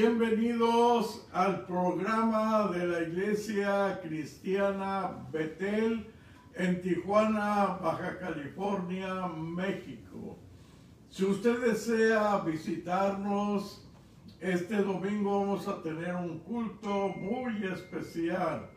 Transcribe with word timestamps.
Bienvenidos 0.00 1.26
al 1.32 1.66
programa 1.66 2.68
de 2.68 2.86
la 2.86 3.02
Iglesia 3.02 3.98
Cristiana 4.00 5.26
Betel 5.32 6.06
en 6.54 6.80
Tijuana, 6.80 7.80
Baja 7.82 8.16
California, 8.20 9.26
México. 9.26 10.38
Si 11.10 11.24
usted 11.24 11.60
desea 11.62 12.38
visitarnos, 12.46 13.88
este 14.38 14.76
domingo 14.76 15.40
vamos 15.40 15.66
a 15.66 15.82
tener 15.82 16.14
un 16.14 16.38
culto 16.44 17.08
muy 17.08 17.64
especial 17.64 18.70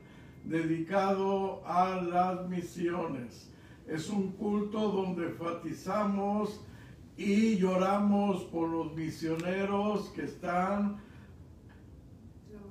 dedicado 0.44 1.62
a 1.68 2.02
las 2.02 2.50
misiones. 2.50 3.54
Es 3.88 4.10
un 4.10 4.32
culto 4.32 4.90
donde 4.90 5.28
enfatizamos 5.28 6.66
y 7.16 7.58
lloramos 7.58 8.44
por 8.46 8.70
los 8.70 8.96
misioneros 8.96 10.10
que 10.16 10.24
están 10.24 11.11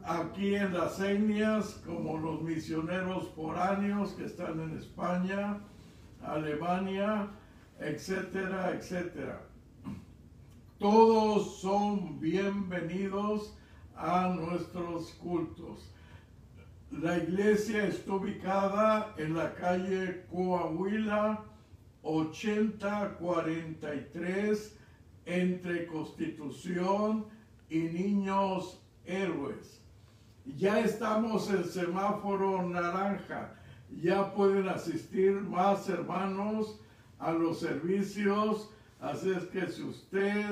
aquí 0.04 0.54
en 0.54 0.72
las 0.72 1.00
etnias, 1.00 1.82
como 1.86 2.18
los 2.18 2.42
misioneros 2.42 3.28
foráneos 3.34 4.12
que 4.12 4.26
están 4.26 4.60
en 4.60 4.78
España, 4.78 5.58
Alemania, 6.22 7.28
etcétera, 7.78 8.70
etcétera. 8.72 9.42
Todos 10.78 11.60
son 11.60 12.20
bienvenidos 12.20 13.56
a 13.94 14.28
nuestros 14.28 15.10
cultos. 15.14 15.92
La 16.90 17.16
iglesia 17.18 17.86
está 17.86 18.14
ubicada 18.14 19.14
en 19.16 19.36
la 19.36 19.54
calle 19.54 20.26
Coahuila 20.30 21.44
8043 22.02 24.76
entre 25.26 25.86
Constitución 25.86 27.26
y 27.68 27.78
Niños 27.78 28.82
Héroes. 29.04 29.80
Ya 30.44 30.80
estamos 30.80 31.50
en 31.50 31.64
semáforo 31.64 32.62
naranja. 32.62 33.52
Ya 34.00 34.32
pueden 34.32 34.68
asistir 34.68 35.32
más 35.32 35.88
hermanos 35.88 36.80
a 37.18 37.32
los 37.32 37.60
servicios. 37.60 38.70
Así 39.00 39.30
es 39.30 39.44
que 39.44 39.66
si 39.68 39.82
usted 39.82 40.46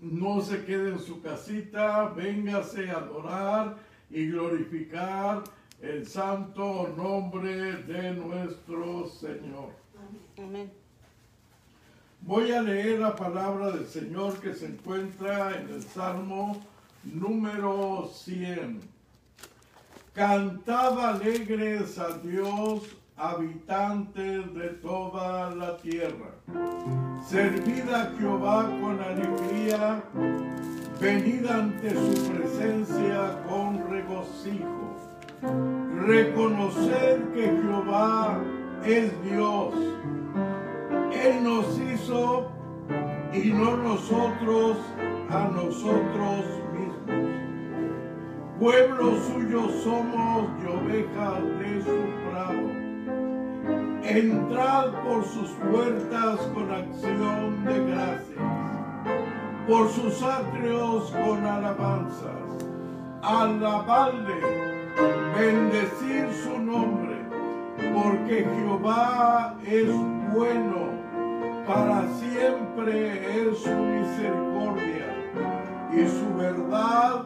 no 0.00 0.40
se 0.40 0.64
quede 0.64 0.90
en 0.90 0.98
su 0.98 1.20
casita, 1.20 2.08
véngase 2.10 2.90
a 2.90 2.98
adorar 2.98 3.76
y 4.10 4.26
glorificar 4.28 5.42
el 5.80 6.06
santo 6.06 6.92
nombre 6.96 7.82
de 7.82 8.12
nuestro 8.12 9.06
Señor. 9.08 9.72
Amén. 10.38 10.70
Voy 12.20 12.50
a 12.52 12.62
leer 12.62 12.98
la 12.98 13.14
palabra 13.14 13.70
del 13.70 13.86
Señor 13.86 14.40
que 14.40 14.54
se 14.54 14.66
encuentra 14.66 15.56
en 15.60 15.68
el 15.68 15.82
Salmo 15.82 16.60
número 17.04 18.10
100. 18.12 18.80
Cantad 20.14 20.98
alegres 20.98 21.98
a 21.98 22.18
Dios, 22.18 22.82
habitantes 23.16 24.54
de 24.54 24.68
toda 24.82 25.50
la 25.54 25.76
tierra. 25.76 26.30
Servid 27.26 27.88
a 27.90 28.12
Jehová 28.18 28.64
con 28.80 29.00
alegría, 29.00 30.02
venid 31.00 31.46
ante 31.46 31.90
su 31.90 32.32
presencia 32.32 33.42
con 33.48 33.88
regocijo. 33.90 34.78
Reconoced 36.06 37.32
que 37.32 37.46
Jehová 37.62 38.40
es 38.84 39.12
Dios. 39.22 39.74
Él 41.12 41.44
nos 41.44 41.78
hizo 41.78 42.50
y 43.32 43.50
no 43.50 43.76
nosotros 43.76 44.78
a 45.30 45.48
nosotros. 45.48 46.57
Pueblo 48.58 49.14
suyo 49.20 49.68
somos 49.84 50.48
y 50.60 50.66
ovejas 50.66 51.42
de 51.60 51.80
su 51.80 52.28
prado. 52.28 52.68
Entrad 54.02 54.90
por 55.04 55.24
sus 55.24 55.50
puertas 55.50 56.40
con 56.52 56.68
acción 56.72 57.64
de 57.64 57.92
gracias, 57.92 58.38
por 59.68 59.88
sus 59.90 60.20
atrios 60.24 61.08
con 61.12 61.46
alabanzas. 61.46 62.66
Alabadle, 63.22 64.40
bendecir 65.38 66.28
su 66.42 66.58
nombre, 66.58 67.16
porque 67.94 68.44
Jehová 68.56 69.54
es 69.64 69.88
bueno, 70.34 70.88
para 71.64 72.08
siempre 72.14 73.20
es 73.40 73.58
su 73.58 73.70
misericordia 73.70 75.14
y 75.92 76.08
su 76.08 76.34
verdad 76.36 77.24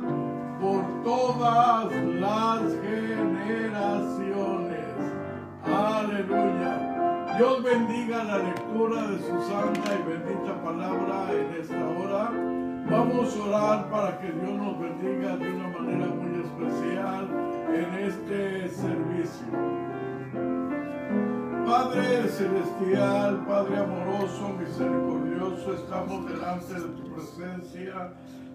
por 0.63 1.03
todas 1.03 1.93
las 1.93 2.63
generaciones. 2.81 4.87
Aleluya. 5.65 7.35
Dios 7.37 7.63
bendiga 7.65 8.23
la 8.23 8.39
lectura 8.39 9.09
de 9.09 9.19
su 9.19 9.43
santa 9.49 9.93
y 9.93 10.03
bendita 10.09 10.63
palabra 10.63 11.33
en 11.33 11.53
esta 11.61 11.85
hora. 11.99 12.31
Vamos 12.89 13.37
a 13.37 13.43
orar 13.45 13.91
para 13.91 14.21
que 14.21 14.31
Dios 14.31 14.53
nos 14.53 14.79
bendiga 14.79 15.37
de 15.37 15.53
una 15.53 15.67
manera 15.69 16.07
muy 16.07 16.45
especial 16.45 17.29
en 17.75 17.95
este 18.07 18.69
servicio. 18.69 19.49
Padre 21.67 22.29
celestial, 22.29 23.45
Padre 23.47 23.79
amoroso, 23.79 24.51
misericordioso, 24.61 25.75
estamos 25.75 26.29
delante 26.29 26.75
de 26.75 26.81
tu 26.81 27.13
presencia 27.15 28.13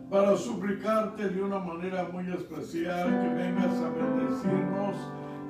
para 0.09 0.37
suplicarte 0.37 1.29
de 1.29 1.41
una 1.41 1.59
manera 1.59 2.07
muy 2.11 2.31
especial 2.31 3.07
que 3.07 3.27
vengas 3.29 3.73
a 3.81 3.89
bendecirnos 3.89 4.95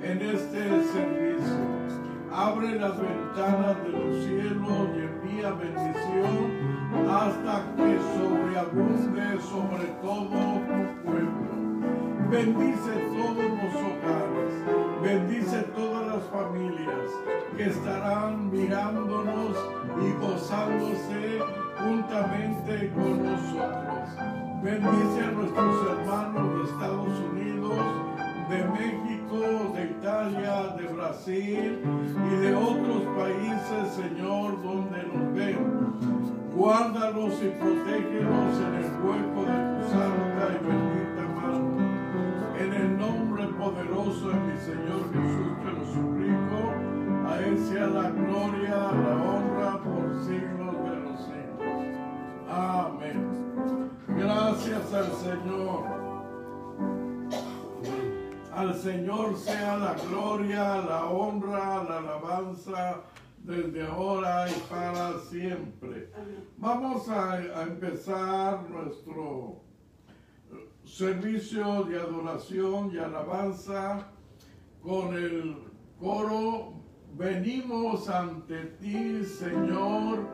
en 0.02 0.22
este 0.22 0.84
servicio. 0.84 1.78
Abre 2.34 2.80
las 2.80 3.00
ventanas 3.00 3.84
de 3.84 3.90
los 3.90 4.24
cielos 4.26 4.90
y 4.96 5.00
envía 5.00 5.52
bendición 5.52 6.78
hasta 7.10 7.66
que 7.76 8.00
sobreabunde 8.18 9.42
sobre 9.42 9.86
todo 10.02 10.28
tu 10.28 11.04
pueblo. 11.04 11.48
Bendice 12.30 12.92
todos 13.16 13.38
los 13.38 13.76
hogares, 13.76 15.02
bendice 15.02 15.62
todas 15.76 16.08
las 16.08 16.24
familias 16.26 17.10
que 17.56 17.64
estarán 17.68 18.52
mirándonos 18.52 19.56
y 20.02 20.12
gozándose 20.20 21.67
juntamente 21.88 22.92
con 22.94 23.24
nosotros. 23.24 24.10
Bendice 24.62 25.24
a 25.24 25.32
nuestros 25.32 25.76
hermanos 25.92 26.58
de 26.58 26.64
Estados 26.72 27.20
Unidos, 27.32 27.78
de 28.50 28.60
México, 28.78 29.74
de 29.74 29.84
Italia, 29.86 30.76
de 30.78 30.88
Brasil 30.94 31.80
y 32.32 32.36
de 32.42 32.56
otros 32.56 33.04
países, 33.18 33.94
Señor, 33.96 34.62
donde 34.64 35.04
nos 35.04 35.34
ven. 35.34 35.88
Guárdalos 36.56 37.34
y 37.42 37.50
protégelos 37.50 38.54
en 38.66 38.74
el 38.76 38.92
hueco 39.04 39.37
Señor 58.88 59.36
sea 59.36 59.76
la 59.76 59.96
gloria, 59.96 60.78
la 60.78 61.10
honra, 61.10 61.84
la 61.84 61.98
alabanza 61.98 63.02
desde 63.44 63.86
ahora 63.86 64.50
y 64.50 64.54
para 64.70 65.20
siempre. 65.30 66.10
Vamos 66.56 67.10
a, 67.10 67.34
a 67.34 67.64
empezar 67.64 68.62
nuestro 68.70 69.62
servicio 70.86 71.84
de 71.84 72.00
adoración 72.00 72.90
y 72.94 72.98
alabanza 72.98 74.08
con 74.82 75.14
el 75.14 75.58
coro. 76.00 76.76
Venimos 77.18 78.08
ante 78.08 78.68
ti, 78.80 79.26
Señor, 79.26 80.26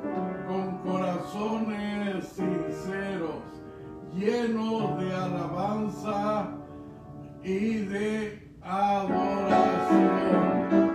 con 0.46 0.78
corazones 0.84 2.28
sinceros, 2.28 3.46
llenos 4.14 5.00
de 5.00 5.12
alabanza 5.12 6.52
y 7.44 7.78
de 7.78 8.43
adoración. 8.66 9.74
Venimos 10.32 10.93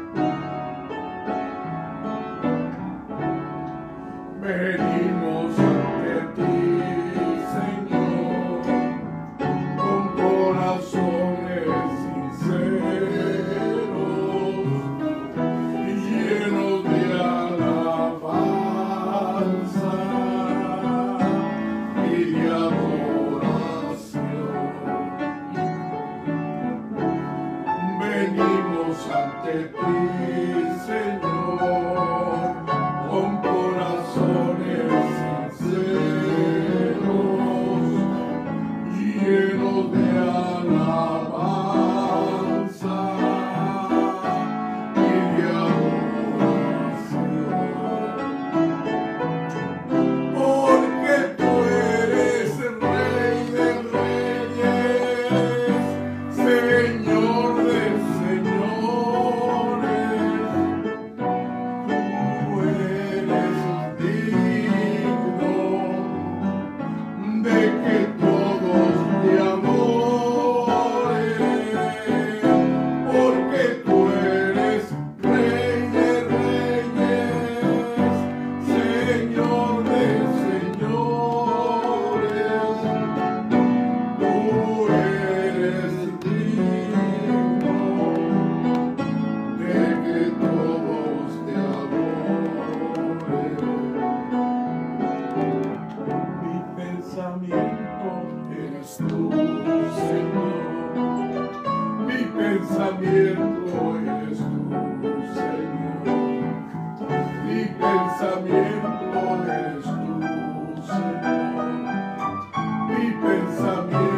pensamiento. 113.21 114.18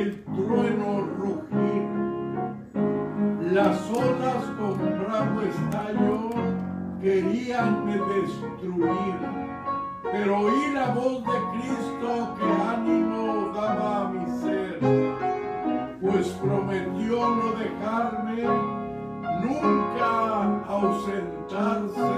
el 0.00 0.24
trueno 0.24 1.06
rugir, 1.18 1.84
las 3.52 3.90
olas 3.90 4.44
con 4.58 4.78
bravo 4.78 5.40
estallo 5.42 6.30
querían 7.00 7.86
me 7.86 7.98
destruir 7.98 9.44
pero 10.14 10.38
oí 10.38 10.70
la 10.72 10.94
voz 10.94 11.24
de 11.24 11.32
Cristo 11.52 12.36
que 12.38 12.44
ánimo 12.44 13.50
daba 13.52 14.02
a 14.02 14.08
mi 14.10 14.24
ser, 14.40 14.78
pues 16.00 16.28
prometió 16.40 17.28
no 17.30 17.52
dejarme 17.58 18.42
nunca 19.42 20.62
ausentarse. 20.68 22.14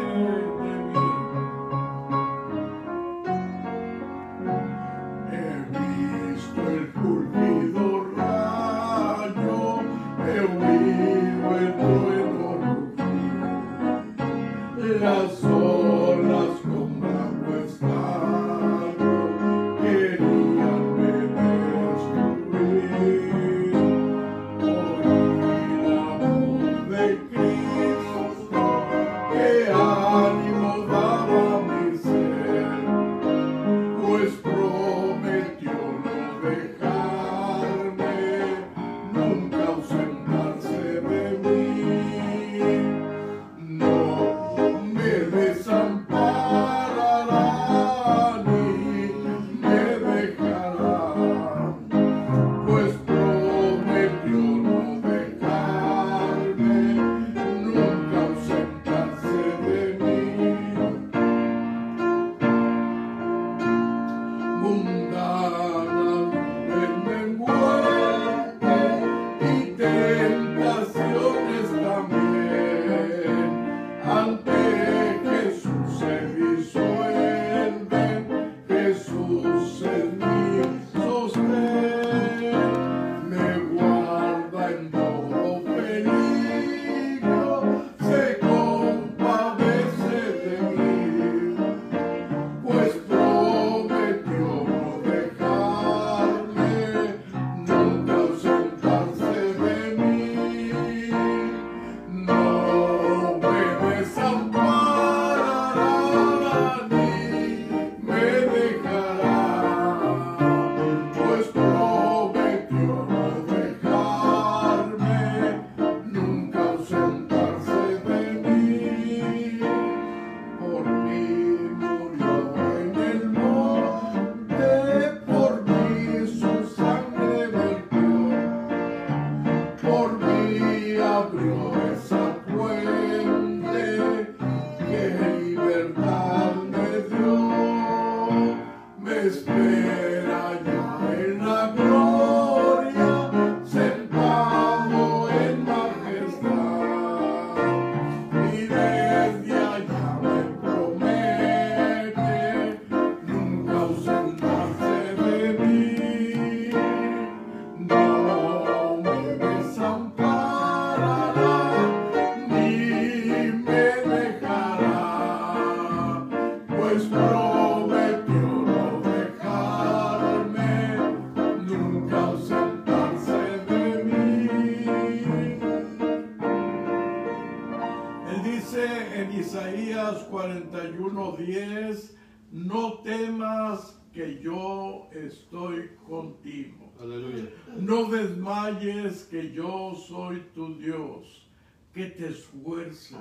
Que 189.47 189.53
yo 189.53 189.95
soy 189.95 190.41
tu 190.55 190.77
Dios, 190.77 191.47
que 191.93 192.07
te 192.07 192.29
esfuerzo. 192.29 193.17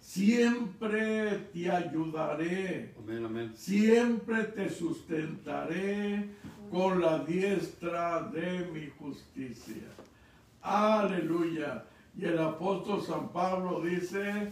Siempre 0.00 1.48
te 1.52 1.70
ayudaré. 1.70 2.94
Amén, 2.98 3.24
amén. 3.24 3.52
Siempre 3.56 4.44
te 4.44 4.70
sustentaré 4.70 6.30
con 6.70 7.00
la 7.00 7.18
diestra 7.20 8.22
de 8.22 8.66
mi 8.72 8.88
justicia. 8.98 9.88
Aleluya. 10.62 11.84
Y 12.16 12.24
el 12.24 12.38
apóstol 12.38 13.02
San 13.02 13.28
Pablo 13.30 13.80
dice, 13.80 14.50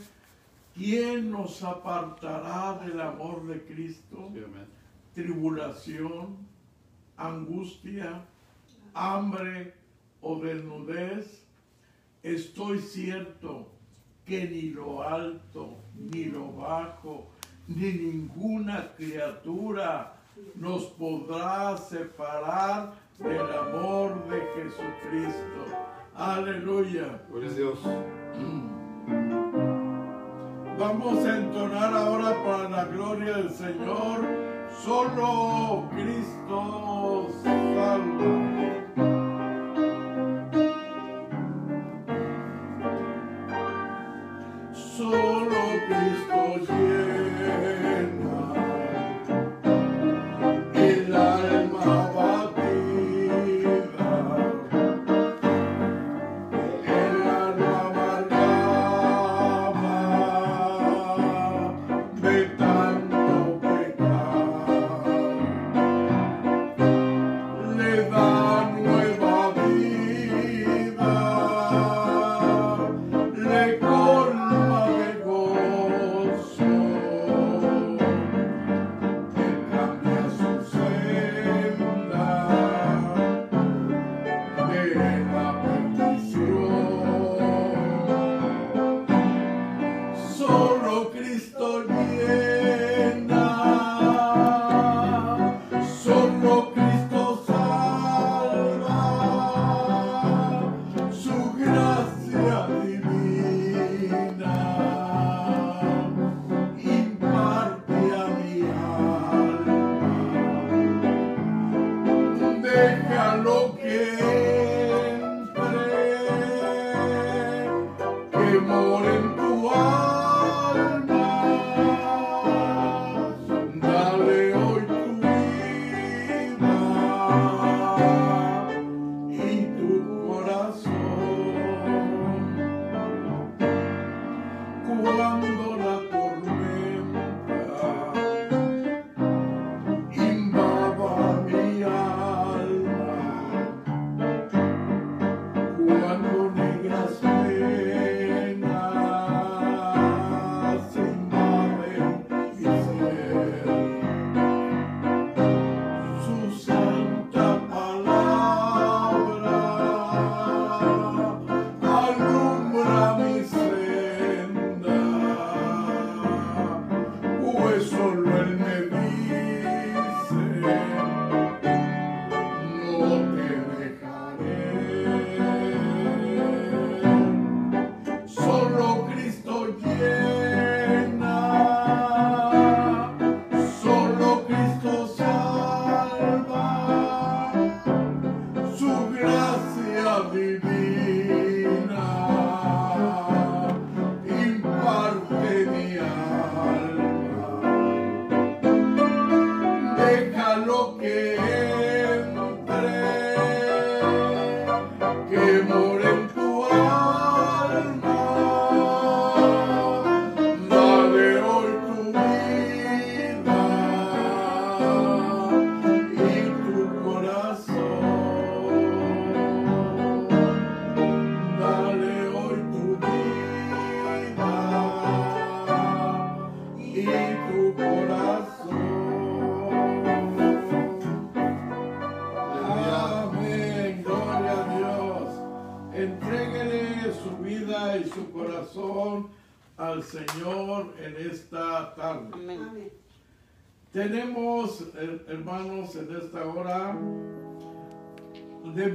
¿quién 0.74 1.30
nos 1.30 1.62
apartará 1.62 2.80
del 2.84 3.00
amor 3.00 3.46
de 3.46 3.62
Cristo? 3.62 4.30
Sí, 4.32 4.40
amén. 4.44 4.66
Tribulación, 5.14 6.36
angustia, 7.16 8.24
hambre 8.92 9.83
o 10.24 10.40
desnudez. 10.40 11.44
Estoy 12.22 12.78
cierto 12.78 13.68
que 14.24 14.46
ni 14.46 14.70
lo 14.70 15.02
alto, 15.02 15.76
ni 15.94 16.24
lo 16.24 16.52
bajo, 16.52 17.30
ni 17.68 17.92
ninguna 17.92 18.92
criatura 18.96 20.14
nos 20.54 20.84
podrá 20.84 21.76
separar 21.76 22.94
del 23.18 23.40
amor 23.40 24.26
de 24.28 24.40
Jesucristo. 24.54 25.64
Aleluya. 26.14 27.20
Gloria 27.28 27.50
Dios. 27.50 27.78
Vamos 30.78 31.24
a 31.24 31.38
entonar 31.38 31.94
ahora 31.94 32.34
para 32.44 32.68
la 32.68 32.84
gloria 32.86 33.36
del 33.36 33.50
Señor. 33.50 34.26
Solo 34.82 35.88
Cristo 35.92 37.28
salva. 37.42 38.43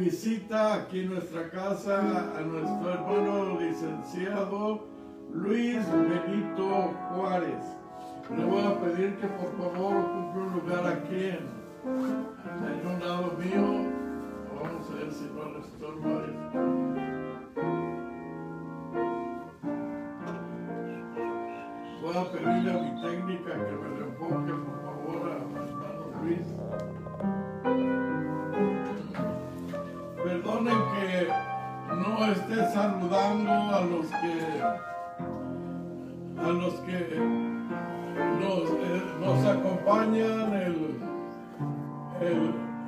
Visita 0.10 0.74
aquí 0.74 1.02
en 1.02 1.10
nuestra 1.13 1.52
casa 1.52 2.00
a 2.36 2.41
nuestro 2.41 2.93
hermano 2.93 3.60
licenciado 3.60 4.88
Luis 5.32 5.78
Benito 5.91 6.95
Juárez. 7.12 7.63
Le 8.36 8.43
voy 8.43 8.63
a 8.63 8.80
pedir 8.82 9.17
que 9.17 9.28
por 9.28 9.56
favor 9.56 9.98
ocupe 9.98 10.39
un 10.39 10.54
lugar 10.54 10.88
aquí 10.88 11.26
en, 11.26 11.45
un 12.88 13.00
lado 13.00 13.38
mío. 13.38 13.86
Vamos 14.56 14.89
a 14.89 14.93
ver 14.95 15.12
si 15.13 15.26
no 15.26 15.45
le 15.54 15.60
estorba 15.60 16.26
esto. 16.26 16.60
Voy 22.02 22.17
a 22.17 22.32
pedirle 22.32 22.72
a 22.72 22.82
mi 22.82 23.02
técnica 23.04 23.52
que 23.54 23.74
me 23.76 24.00
enfoque, 24.08 24.54
por 24.65 24.78
favor, 24.82 25.19
a 25.30 25.36
hermano 25.36 26.04
Luis. 26.24 28.09
Perdonen 30.24 30.78
que 30.94 31.28
no 31.96 32.26
esté 32.32 32.72
saludando 32.72 33.52
a 33.52 33.82
los 33.82 34.08
que 34.08 34.62
a 36.38 36.48
los 36.48 36.74
que 36.82 37.00
nos, 38.40 39.46
eh, 39.46 39.50
acompañan. 39.50 40.54
El, 40.54 41.00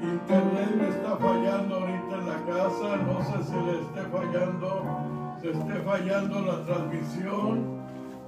internet 0.02 0.76
me 0.78 0.88
está 0.89 1.15
fallando 1.17 1.76
ahorita 1.76 2.15
en 2.15 2.26
la 2.28 2.39
casa. 2.46 2.98
No 2.98 3.22
sé 3.24 3.44
si 3.44 3.56
le 3.56 3.82
esté 3.82 4.02
fallando 4.12 5.12
se 5.41 5.50
esté 5.50 5.74
fallando 5.74 6.41
la 6.41 6.65
transmisión 6.65 7.82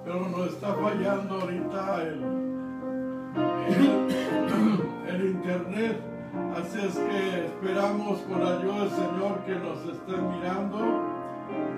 pero 0.03 0.27
nos 0.27 0.47
está 0.47 0.73
fallando 0.73 1.35
ahorita 1.41 2.03
el, 2.03 2.23
el 5.07 5.25
internet 5.27 6.12
así 6.55 6.79
es 6.79 6.95
que 6.95 7.45
esperamos 7.45 8.19
con 8.21 8.43
la 8.43 8.57
ayuda 8.57 8.79
del 8.79 8.89
Señor 8.89 9.43
que 9.45 9.55
nos 9.55 9.79
esté 9.85 10.17
mirando 10.17 11.13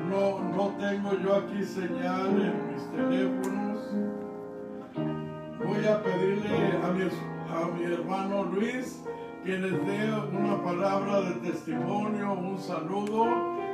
no, 0.09 0.39
no 0.39 0.67
tengo 0.77 1.13
yo 1.17 1.35
aquí 1.35 1.63
señal 1.63 2.41
en 2.41 2.73
mis 2.73 2.91
teléfonos. 2.91 3.79
Voy 5.65 5.85
a 5.85 6.03
pedirle 6.03 6.77
a 6.83 6.91
mi, 6.91 7.03
a 7.03 7.75
mi 7.75 7.93
hermano 7.93 8.43
Luis 8.43 9.03
que 9.43 9.57
les 9.57 9.85
dé 9.85 10.13
una 10.31 10.63
palabra 10.63 11.21
de 11.21 11.35
testimonio, 11.49 12.33
un 12.33 12.57
saludo 12.59 13.27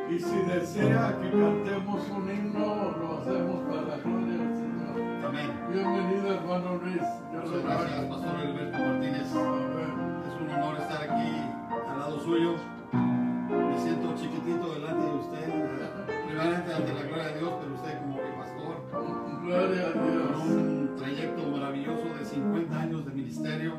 y 0.10 0.20
si 0.20 0.36
desea 0.48 1.18
que 1.22 1.30
cantemos 1.32 2.10
un 2.10 2.30
himno, 2.30 2.96
lo 3.00 3.20
hacemos 3.20 3.62
para 3.70 3.82
la 3.84 3.98
gloria 3.98 4.38
del 4.38 4.56
Señor. 4.56 5.26
Amén. 5.26 5.52
Bienvenido 5.72 6.34
hermano 6.34 6.80
Luis. 6.84 7.02
Dios 7.32 7.46
Muchas 7.46 7.64
gracias. 7.64 8.06
Pastor 8.06 8.36
Alberto 8.36 8.78
Martínez. 8.80 9.81
Lado 12.12 12.24
suyo. 12.24 12.56
Me 12.92 13.80
siento 13.80 14.14
chiquitito 14.16 14.74
delante 14.74 15.06
de 15.06 15.14
usted. 15.14 16.26
Primeramente 16.28 16.74
ante 16.74 16.94
la 16.94 17.04
gloria 17.04 17.26
de 17.28 17.40
Dios, 17.40 17.54
pero 17.62 17.76
usted 17.76 18.00
como 18.00 18.16
mi 18.16 18.32
pastor. 18.38 19.42
Gloria 19.44 19.88
a 19.88 19.94
Con 19.94 20.12
Dios. 20.12 20.46
un 20.46 20.96
trayecto 20.98 21.48
maravilloso 21.48 22.14
de 22.20 22.26
50 22.26 22.80
años 22.80 23.06
de 23.06 23.12
ministerio, 23.12 23.74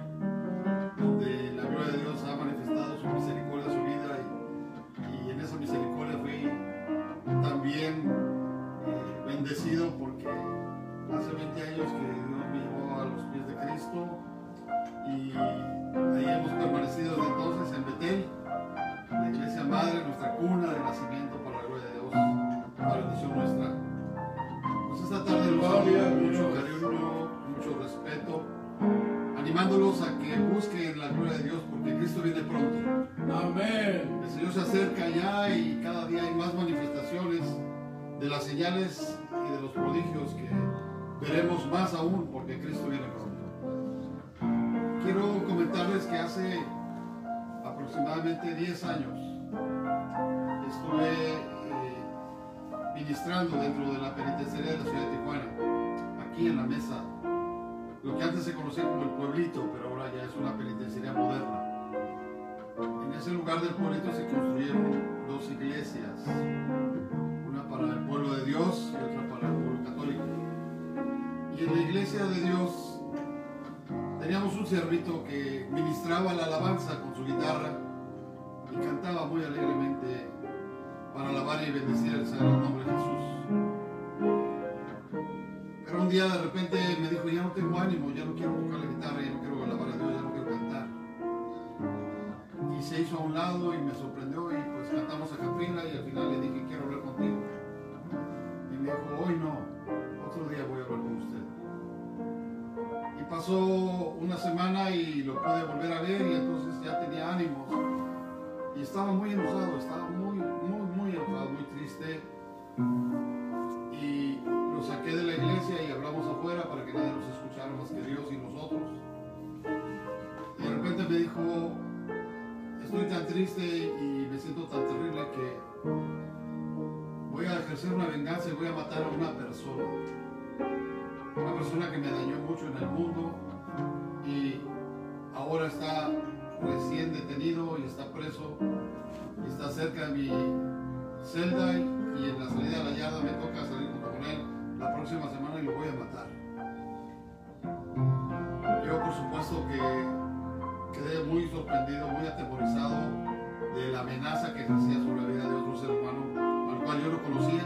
conocía. 157.22 157.64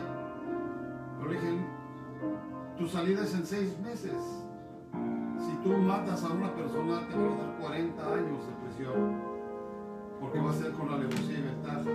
Pero 1.19 1.31
dije, 1.31 1.59
tu 2.79 2.87
salida 2.87 3.23
es 3.23 3.35
en 3.35 3.47
seis 3.47 3.79
meses. 3.81 4.17
Si 5.39 5.57
tú 5.63 5.77
matas 5.79 6.25
a 6.25 6.33
una 6.33 6.55
persona, 6.55 7.07
te 7.09 7.15
van 7.17 7.33
a 7.33 7.37
dar 7.37 7.57
40 7.61 8.15
años 8.15 8.47
de 8.47 8.53
prisión, 8.65 9.23
porque 10.21 10.41
va 10.41 10.51
a 10.51 10.55
ser 10.55 10.73
con 10.73 10.89
alevosía 10.91 11.39
y 11.39 11.43
ventaja, 11.43 11.91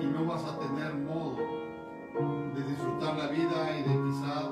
y 0.00 0.06
no 0.06 0.26
vas 0.26 0.44
a 0.44 0.58
tener 0.58 0.94
modo 0.94 1.36
de 2.54 2.62
disfrutar 2.64 3.16
la 3.16 3.28
vida 3.28 3.78
y 3.78 3.82
de 3.82 4.10
quizá 4.10 4.50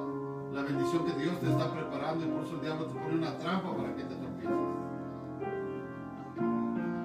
la 0.53 0.63
bendición 0.63 1.05
que 1.05 1.13
Dios 1.21 1.39
te 1.41 1.51
está 1.51 1.73
preparando, 1.73 2.25
y 2.25 2.29
por 2.29 2.45
eso 2.45 2.55
el 2.57 2.61
diablo 2.63 2.87
te 2.87 2.99
pone 2.99 3.15
una 3.15 3.39
trampa 3.39 3.77
para 3.77 3.95
que 3.95 4.05
te 4.05 4.15
tropieces. 4.15 4.81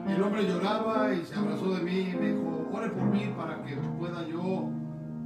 El 0.07 0.23
hombre 0.23 0.47
lloraba 0.47 1.13
y 1.13 1.25
se 1.25 1.35
abrazó 1.35 1.73
de 1.73 1.83
mí 1.83 2.09
y 2.11 2.15
me 2.15 2.31
dijo, 2.33 2.69
ore 2.71 2.89
por 2.89 3.03
mí 3.03 3.33
para 3.35 3.63
que 3.63 3.75
pueda 3.75 4.25
yo 4.27 4.69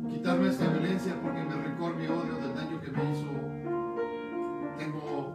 quitarme 0.09 0.49
esta 0.49 0.67
violencia 0.67 1.13
porque 1.21 1.43
me 1.43 1.55
rencor 1.55 1.95
mi 1.95 2.05
odio 2.07 2.35
del 2.35 2.55
daño 2.55 2.81
que 2.81 2.91
me 2.91 3.11
hizo. 3.11 3.27
Tengo 4.77 5.33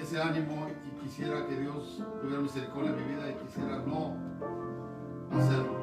ese 0.00 0.20
ánimo 0.20 0.66
y 0.86 1.04
quisiera 1.04 1.46
que 1.46 1.60
Dios 1.60 2.02
tuviera 2.20 2.42
misericordia 2.42 2.90
en 2.90 2.96
mi 2.96 3.14
vida 3.14 3.30
y 3.30 3.34
quisiera 3.44 3.78
no 3.86 4.14
hacerlo. 5.36 5.76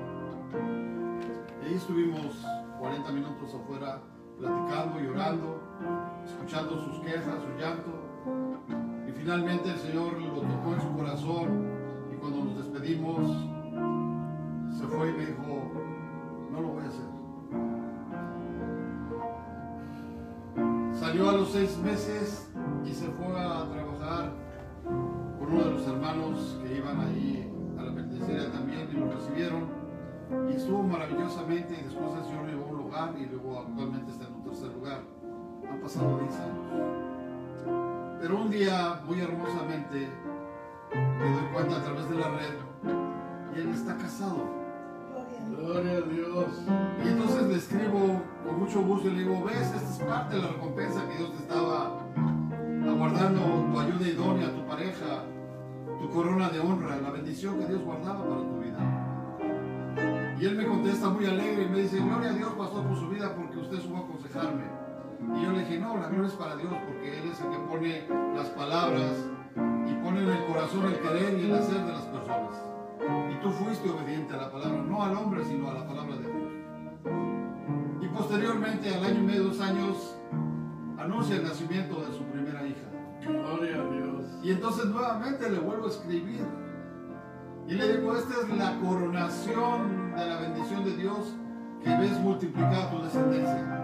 Y 1.61 1.65
ahí 1.67 1.73
estuvimos 1.75 2.45
40 2.79 3.11
minutos 3.11 3.55
afuera 3.55 4.01
platicando, 4.37 4.99
llorando, 4.99 5.61
escuchando 6.25 6.83
sus 6.83 6.99
quejas, 6.99 7.41
su 7.41 7.59
llanto. 7.59 7.91
Y 9.07 9.11
finalmente 9.11 9.69
el 9.69 9.77
Señor 9.77 10.19
lo 10.19 10.41
tocó 10.41 10.73
en 10.73 10.81
su 10.81 10.91
corazón 10.93 11.67
y 12.11 12.15
cuando 12.15 12.45
nos 12.45 12.57
despedimos 12.57 13.53
se 14.77 14.87
fue 14.87 15.09
y 15.09 15.13
me 15.13 15.25
dijo, 15.27 15.71
no 16.51 16.61
lo 16.61 16.67
voy 16.69 16.83
a 16.83 16.87
hacer. 16.87 17.12
Salió 21.13 21.29
a 21.29 21.33
los 21.33 21.51
seis 21.51 21.77
meses 21.77 22.49
y 22.83 22.91
se 22.91 23.05
fue 23.05 23.27
a 23.39 23.69
trabajar 23.69 24.33
con 25.37 25.53
uno 25.53 25.63
de 25.63 25.71
los 25.73 25.87
hermanos 25.87 26.59
que 26.63 26.77
iban 26.77 26.99
ahí 27.01 27.53
a 27.77 27.83
la 27.83 27.93
penitenciaria 27.93 28.51
también 28.51 28.89
y 28.91 28.97
lo 28.97 29.11
recibieron. 29.11 29.67
Y 30.49 30.55
estuvo 30.55 30.81
maravillosamente 30.81 31.75
y 31.79 31.83
después 31.83 32.17
el 32.17 32.25
Señor 32.25 32.47
llevó 32.47 32.65
a 32.65 32.69
un 32.69 32.77
lugar 32.77 33.13
y 33.15 33.27
luego 33.27 33.59
actualmente 33.59 34.11
está 34.11 34.25
en 34.25 34.33
un 34.33 34.43
tercer 34.43 34.73
lugar. 34.73 35.01
Han 35.69 35.81
pasado 35.81 36.17
10 36.17 36.33
años. 36.33 38.17
Pero 38.19 38.41
un 38.41 38.49
día, 38.49 38.99
muy 39.05 39.21
hermosamente, 39.21 40.09
me 40.95 41.31
doy 41.31 41.53
cuenta 41.53 41.77
a 41.77 41.83
través 41.83 42.09
de 42.09 42.15
la 42.15 42.29
red 42.31 43.55
y 43.55 43.59
él 43.59 43.69
está 43.69 43.95
casado. 43.97 44.62
Gloria 45.49 45.97
a 45.97 46.01
Dios. 46.01 46.45
Y 47.03 47.07
entonces 47.07 47.47
le 47.47 47.55
escribo 47.55 48.21
con 48.45 48.59
mucho 48.59 48.81
gusto 48.81 49.07
y 49.07 49.11
le 49.11 49.19
digo, 49.19 49.43
ves, 49.45 49.61
esta 49.61 49.77
es 49.77 49.99
parte 49.99 50.35
de 50.35 50.41
la 50.41 50.47
recompensa 50.49 51.07
que 51.07 51.17
Dios 51.17 51.31
te 51.31 51.37
estaba 51.37 51.99
aguardando, 52.85 53.41
tu 53.71 53.79
ayuda 53.79 54.07
idónea, 54.07 54.53
tu 54.53 54.65
pareja, 54.65 55.23
tu 55.99 56.09
corona 56.09 56.49
de 56.49 56.59
honra, 56.59 56.97
la 56.97 57.11
bendición 57.11 57.59
que 57.59 57.67
Dios 57.67 57.81
guardaba 57.81 58.27
para 58.27 58.41
tu 58.41 58.59
vida. 58.59 59.03
Y 60.39 60.45
él 60.45 60.57
me 60.57 60.65
contesta 60.65 61.09
muy 61.09 61.25
alegre 61.25 61.63
y 61.63 61.69
me 61.69 61.79
dice, 61.79 61.99
gloria 61.99 62.31
a 62.31 62.33
Dios, 62.33 62.51
pastor, 62.53 62.83
por 62.83 62.97
su 62.97 63.09
vida, 63.09 63.33
porque 63.35 63.59
usted 63.59 63.79
supo 63.79 63.97
aconsejarme. 63.99 64.63
Y 65.37 65.43
yo 65.43 65.51
le 65.51 65.59
dije, 65.59 65.79
no, 65.79 65.95
la 65.97 66.07
gloria 66.07 66.27
es 66.27 66.33
para 66.33 66.55
Dios, 66.55 66.73
porque 66.85 67.19
Él 67.19 67.29
es 67.29 67.39
el 67.39 67.49
que 67.49 67.57
pone 67.59 68.07
las 68.35 68.47
palabras 68.49 69.13
y 69.55 69.93
pone 70.03 70.21
en 70.21 70.29
el 70.29 70.45
corazón 70.45 70.85
el 70.85 70.99
querer 70.99 71.39
y 71.39 71.45
el 71.45 71.55
hacer 71.55 71.85
de 71.85 71.91
las 71.91 72.01
personas. 72.01 72.62
Y 73.31 73.41
tú 73.41 73.49
fuiste 73.51 73.89
obediente 73.89 74.33
a 74.33 74.37
la 74.37 74.51
palabra, 74.51 74.81
no 74.81 75.03
al 75.03 75.15
hombre, 75.15 75.43
sino 75.43 75.69
a 75.69 75.73
la 75.73 75.87
palabra 75.87 76.15
de 76.15 76.31
Dios. 76.31 76.51
Y 78.01 78.07
posteriormente, 78.07 78.93
al 78.93 79.03
año 79.03 79.19
y 79.19 79.23
medio, 79.23 79.43
dos 79.45 79.59
años, 79.59 80.17
anuncia 80.97 81.35
el 81.35 81.43
nacimiento 81.43 82.01
de 82.01 82.13
su 82.13 82.23
primera 82.25 82.65
hija. 82.65 82.89
Gloria 83.21 83.81
a 83.81 83.89
Dios. 83.89 84.25
Y 84.43 84.51
entonces 84.51 84.85
nuevamente 84.85 85.49
le 85.49 85.59
vuelvo 85.59 85.85
a 85.85 85.89
escribir. 85.89 86.45
Y 87.67 87.73
le 87.75 87.97
digo, 87.97 88.15
esta 88.15 88.33
es 88.41 88.57
la 88.57 88.77
coronación 88.79 90.13
de 90.15 90.25
la 90.27 90.41
bendición 90.41 90.83
de 90.83 90.97
Dios 90.97 91.35
que 91.83 91.89
ves 91.97 92.19
multiplicada 92.19 92.91
tu 92.91 93.01
descendencia. 93.03 93.79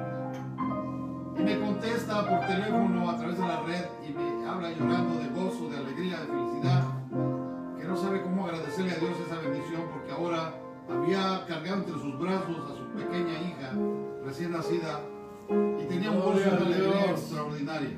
Y 1.38 1.42
me 1.42 1.60
contesta 1.60 2.28
por 2.28 2.40
teléfono 2.48 3.10
a 3.10 3.18
través 3.18 3.38
de 3.38 3.48
la 3.48 3.62
red 3.62 3.86
y 4.08 4.12
me 4.12 4.48
habla 4.48 4.72
llorando 4.72 5.16
de 5.20 5.30
gozo, 5.30 5.70
de 5.70 5.78
alegría, 5.78 6.20
de 6.20 6.28
felicidad, 6.28 6.84
no 7.90 7.98
sabe 7.98 8.22
cómo 8.22 8.46
agradecerle 8.46 8.92
a 8.92 9.00
Dios 9.00 9.18
esa 9.26 9.40
bendición 9.40 9.82
porque 9.92 10.12
ahora 10.12 10.54
había 10.88 11.44
cargado 11.48 11.78
entre 11.78 11.94
sus 11.94 12.20
brazos 12.20 12.72
a 12.72 12.76
su 12.76 12.84
pequeña 12.96 13.34
hija 13.42 13.74
recién 14.24 14.52
nacida 14.52 15.02
y 15.50 15.86
tenía 15.86 16.12
un 16.12 16.22
gozo 16.22 16.52
a 16.52 16.58
alegría 16.58 17.10
extraordinaria. 17.10 17.98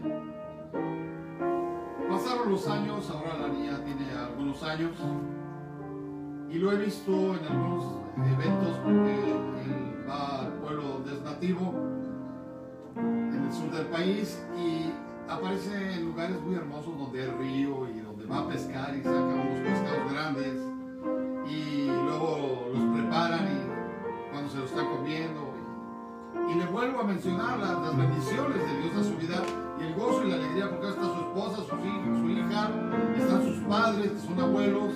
Pasaron 2.10 2.52
los 2.52 2.68
años, 2.70 3.10
ahora 3.10 3.38
la 3.38 3.48
niña 3.50 3.84
tiene 3.84 4.14
algunos 4.14 4.64
años 4.64 4.92
y 6.50 6.58
lo 6.58 6.72
he 6.72 6.78
visto 6.78 7.12
en 7.12 7.46
algunos 7.46 7.86
eventos 8.18 8.78
porque 8.84 9.14
él 9.64 10.06
va 10.10 10.40
al 10.40 10.54
pueblo 10.54 10.84
donde 10.84 11.14
es 11.16 11.22
nativo, 11.22 11.74
en 12.96 13.44
el 13.44 13.52
sur 13.52 13.70
del 13.72 13.88
país 13.88 14.42
y 14.58 14.90
aparece 15.30 15.96
en 15.96 16.06
lugares 16.06 16.42
muy 16.42 16.56
hermosos 16.56 16.98
donde 16.98 17.24
hay 17.24 17.30
río 17.32 17.90
y 17.90 18.00
donde 18.00 18.11
va 18.32 18.40
a 18.40 18.48
pescar 18.48 18.96
y 18.96 19.04
saca 19.04 19.18
unos 19.18 19.60
pescados 19.60 20.12
grandes 20.12 20.56
y 21.50 21.88
luego 21.88 22.70
los 22.74 23.00
preparan 23.00 23.48
y 23.48 24.32
cuando 24.32 24.50
se 24.50 24.58
lo 24.58 24.66
están 24.66 24.86
comiendo. 24.88 25.52
Y, 26.50 26.56
le 26.56 26.66
vuelvo 26.66 27.02
a 27.02 27.04
mencionar 27.04 27.60
las, 27.60 27.98
bendiciones 27.98 28.58
de 28.58 28.82
Dios 28.82 28.96
a 28.96 29.04
su 29.04 29.18
vida 29.18 29.42
y 29.80 29.84
el 29.84 29.96
gozo 29.96 30.24
y 30.26 30.30
la 30.30 30.36
alegría 30.36 30.70
porque 30.70 30.90
está 30.90 31.04
su 31.04 31.20
esposa, 31.22 31.56
sus 31.58 31.80
hijos, 31.86 32.20
su 32.20 32.30
hija, 32.30 32.70
están 33.18 33.44
sus 33.44 33.58
padres 33.64 34.12
son 34.26 34.40
abuelos 34.40 34.94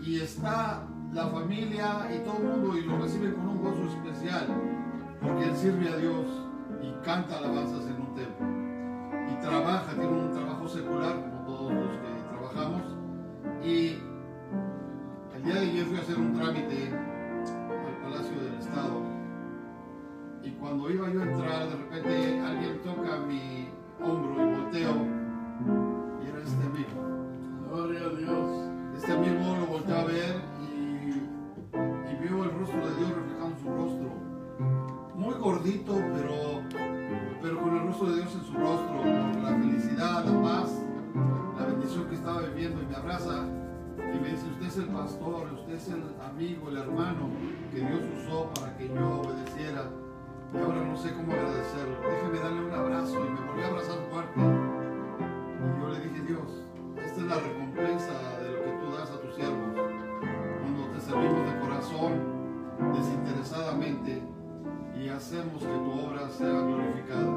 y 0.00 0.20
está 0.20 0.86
la 1.12 1.26
familia 1.26 2.08
y 2.14 2.24
todo 2.24 2.38
el 2.38 2.44
mundo 2.44 2.76
y 2.76 2.82
lo 2.82 2.98
recibe 2.98 3.34
con 3.34 3.48
un 3.48 3.62
gozo 3.62 3.82
especial 3.84 4.46
porque 5.20 5.44
él 5.44 5.56
sirve 5.56 5.88
a 5.88 5.96
Dios 5.96 6.26
y 6.82 7.04
canta 7.04 7.38
alabanzas 7.38 7.86
en 7.86 8.00
un 8.00 8.14
templo 8.14 8.46
y 9.30 9.40
trabaja, 9.40 9.92
tiene 9.92 10.08
un 10.08 10.32
trabajo 10.32 10.68
secular 10.68 11.20
como 11.20 11.44
todos 11.46 11.72
los 11.72 11.90
que 12.00 12.09
y 13.62 13.98
el 15.34 15.42
día 15.44 15.54
de 15.54 15.60
ayer 15.60 15.86
fui 15.86 15.96
a 15.96 16.00
hacer 16.00 16.18
un 16.18 16.34
trámite 16.34 16.92
al 16.92 17.96
Palacio 18.02 18.40
del 18.42 18.54
Estado. 18.54 19.02
Y 20.42 20.50
cuando 20.52 20.90
iba 20.90 21.10
yo 21.10 21.20
a 21.20 21.24
entrar 21.24 21.68
de 21.68 21.76
repente 21.76 22.40
alguien 22.40 22.80
toca 22.82 23.18
mi 23.26 23.68
hombro 24.02 24.46
y 24.46 24.54
volteo. 24.54 24.94
Y 26.22 26.28
era 26.28 26.42
este 26.42 26.66
amigo. 26.66 27.68
Gloria 27.68 28.00
a 28.00 28.08
Dios. 28.08 28.70
este 28.96 29.12
amigo 29.12 29.56
lo 29.60 29.66
volteé 29.66 29.96
a 29.96 30.04
ver 30.04 30.42
y, 30.60 31.10
y 32.10 32.16
vio 32.22 32.44
el 32.44 32.50
rostro 32.58 32.88
de 32.88 32.96
Dios 32.96 33.10
reflejado 33.14 33.50
en 33.50 33.58
su 33.58 33.68
rostro. 33.68 34.10
Muy 35.14 35.34
gordito, 35.34 35.94
pero, 36.14 36.62
pero 37.42 37.60
con 37.60 37.76
el 37.76 37.86
rostro 37.86 38.10
de 38.10 38.16
Dios 38.16 38.34
en 38.34 38.44
su 38.44 38.52
rostro, 38.54 39.02
con 39.02 39.42
la 39.42 39.50
felicidad, 39.50 40.24
la 40.24 40.42
paz, 40.42 40.79
estaba 42.20 42.42
viviendo 42.42 42.82
y 42.82 42.86
me 42.86 42.96
abraza 42.96 43.46
y 43.96 44.20
me 44.20 44.28
dice, 44.28 44.46
usted 44.50 44.66
es 44.66 44.76
el 44.76 44.88
pastor, 44.88 45.52
usted 45.54 45.72
es 45.72 45.88
el 45.88 46.02
amigo, 46.22 46.68
el 46.68 46.76
hermano 46.76 47.30
que 47.72 47.78
Dios 47.78 48.00
usó 48.18 48.50
para 48.54 48.76
que 48.76 48.88
yo 48.88 49.20
obedeciera 49.22 49.84
y 50.52 50.58
ahora 50.58 50.84
no 50.84 50.96
sé 50.98 51.14
cómo 51.14 51.32
agradecerlo. 51.32 51.96
Déjeme 52.02 52.38
darle 52.40 52.64
un 52.66 52.74
abrazo 52.74 53.14
y 53.24 53.30
me 53.30 53.40
volví 53.46 53.62
a 53.62 53.68
abrazar 53.68 53.98
fuerte. 54.10 54.38
Y 54.38 55.80
yo 55.80 55.88
le 55.88 56.00
dije, 56.00 56.20
Dios, 56.26 56.62
esta 57.02 57.20
es 57.20 57.26
la 57.26 57.36
recompensa 57.36 58.12
de 58.42 58.50
lo 58.52 58.64
que 58.64 58.70
tú 58.84 58.92
das 58.92 59.10
a 59.10 59.20
tus 59.22 59.34
siervos. 59.34 59.74
Cuando 60.60 60.88
te 60.92 61.00
servimos 61.00 61.46
de 61.46 61.60
corazón, 61.60 62.12
desinteresadamente, 62.92 64.22
y 65.00 65.08
hacemos 65.08 65.62
que 65.62 65.72
tu 65.72 65.90
obra 65.90 66.28
sea 66.28 66.60
glorificada. 66.60 67.32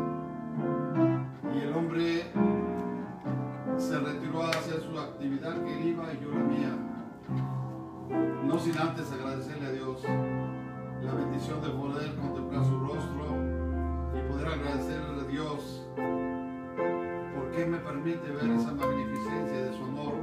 Y 1.56 1.60
el 1.60 1.74
hombre 1.74 2.24
se 3.78 4.00
retiró 4.00 4.44
a 4.44 4.50
hacer 4.50 4.82
su 4.82 4.98
actividad 4.98 5.64
que 5.64 5.74
él 5.74 5.88
iba 5.90 6.14
y 6.14 6.20
yo 6.20 6.30
la 6.30 6.44
mía. 6.44 6.78
No 8.46 8.60
sin 8.60 8.78
antes 8.78 9.12
agradecerle 9.12 9.68
a 9.68 9.72
Dios 9.72 10.04
la 11.02 11.14
bendición 11.14 11.62
de 11.62 11.70
poder 11.70 12.16
contemplar 12.16 12.66
su 12.66 12.80
rostro 12.80 13.36
y 14.16 14.32
poder 14.32 14.48
agradecerle 14.48 15.22
a 15.22 15.24
Dios 15.26 15.88
porque 17.36 17.66
me 17.66 17.78
permite 17.78 18.30
ver 18.30 18.52
esa 18.52 18.72
magnificencia 18.74 19.64
de 19.64 19.74
su 19.74 19.84
amor 19.84 20.14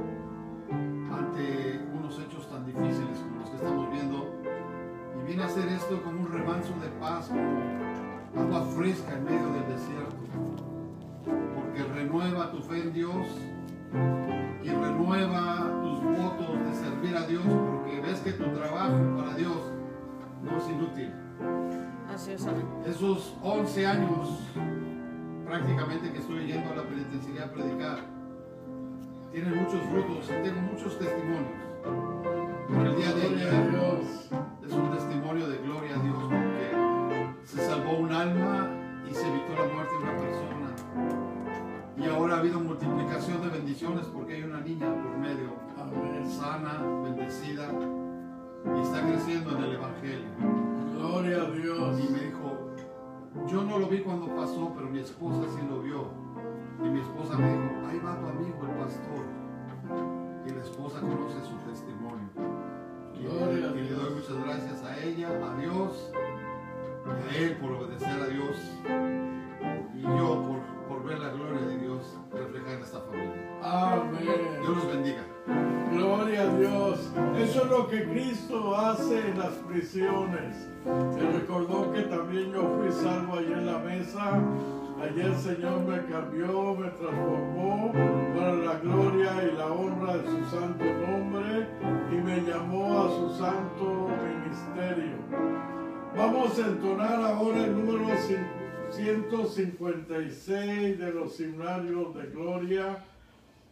ante 1.11 1.81
unos 1.93 2.19
hechos 2.19 2.49
tan 2.49 2.65
difíciles 2.65 3.19
como 3.19 3.41
los 3.41 3.49
que 3.49 3.55
estamos 3.57 3.91
viendo. 3.91 4.41
Y 5.19 5.27
viene 5.27 5.43
a 5.43 5.45
hacer 5.45 5.67
esto 5.67 6.01
como 6.03 6.21
un 6.21 6.31
remanso 6.31 6.73
de 6.81 6.89
paz, 6.99 7.27
como 7.27 8.41
agua 8.41 8.61
fresca 8.75 9.13
en 9.13 9.23
medio 9.25 9.47
del 9.53 9.67
desierto. 9.67 10.70
Porque 11.25 11.83
renueva 11.83 12.51
tu 12.51 12.61
fe 12.61 12.81
en 12.81 12.93
Dios 12.93 13.27
y 14.63 14.69
renueva 14.69 15.81
tus 15.81 16.03
votos 16.03 16.65
de 16.65 16.73
servir 16.73 17.15
a 17.15 17.25
Dios, 17.27 17.43
porque 17.43 18.01
ves 18.01 18.19
que 18.19 18.31
tu 18.33 18.45
trabajo 18.51 18.97
para 19.17 19.35
Dios 19.35 19.71
no 20.43 20.57
es 20.57 20.69
inútil. 20.69 21.13
Así 22.13 22.31
es. 22.31 22.47
Esos 22.85 23.35
11 23.41 23.87
años 23.87 24.39
prácticamente 25.51 26.13
que 26.13 26.19
estoy 26.19 26.47
yendo 26.47 26.71
a 26.71 26.75
la 26.77 26.83
penitenciaría 26.83 27.43
a 27.43 27.51
predicar, 27.51 27.99
tienen 29.33 29.53
muchos 29.53 29.81
frutos 29.81 30.29
y 30.29 30.43
tengo 30.43 30.61
muchos 30.61 30.97
testimonios. 30.97 31.61
Pero 32.69 32.89
el 32.89 32.95
día 32.95 33.13
de 33.13 33.21
ayer 33.21 33.71
Dios. 33.71 34.29
es 34.65 34.71
un 34.71 34.91
testimonio 34.91 35.49
de 35.49 35.57
gloria 35.57 35.95
a 35.95 36.03
Dios 36.03 36.15
porque 36.21 37.35
se 37.43 37.67
salvó 37.67 37.97
un 37.97 38.13
alma 38.13 38.69
y 39.09 39.13
se 39.13 39.27
evitó 39.27 39.53
la 39.61 39.73
muerte 39.73 39.93
de 39.93 40.03
una 40.03 40.17
persona. 40.17 40.60
Y 41.97 42.05
ahora 42.07 42.35
ha 42.35 42.39
habido 42.39 42.59
multiplicación 42.59 43.41
de 43.41 43.49
bendiciones 43.49 44.05
porque 44.07 44.35
hay 44.35 44.43
una 44.43 44.61
niña 44.61 44.87
por 44.87 45.17
medio, 45.17 45.53
Amén. 45.77 46.25
sana, 46.29 46.81
bendecida 47.03 47.69
y 48.65 48.81
está 48.81 49.01
creciendo 49.01 49.57
en 49.57 49.63
el 49.63 49.73
Evangelio. 49.73 50.29
Gloria 50.95 51.37
a 51.41 51.51
Dios. 51.51 51.99
Y 51.99 52.13
me 52.13 52.19
dijo, 52.19 52.69
yo 53.47 53.63
no 53.63 53.79
lo 53.79 53.87
vi 53.87 53.99
cuando 53.99 54.27
pasó, 54.35 54.71
pero 54.75 54.89
mi 54.89 54.99
esposa 54.99 55.41
sí 55.55 55.65
lo 55.67 55.81
vio. 55.81 56.09
Y 56.83 56.89
mi 56.89 57.01
esposa 57.01 57.37
me 57.37 57.51
dijo, 57.51 57.87
ahí 57.89 57.99
va 57.99 58.19
tu 58.19 58.27
amigo 58.27 58.57
el 58.63 58.75
pastor. 58.83 59.25
Y 60.45 60.49
la 60.49 60.61
esposa 60.61 61.01
conoce 61.01 61.41
su 61.43 61.55
testimonio. 61.69 62.29
Y, 63.15 63.23
Gloria 63.23 63.69
a 63.69 63.75
y 63.75 63.83
le 63.83 63.91
doy 63.91 64.13
muchas 64.15 64.43
gracias 64.45 64.83
a 64.83 64.99
ella, 64.99 65.29
a 65.29 65.55
Dios, 65.57 66.11
y 67.05 67.35
a 67.35 67.37
él 67.39 67.57
por 67.57 67.71
obedecer 67.71 68.21
a 68.21 68.27
Dios. 68.27 68.57
Y 69.95 70.01
yo 70.01 70.43
por, 70.43 70.87
por 70.87 71.03
ver 71.05 71.19
la 71.19 71.29
gloria 71.29 71.61
de 71.61 71.77
Dios 71.77 71.80
esta 72.91 72.99
familia. 72.99 73.31
Amén. 73.63 74.61
Dios 74.61 74.75
los 74.75 74.87
bendiga. 74.87 75.23
Gloria 75.93 76.41
a 76.41 76.57
Dios. 76.57 77.11
Eso 77.37 77.63
es 77.63 77.69
lo 77.69 77.87
que 77.87 78.03
Cristo 78.03 78.75
hace 78.75 79.29
en 79.29 79.39
las 79.39 79.53
prisiones. 79.69 80.67
El 80.85 81.33
recordó 81.33 81.91
que 81.93 82.01
también 82.01 82.51
yo 82.51 82.77
fui 82.77 82.91
salvo 82.91 83.37
allí 83.37 83.53
en 83.53 83.65
la 83.65 83.77
mesa. 83.79 84.41
Ayer 85.01 85.25
el 85.25 85.37
Señor 85.37 85.79
me 85.81 86.05
cambió, 86.05 86.75
me 86.75 86.89
transformó 86.89 87.91
para 88.35 88.53
la 88.55 88.75
gloria 88.79 89.31
y 89.51 89.57
la 89.57 89.67
honra 89.67 90.17
de 90.17 90.29
su 90.29 90.45
santo 90.55 90.83
nombre 90.83 91.67
y 92.11 92.15
me 92.15 92.41
llamó 92.41 93.03
a 93.03 93.09
su 93.09 93.29
santo 93.37 94.09
ministerio. 94.27 95.15
Vamos 96.15 96.59
a 96.59 96.67
entonar 96.67 97.21
ahora 97.21 97.63
el 97.63 97.73
número 97.73 98.09
156 98.91 100.99
de 100.99 101.11
los 101.13 101.39
himnarios 101.39 102.13
de 102.15 102.25
gloria. 102.27 103.05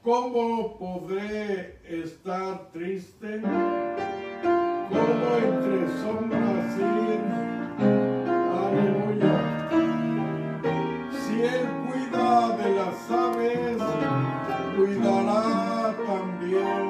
¿Cómo 0.02 0.80
podré 0.80 1.78
estar 1.84 2.72
triste? 2.72 3.42
¿Cómo 4.90 5.36
entre 5.44 5.90
sombras 6.02 6.80
ir? 6.80 7.20
Aleluya. 8.64 9.36
Si 11.12 11.42
Él 11.42 11.68
cuida 11.88 12.56
de 12.58 12.70
las 12.76 13.12
aves, 13.12 13.78
cuidará 14.78 15.94
también 16.08 16.89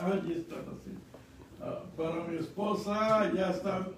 Allí 0.00 0.32
están 0.32 0.60
así. 0.60 0.98
Ah, 1.60 1.82
para 1.96 2.24
mi 2.24 2.36
esposa 2.36 3.32
ya 3.34 3.50
están. 3.50 3.88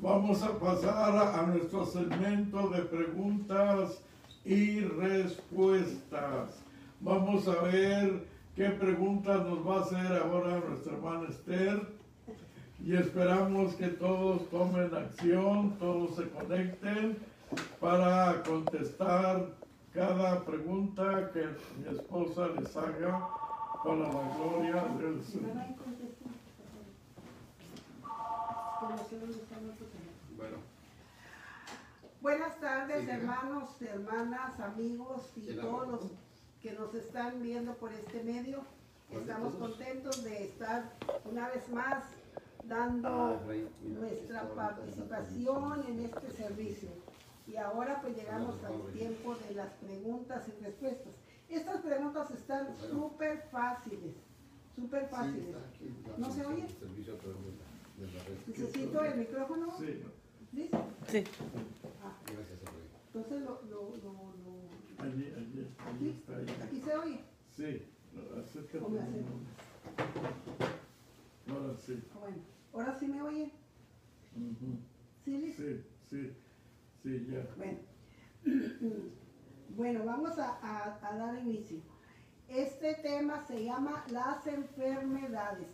Vamos 0.00 0.42
a 0.42 0.58
pasar 0.58 1.16
a, 1.16 1.46
nuestro 1.46 1.86
segmento 1.86 2.68
de 2.70 2.82
preguntas 2.82 4.02
y 4.44 4.80
respuestas. 4.80 6.60
Vamos 7.00 7.46
a 7.46 7.62
ver 7.62 8.26
qué 8.56 8.70
preguntas 8.70 9.46
nos 9.46 9.66
va 9.66 9.76
a 9.76 9.80
hacer 9.82 10.12
ahora 10.22 10.60
nuestra 10.68 10.94
hermana 10.94 11.28
Esther. 11.28 11.86
Y 12.84 12.96
esperamos 12.96 13.74
que 13.74 13.88
todos 13.88 14.48
tomen 14.50 14.92
acción, 14.92 15.76
todos 15.78 16.16
se 16.16 16.28
conecten 16.30 17.16
para 17.78 18.42
contestar 18.42 19.46
cada 19.94 20.40
pregunta 20.40 21.30
que 21.32 21.46
mi 21.78 21.96
esposa 21.96 22.48
les 22.58 22.76
haga 22.76 23.28
para 23.84 23.96
la 23.96 24.36
gloria 24.36 24.82
del 24.98 25.22
Señor. 25.24 25.52
Bueno, 30.36 30.56
Buenas 32.20 32.60
tardes, 32.60 33.04
Sí, 33.04 33.10
hermanos, 33.10 33.82
hermanas, 33.82 34.60
amigos 34.60 35.22
y 35.36 35.54
todos 35.56 35.88
los 35.88 36.00
que 36.62 36.72
nos 36.72 36.94
están 36.94 37.42
viendo 37.42 37.74
por 37.74 37.92
este 37.92 38.22
medio. 38.22 38.60
Estamos 39.10 39.54
contentos 39.54 40.22
de 40.24 40.44
estar 40.44 40.92
una 41.30 41.48
vez 41.48 41.68
más 41.68 42.04
dando 42.64 43.08
Ah, 43.08 43.40
nuestra 43.82 44.48
participación 44.54 45.84
en 45.88 46.04
este 46.04 46.30
servicio. 46.30 46.88
Y 47.48 47.56
ahora 47.56 48.00
pues 48.00 48.16
llegamos 48.16 48.62
al 48.64 48.92
tiempo 48.92 49.34
de 49.34 49.54
las 49.54 49.70
preguntas 49.74 50.44
y 50.48 50.64
respuestas. 50.64 51.12
Estas 51.52 51.82
preguntas 51.82 52.30
están 52.30 52.66
Bueno. 52.66 52.80
súper 52.88 53.42
fáciles, 53.50 54.14
súper 54.74 55.06
fáciles. 55.08 55.54
aquí, 55.54 55.94
¿No 56.16 56.30
se 56.30 56.46
oye? 56.46 56.66
Servicio 56.66 57.16
de 57.16 58.12
la, 58.12 58.24
red. 58.24 58.38
Necesito 58.46 59.04
el 59.04 59.18
micrófono. 59.18 59.78
Sí, 59.78 60.02
¿Listo? 60.52 60.84
Sí. 61.08 61.24
Ah, 62.02 62.16
Gracias, 62.24 62.58
entonces 63.06 63.42
lo, 63.42 63.62
lo, 63.64 63.96
lo, 63.98 64.12
lo- 64.42 65.04
allí, 65.04 65.30
allí, 65.36 66.08
está. 66.08 66.64
¿Aquí 66.64 66.80
se 66.80 66.96
oye? 66.96 67.20
Sí, 67.50 67.82
acércate. 68.42 68.78
Ahora 71.50 71.76
sí. 71.76 72.02
Bueno, 72.18 72.38
ahora 72.72 72.98
sí 72.98 73.06
me 73.08 73.20
oyen. 73.20 73.52
Ujú. 74.34 74.78
¿Sí, 75.22 75.36
Liz? 75.36 75.56
Sí, 75.56 75.84
sí, 76.08 76.32
sí, 77.02 77.26
ya. 77.30 77.46
Bueno. 77.58 77.78
bueno, 79.76 80.04
vamos 80.04 80.38
a, 80.38 80.98
dar 81.02 81.38
inicio. 81.38 81.78
Este 82.48 82.94
tema 82.96 83.44
se 83.46 83.64
llama 83.64 84.04
las 84.10 84.46
enfermedades 84.46 85.68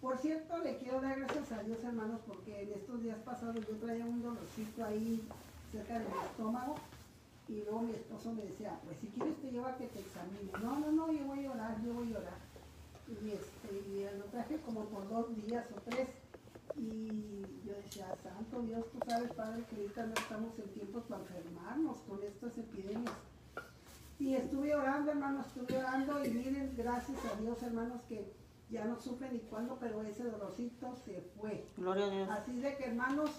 Por 0.00 0.18
cierto, 0.18 0.58
le 0.58 0.78
quiero 0.78 1.00
dar 1.00 1.18
gracias 1.20 1.52
a 1.52 1.62
Dios, 1.62 1.82
hermanos, 1.84 2.20
porque 2.26 2.62
en 2.62 2.72
estos 2.72 3.02
días 3.02 3.18
pasados 3.24 3.64
yo 3.66 3.76
traía 3.76 4.04
un 4.04 4.22
dolorcito 4.22 4.84
ahí 4.84 5.22
cerca 5.70 5.98
de 5.98 6.04
mi 6.04 6.14
estómago 6.30 6.74
y 7.48 7.62
luego 7.62 7.82
mi 7.82 7.92
esposo 7.92 8.32
me 8.32 8.42
decía, 8.42 8.78
pues 8.84 8.98
si 9.00 9.08
quieres 9.08 9.40
te 9.40 9.52
llevo 9.52 9.66
a 9.66 9.76
que 9.76 9.86
te 9.86 10.00
examine. 10.00 10.50
No, 10.62 10.78
no, 10.80 10.92
no, 10.92 11.12
yo 11.12 11.24
voy 11.24 11.44
a 11.44 11.52
orar, 11.52 11.82
yo 11.84 11.94
voy 11.94 12.12
a 12.14 12.18
orar. 12.18 12.38
Y, 13.06 13.30
este, 13.30 14.18
lo 14.18 14.24
traje 14.24 14.58
como 14.62 14.84
por 14.86 15.08
dos 15.08 15.36
días 15.36 15.66
o 15.76 15.80
tres. 15.90 16.08
Y 16.76 17.42
yo 17.64 17.72
decía, 17.74 18.08
Santo 18.22 18.62
Dios, 18.62 18.84
tú 18.90 18.98
sabes, 19.06 19.30
Padre, 19.32 19.64
que 19.70 19.76
ahorita 19.76 20.06
no 20.06 20.14
estamos 20.14 20.58
en 20.58 20.68
tiempos 20.72 21.04
para 21.04 21.22
enfermarnos 21.22 21.98
con 22.08 22.22
estas 22.24 22.58
epidemias. 22.58 23.14
Y 24.18 24.34
estuve 24.36 24.74
orando, 24.74 25.10
hermanos, 25.10 25.46
estuve 25.48 25.76
orando 25.78 26.24
y 26.24 26.30
miren, 26.30 26.72
gracias 26.76 27.18
a 27.26 27.40
Dios, 27.40 27.62
hermanos, 27.62 28.00
que 28.08 28.32
ya 28.70 28.84
no 28.84 28.98
supe 29.00 29.28
ni 29.30 29.40
cuándo, 29.40 29.76
pero 29.80 30.02
ese 30.02 30.24
dolorcito 30.24 30.94
se 31.04 31.20
fue. 31.38 31.64
Gloria 31.76 32.06
a 32.06 32.10
Dios. 32.10 32.28
Así 32.30 32.60
de 32.60 32.76
que, 32.76 32.84
hermanos, 32.86 33.30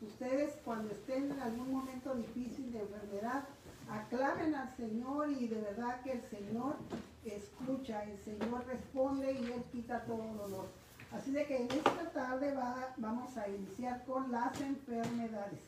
ustedes 0.00 0.54
cuando 0.64 0.90
estén 0.90 1.30
en 1.30 1.40
algún 1.40 1.70
momento 1.72 2.14
difícil 2.14 2.72
de 2.72 2.80
enfermedad, 2.80 3.44
aclamen 3.90 4.54
al 4.54 4.74
Señor 4.76 5.30
y 5.30 5.48
de 5.48 5.60
verdad 5.60 6.00
que 6.02 6.12
el 6.12 6.22
Señor 6.22 6.76
escucha, 7.24 8.02
el 8.04 8.18
Señor 8.18 8.64
responde 8.66 9.32
y 9.32 9.52
Él 9.52 9.62
quita 9.70 10.04
todo 10.04 10.24
dolor. 10.34 10.66
Así 11.12 11.30
de 11.30 11.44
que 11.46 11.58
en 11.62 11.70
esta 11.70 12.10
tarde 12.10 12.54
va- 12.54 12.94
vamos 12.96 13.36
a 13.36 13.46
iniciar 13.48 14.02
con 14.06 14.32
las 14.32 14.58
enfermedades. 14.60 15.60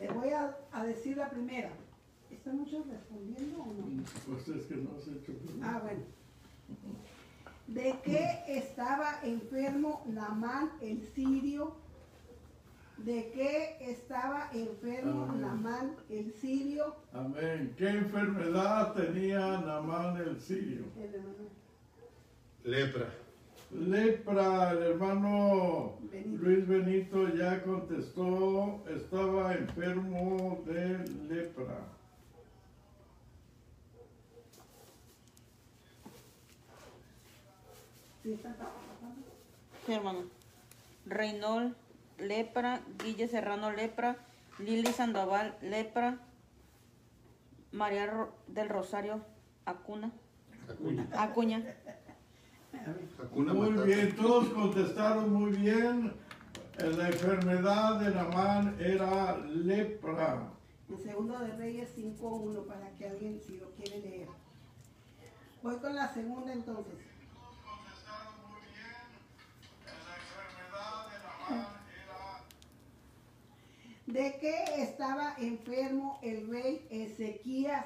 Les 0.00 0.14
voy 0.14 0.30
a, 0.30 0.56
a 0.72 0.84
decir 0.84 1.16
la 1.18 1.28
primera. 1.30 1.70
¿Están 2.30 2.58
muchos 2.58 2.86
respondiendo 2.86 3.62
o 3.62 3.66
no? 3.66 4.04
Pues 4.26 4.48
es 4.48 4.66
que 4.66 4.76
no 4.76 4.90
has 4.96 5.08
hecho 5.08 5.32
preguntas. 5.32 5.62
Ah, 5.62 5.80
bueno. 5.82 6.02
¿De 7.66 7.98
qué 8.02 8.42
estaba 8.48 9.20
enfermo 9.22 10.02
Namán 10.06 10.70
el 10.80 11.02
sirio? 11.14 11.76
¿De 12.98 13.30
qué 13.32 13.76
estaba 13.80 14.50
enfermo 14.52 15.24
Amén. 15.24 15.40
Namán 15.40 15.96
el 16.08 16.32
sirio? 16.32 16.96
Amén. 17.12 17.74
¿Qué 17.76 17.88
enfermedad 17.88 18.94
tenía 18.94 19.60
Namán 19.60 20.16
el 20.16 20.40
sirio? 20.40 20.84
El 20.96 21.14
hermano 21.14 21.48
Lepra. 22.64 23.08
Lepra, 23.70 24.70
el 24.72 24.82
hermano 24.82 25.98
Benito. 26.10 26.42
Luis 26.42 26.66
Benito 26.66 27.34
ya 27.34 27.62
contestó, 27.62 28.82
estaba 28.88 29.54
enfermo 29.54 30.64
de 30.66 31.06
lepra. 31.28 31.97
¿Sí 39.86 39.92
hermano. 39.92 40.20
Reynol, 41.06 41.74
lepra. 42.18 42.80
Guille 43.02 43.28
Serrano, 43.28 43.70
lepra. 43.70 44.16
Lili 44.58 44.92
Sandoval, 44.92 45.56
lepra. 45.62 46.18
María 47.72 48.06
Ro- 48.06 48.32
del 48.48 48.68
Rosario, 48.68 49.20
Acuna. 49.64 50.10
Acuña. 50.68 51.06
Acuña. 51.16 51.58
Muy 53.34 53.70
Matata. 53.70 53.84
bien, 53.84 54.16
todos 54.16 54.48
contestaron 54.50 55.32
muy 55.32 55.52
bien. 55.52 56.12
La 56.78 57.08
enfermedad 57.08 58.00
de 58.00 58.14
Namán 58.14 58.76
era 58.80 59.36
lepra. 59.38 60.48
En 60.88 60.98
segundo 61.02 61.38
de 61.38 61.52
Reyes 61.56 61.90
5.1 61.96 62.66
para 62.66 62.90
que 62.92 63.08
alguien 63.08 63.40
si 63.40 63.56
lo 63.58 63.70
quiere 63.72 64.00
leer. 64.00 64.28
Voy 65.62 65.76
con 65.78 65.94
la 65.94 66.12
segunda 66.12 66.52
entonces. 66.52 66.94
¿De 74.08 74.38
qué 74.40 74.64
estaba 74.82 75.34
enfermo 75.38 76.18
el 76.22 76.48
rey 76.48 76.86
Ezequías? 76.90 77.84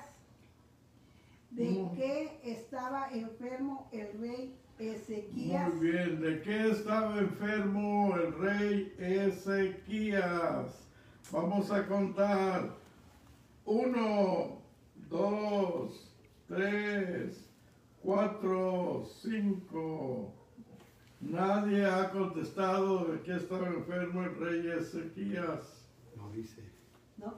¿De 1.51 1.65
Mm. 1.69 1.97
qué 1.97 2.41
estaba 2.45 3.11
enfermo 3.11 3.89
el 3.91 4.21
rey 4.21 4.57
Ezequías? 4.79 5.75
Muy 5.75 5.91
bien, 5.91 6.21
¿de 6.21 6.41
qué 6.43 6.71
estaba 6.71 7.19
enfermo 7.19 8.15
el 8.17 8.33
rey 8.39 8.95
Ezequías? 8.99 10.87
Vamos 11.33 11.73
a 11.73 11.85
contar. 11.89 12.71
Uno, 13.65 14.63
dos, 15.11 16.09
tres, 16.47 17.51
cuatro, 18.01 19.05
cinco. 19.21 20.33
Nadie 21.21 21.85
ha 21.85 22.11
contestado 22.13 23.07
de 23.07 23.21
qué 23.23 23.35
estaba 23.39 23.67
enfermo 23.67 24.23
el 24.23 24.37
rey 24.37 24.71
Ezequías. 24.79 25.82
No 26.33 26.39
dice. 26.39 26.63
¿No? 27.19 27.35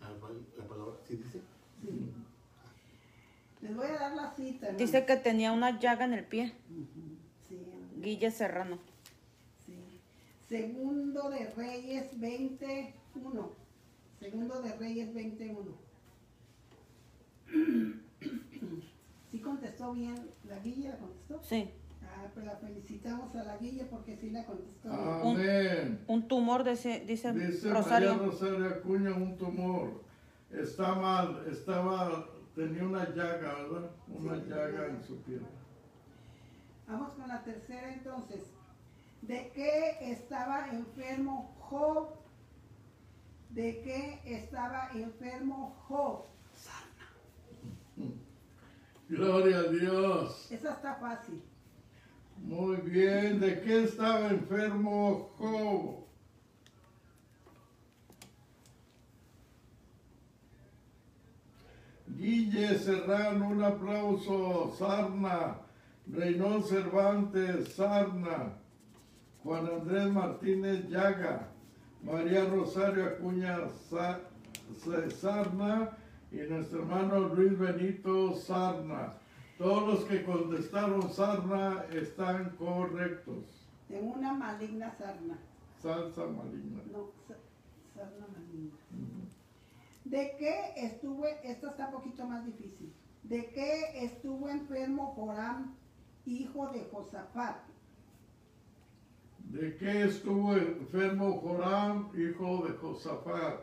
Ah, 0.00 0.10
¿cuál- 0.18 0.44
La 0.56 0.64
palabra, 0.66 0.94
¿sí 1.06 1.16
dice? 1.16 1.40
Sí. 1.82 2.10
Les 3.60 3.76
voy 3.76 3.86
a 3.86 3.92
dar 3.98 4.14
la 4.16 4.32
cita. 4.34 4.72
Dice 4.72 5.04
que 5.06 5.16
tenía 5.16 5.52
una 5.52 5.78
llaga 5.78 6.04
en 6.06 6.14
el 6.14 6.24
pie. 6.24 6.54
Sí, 7.48 7.58
Guille 8.00 8.30
Serrano. 8.30 8.78
sí. 9.66 9.74
Segundo 10.48 11.28
de 11.30 11.50
Reyes 11.50 12.18
21. 12.18 13.50
Segundo 14.18 14.62
de 14.62 14.76
Reyes 14.76 15.14
21. 15.14 15.70
¿Sí 19.30 19.38
contestó 19.40 19.92
bien 19.92 20.30
la 20.48 20.58
Guille? 20.60 20.88
¿La 20.88 20.96
contestó? 20.98 21.40
Sí. 21.42 21.70
Ah, 22.22 22.30
pues 22.34 22.46
la 22.46 22.56
felicitamos 22.56 23.34
a 23.34 23.42
la 23.42 23.56
Guille 23.56 23.84
porque 23.86 24.16
sí 24.16 24.30
la 24.30 24.44
contestó. 24.46 24.92
Amén. 24.92 26.04
Un 26.06 26.28
tumor, 26.28 26.62
dice, 26.62 27.00
dice, 27.06 27.32
Dice 27.32 27.72
Rosario. 27.72 28.14
María 28.14 28.26
Rosario 28.26 28.66
Acuña 28.68 29.10
un 29.14 29.36
tumor. 29.36 30.04
Está 30.50 30.94
mal, 30.94 31.44
estaba, 31.50 32.26
tenía 32.54 32.84
una 32.84 33.08
llaga, 33.14 33.54
¿verdad? 33.54 33.90
Una 34.08 34.36
Sí. 34.36 34.42
llaga 34.48 34.86
en 34.86 35.02
su 35.02 35.16
piel. 35.22 35.42
Vamos 36.86 37.12
con 37.14 37.26
la 37.26 37.42
tercera 37.42 37.92
entonces. 37.92 38.42
¿De 39.22 39.50
qué 39.54 39.96
estaba 40.12 40.68
enfermo 40.70 41.56
Job? 41.60 42.10
¿De 43.50 43.80
qué 43.82 44.20
estaba 44.26 44.90
enfermo 44.94 45.74
Job? 45.88 46.26
Gloria 49.08 49.58
a 49.58 49.62
Dios. 49.64 50.50
Esa 50.50 50.72
está 50.74 50.94
fácil. 50.96 51.42
Muy 52.42 52.76
bien, 52.76 53.40
¿de 53.40 53.60
qué 53.62 53.84
estaba 53.84 54.28
enfermo 54.28 55.30
Job? 55.38 56.04
Guille 62.08 62.78
Serrano, 62.78 63.48
un 63.48 63.62
aplauso. 63.62 64.74
Sarna, 64.78 65.56
Reynón 66.06 66.62
Cervantes, 66.62 67.74
Sarna, 67.74 68.54
Juan 69.42 69.66
Andrés 69.66 70.08
Martínez 70.12 70.88
Llaga, 70.88 71.48
María 72.02 72.44
Rosario 72.44 73.04
Acuña 73.06 73.58
Sa- 73.88 74.20
Sa- 74.84 75.10
Sarna 75.10 75.90
y 76.30 76.36
nuestro 76.48 76.80
hermano 76.80 77.20
Luis 77.34 77.58
Benito 77.58 78.34
Sarna. 78.36 79.14
Todos 79.62 79.86
los 79.86 80.04
que 80.06 80.24
contestaron 80.24 81.08
Sarna 81.12 81.84
están 81.92 82.50
correctos. 82.56 83.44
Tengo 83.86 84.14
una 84.14 84.32
maligna 84.32 84.90
sarna. 84.90 85.38
Salsa 85.80 86.26
maligna. 86.26 86.82
No, 86.90 87.12
sa- 87.28 87.36
sarna 87.94 88.26
maligna. 88.26 88.72
¿De 90.04 90.34
qué 90.36 90.72
estuvo, 90.76 91.24
esta 91.26 91.70
está 91.70 91.86
un 91.86 91.92
poquito 91.92 92.26
más 92.26 92.44
difícil. 92.44 92.92
¿De 93.22 93.50
qué 93.50 94.04
estuvo 94.04 94.48
enfermo 94.48 95.12
Joram, 95.14 95.76
hijo 96.26 96.68
de 96.72 96.88
Josafat? 96.90 97.58
¿De 99.44 99.76
qué 99.76 100.02
estuvo 100.02 100.56
enfermo 100.56 101.40
Joram, 101.40 102.10
hijo 102.18 102.66
de 102.66 102.72
Josafat? 102.78 103.60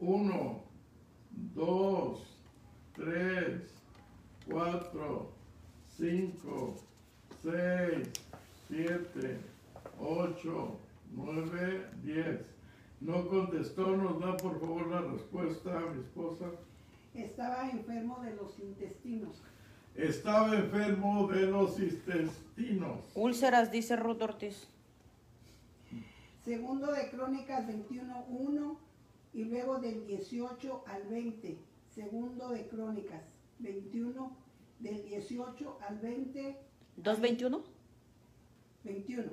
Uno, 0.00 0.62
dos, 1.54 2.40
tres, 2.94 3.81
cuatro, 4.50 5.32
cinco, 5.96 6.76
seis, 7.42 8.08
siete, 8.68 9.38
ocho, 10.00 10.78
nueve, 11.12 11.86
diez. 12.02 12.40
No 13.00 13.26
contestó, 13.28 13.96
nos 13.96 14.20
da 14.20 14.36
por 14.36 14.60
favor 14.60 14.86
la 14.88 15.00
respuesta 15.00 15.80
mi 15.92 16.02
esposa. 16.02 16.46
Estaba 17.14 17.68
enfermo 17.70 18.20
de 18.22 18.34
los 18.34 18.58
intestinos. 18.58 19.42
Estaba 19.94 20.54
enfermo 20.54 21.26
de 21.28 21.42
los 21.42 21.78
intestinos. 21.78 23.00
Úlceras, 23.14 23.70
dice 23.70 23.96
Ruth 23.96 24.22
Ortiz. 24.22 24.68
Segundo 26.44 26.92
de 26.92 27.10
Crónicas 27.10 27.66
21.1 27.68 28.76
y 29.34 29.44
luego 29.44 29.78
del 29.78 30.06
18 30.06 30.84
al 30.86 31.02
20. 31.04 31.58
Segundo 31.94 32.48
de 32.50 32.66
Crónicas 32.68 33.22
21 33.62 34.36
del 34.80 35.04
18 35.04 35.78
al 35.88 35.98
20 35.98 36.72
¿221? 36.96 37.62
21. 38.84 39.30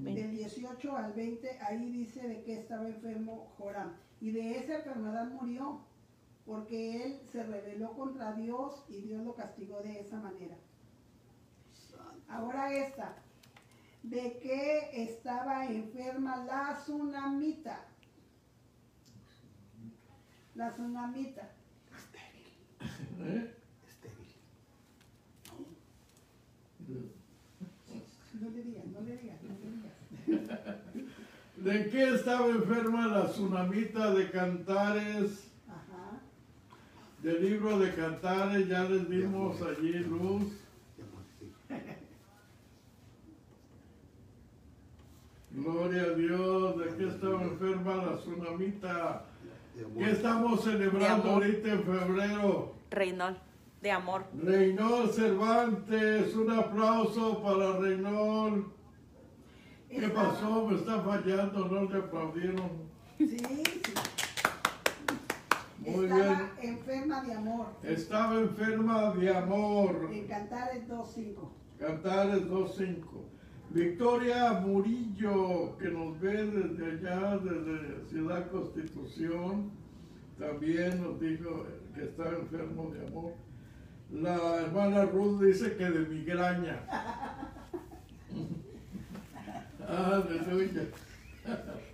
Del 0.00 0.30
18 0.32 0.96
al 0.96 1.12
20, 1.12 1.58
ahí 1.60 1.90
dice 1.90 2.26
de 2.26 2.42
que 2.42 2.58
estaba 2.58 2.88
enfermo 2.88 3.54
Joram. 3.58 3.94
Y 4.20 4.30
de 4.30 4.58
esa 4.58 4.76
enfermedad 4.76 5.28
murió, 5.30 5.80
porque 6.44 7.04
él 7.04 7.20
se 7.30 7.44
rebeló 7.44 7.92
contra 7.92 8.32
Dios 8.32 8.84
y 8.88 9.02
Dios 9.02 9.24
lo 9.24 9.34
castigó 9.34 9.80
de 9.80 10.00
esa 10.00 10.18
manera. 10.18 10.56
Ahora 12.28 12.74
esta, 12.74 13.16
de 14.02 14.38
que 14.38 14.90
estaba 15.04 15.66
enferma 15.66 16.44
la 16.44 16.78
tsunamita. 16.82 17.84
La 20.54 20.72
tsunamita. 20.72 21.52
¿Eh? 23.20 23.54
No 28.40 28.50
le 28.50 28.62
digas, 28.62 28.84
no 28.86 29.00
le 29.00 29.16
digas, 29.16 29.38
no 29.42 29.48
le 29.58 30.36
digas. 30.36 30.48
¿De 31.56 31.90
qué 31.90 32.14
estaba 32.14 32.46
enferma 32.46 33.08
la 33.08 33.26
tsunamita 33.26 34.14
de 34.14 34.30
Cantares? 34.30 35.50
Ajá. 35.68 36.20
Del 37.22 37.44
libro 37.44 37.78
de 37.80 37.94
Cantares 37.94 38.68
ya 38.68 38.84
les 38.84 39.10
dimos 39.10 39.60
allí 39.62 39.94
luz. 39.94 40.52
Gloria 45.50 46.02
a 46.02 46.10
Dios. 46.10 46.78
¿De 46.78 46.96
qué 46.96 47.08
estaba 47.08 47.42
enferma 47.42 47.96
la 47.96 48.16
tsunamita? 48.18 49.24
¿Qué 49.96 50.10
estamos 50.10 50.62
celebrando 50.62 51.30
ahorita 51.30 51.72
en 51.72 51.82
febrero? 51.82 52.77
Reynol, 52.90 53.36
de 53.82 53.90
amor. 53.90 54.24
Reynol 54.42 55.10
Cervantes, 55.12 56.34
un 56.34 56.50
aplauso 56.50 57.42
para 57.42 57.78
Reynol. 57.78 58.72
¿Qué 59.88 60.08
pasó? 60.08 60.66
Me 60.66 60.76
está 60.76 61.00
fallando, 61.00 61.66
no 61.68 61.90
le 61.90 61.98
aplaudieron. 61.98 62.70
Sí, 63.18 63.28
sí. 63.28 63.62
Muy 65.78 66.04
estaba 66.04 66.50
bien. 66.60 66.76
enferma 66.76 67.22
de 67.22 67.32
amor. 67.32 67.66
Estaba 67.82 68.40
enferma 68.40 69.14
de 69.14 69.36
amor. 69.36 70.10
En 70.12 70.26
Cantares 70.26 70.88
2.5. 70.88 71.34
Cantares 71.78 72.42
2.5. 72.48 72.98
Victoria 73.70 74.52
Murillo, 74.54 75.76
que 75.78 75.88
nos 75.88 76.18
ve 76.20 76.44
desde 76.44 77.08
allá, 77.08 77.38
desde 77.38 78.08
Ciudad 78.08 78.50
Constitución, 78.50 79.70
también 80.38 81.02
nos 81.02 81.20
dijo 81.20 81.66
que 81.94 82.04
está 82.04 82.28
enfermo 82.30 82.90
de 82.90 83.06
amor. 83.06 83.32
La 84.10 84.62
hermana 84.62 85.04
Ruth 85.04 85.42
dice 85.42 85.76
que 85.76 85.84
de 85.84 86.06
migraña. 86.06 86.80
Aleluya. 89.88 90.82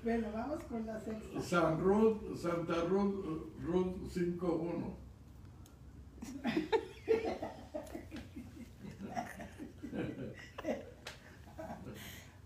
Bueno, 0.02 0.28
vamos 0.32 0.62
con 0.64 0.84
la 0.86 1.00
sexta. 1.00 1.40
San 1.40 1.80
Ruth, 1.80 2.36
Santa 2.36 2.84
Ruth, 2.84 3.50
Ruth 3.62 3.96
5.1. 4.12 4.94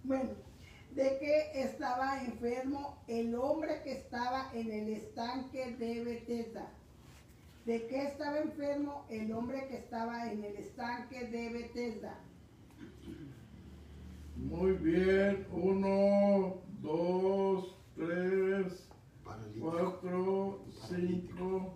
Bueno, 0.05 0.31
de 0.95 1.19
que 1.19 1.63
estaba 1.63 2.25
enfermo 2.25 3.03
el 3.09 3.35
hombre 3.35 3.83
que 3.85 3.93
estaba 3.93 4.51
en 4.55 4.73
el 4.73 4.89
estanque 4.95 5.77
de 5.77 6.03
Bethesda. 6.03 6.73
De 7.69 7.87
que 7.87 8.03
estaba 8.03 8.39
enfermo 8.39 9.05
el 9.11 9.31
hombre 9.31 9.69
que 9.69 9.77
estaba 9.77 10.33
en 10.33 10.43
el 10.43 10.57
estanque 10.57 11.27
de 11.27 11.51
Bethesda. 11.51 12.19
Muy 14.37 14.73
bien. 14.73 15.47
Uno, 15.53 16.63
dos, 16.81 17.77
tres, 17.95 18.89
Paralítico. 19.23 19.71
cuatro, 19.71 20.65
cinco. 20.89 21.75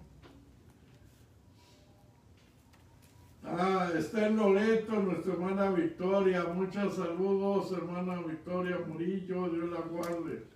Ah, 3.45 3.91
está 3.95 4.29
en 4.29 4.37
Loreto 4.39 4.95
nuestra 4.95 5.35
hermana 5.35 5.73
Victoria. 5.73 6.45
Muchos 6.55 6.97
saludos, 6.97 7.71
hermana 7.71 8.19
Victoria 8.23 8.79
Murillo. 8.89 9.51
Dios 9.51 9.69
la 9.69 9.81
guarde. 9.83 10.52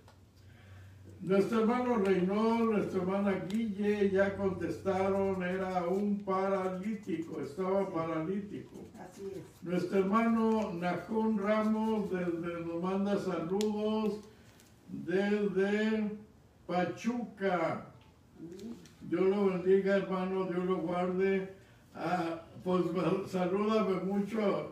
Nuestro 1.21 1.61
hermano 1.61 1.97
Reynol, 1.97 2.71
nuestra 2.73 3.01
hermana 3.01 3.33
Guille 3.49 4.09
ya 4.11 4.35
contestaron, 4.37 5.41
era 5.43 5.85
un 5.87 6.19
paralítico, 6.23 7.41
estaba 7.41 7.89
paralítico. 7.89 8.85
Así 8.99 9.23
es. 9.35 9.43
Nuestro 9.63 9.99
hermano 9.99 10.71
Najón 10.73 11.39
Ramos 11.39 12.09
desde, 12.11 12.61
nos 12.65 12.81
manda 12.81 13.17
saludos 13.17 14.19
desde 14.89 16.11
Pachuca. 16.67 17.87
Dios 19.01 19.21
lo 19.23 19.45
bendiga, 19.47 19.97
hermano, 19.97 20.45
Dios 20.45 20.65
lo 20.65 20.77
guarde. 20.77 21.49
Ah, 21.95 22.41
pues 22.63 22.85
ma- 22.93 23.27
salúdame 23.27 24.01
mucho. 24.01 24.71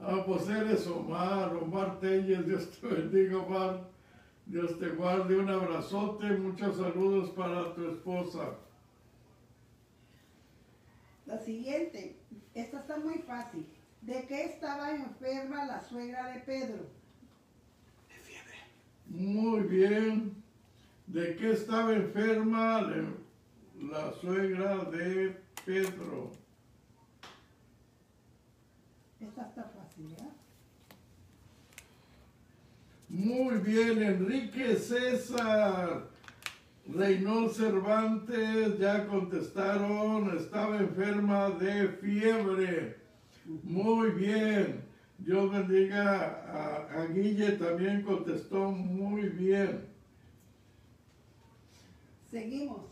Ah, 0.00 0.22
pues 0.24 0.48
eres 0.48 0.86
Omar, 0.86 1.54
Omar 1.60 1.98
Telles, 1.98 2.46
Dios 2.46 2.70
te 2.80 2.86
bendiga, 2.86 3.38
Omar. 3.38 3.95
Dios 4.46 4.78
te 4.78 4.88
guarde, 4.90 5.36
un 5.36 5.50
abrazote, 5.50 6.26
muchos 6.38 6.76
saludos 6.76 7.30
para 7.30 7.74
tu 7.74 7.90
esposa. 7.90 8.54
La 11.26 11.36
siguiente, 11.38 12.16
esta 12.54 12.78
está 12.78 12.96
muy 12.98 13.18
fácil. 13.18 13.66
¿De 14.02 14.24
qué 14.28 14.44
estaba 14.44 14.94
enferma 14.94 15.64
la 15.64 15.80
suegra 15.80 16.28
de 16.28 16.40
Pedro? 16.40 16.86
Muy 19.06 19.62
bien. 19.62 20.42
¿De 21.08 21.34
qué 21.34 21.50
estaba 21.50 21.92
enferma 21.92 22.82
la 23.80 24.12
suegra 24.12 24.84
de 24.84 25.40
Pedro? 25.64 26.30
Esta 29.20 29.42
está 29.48 29.64
fácil, 29.64 30.06
¿verdad? 30.08 30.32
Muy 33.16 33.56
bien, 33.60 34.02
Enrique 34.02 34.76
César. 34.76 36.10
Reynol 36.86 37.50
Cervantes, 37.50 38.78
ya 38.78 39.06
contestaron, 39.06 40.36
estaba 40.36 40.76
enferma 40.76 41.48
de 41.48 41.88
fiebre. 41.88 42.98
Muy 43.62 44.10
bien. 44.10 44.84
Dios 45.16 45.50
bendiga 45.50 46.42
a, 46.46 47.02
a 47.02 47.06
Guille, 47.06 47.52
también 47.52 48.02
contestó 48.02 48.70
muy 48.70 49.30
bien. 49.30 49.86
Seguimos. 52.30 52.82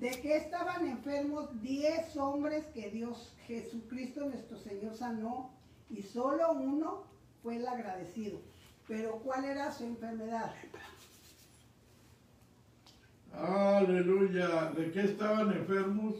¿De 0.00 0.10
qué 0.22 0.38
estaban 0.38 0.88
enfermos 0.88 1.50
diez 1.62 2.16
hombres 2.16 2.64
que 2.74 2.90
Dios 2.90 3.32
Jesucristo 3.46 4.26
nuestro 4.28 4.58
Señor 4.58 4.96
sanó 4.96 5.52
y 5.88 6.02
solo 6.02 6.50
uno 6.50 7.04
fue 7.44 7.58
el 7.58 7.68
agradecido? 7.68 8.49
Pero 8.90 9.20
¿cuál 9.20 9.44
era 9.44 9.70
su 9.70 9.84
enfermedad? 9.84 10.52
Aleluya. 13.32 14.72
¿De 14.72 14.90
qué 14.90 15.02
estaban 15.02 15.52
enfermos? 15.52 16.16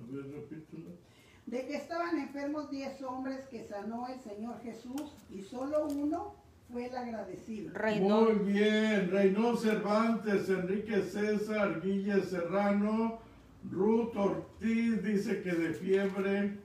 A 0.00 0.12
ver, 0.12 0.30
repítelo. 0.30 0.90
De 1.46 1.66
que 1.66 1.74
estaban 1.74 2.18
enfermos 2.20 2.70
diez 2.70 3.02
hombres 3.02 3.44
que 3.46 3.64
sanó 3.64 4.06
el 4.06 4.20
Señor 4.20 4.62
Jesús 4.62 5.12
y 5.28 5.42
solo 5.42 5.88
uno 5.88 6.36
fue 6.70 6.86
el 6.86 6.96
agradecido. 6.96 7.72
Muy 7.98 8.34
bien. 8.52 9.10
Reynol 9.10 9.58
Cervantes, 9.58 10.48
Enrique 10.50 11.02
César, 11.02 11.80
Guille 11.80 12.22
Serrano, 12.22 13.18
Ruth 13.68 14.14
Ortiz 14.14 15.02
dice 15.02 15.42
que 15.42 15.50
de 15.50 15.74
fiebre. 15.74 16.58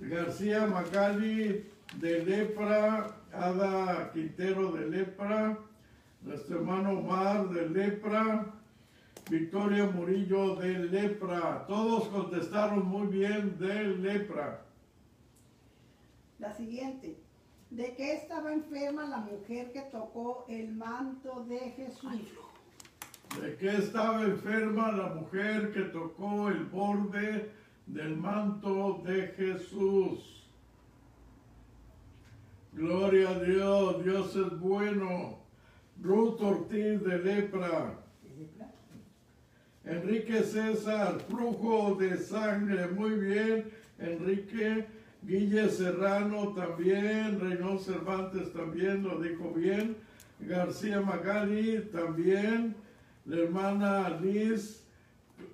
García 0.00 0.66
Magali 0.66 1.64
de 1.96 2.24
lepra, 2.24 3.16
Ada 3.32 4.10
Quintero 4.12 4.72
de 4.72 4.88
lepra, 4.88 5.58
nuestro 6.22 6.58
hermano 6.58 7.00
Omar 7.00 7.48
de 7.50 7.68
lepra, 7.68 8.46
Victoria 9.28 9.86
Murillo 9.86 10.56
de 10.56 10.78
lepra. 10.78 11.66
Todos 11.66 12.08
contestaron 12.08 12.86
muy 12.86 13.08
bien 13.08 13.58
de 13.58 13.84
lepra. 13.84 14.62
La 16.38 16.52
siguiente. 16.54 17.16
¿De 17.70 17.94
qué 17.94 18.14
estaba 18.14 18.52
enferma 18.52 19.04
la 19.04 19.18
mujer 19.18 19.72
que 19.72 19.82
tocó 19.82 20.46
el 20.48 20.74
manto 20.74 21.44
de 21.44 21.58
Jesús? 21.72 22.22
¿De 23.38 23.56
qué 23.56 23.76
estaba 23.76 24.22
enferma 24.22 24.92
la 24.92 25.08
mujer 25.08 25.72
que 25.72 25.82
tocó 25.82 26.48
el 26.48 26.64
borde 26.64 27.50
del 27.88 28.16
manto 28.16 29.02
de 29.04 29.28
Jesús? 29.36 30.44
Gloria 32.72 33.30
a 33.30 33.40
Dios, 33.40 34.04
Dios 34.04 34.36
es 34.36 34.60
bueno. 34.60 35.38
Ruth 36.00 36.40
Ortiz 36.40 37.02
de 37.02 37.18
lepra. 37.18 37.98
Enrique 39.84 40.42
César, 40.42 41.18
flujo 41.28 41.96
de 41.96 42.16
sangre, 42.18 42.86
muy 42.88 43.10
bien. 43.18 43.70
Enrique 43.98 44.86
Guille 45.22 45.68
Serrano 45.70 46.52
también, 46.52 47.40
Reynold 47.40 47.80
Cervantes 47.80 48.52
también, 48.52 49.02
lo 49.02 49.18
dijo 49.18 49.50
bien. 49.50 49.96
García 50.40 51.00
Magali 51.00 51.80
también, 51.90 52.76
la 53.24 53.38
hermana 53.38 54.10
Liz 54.20 54.84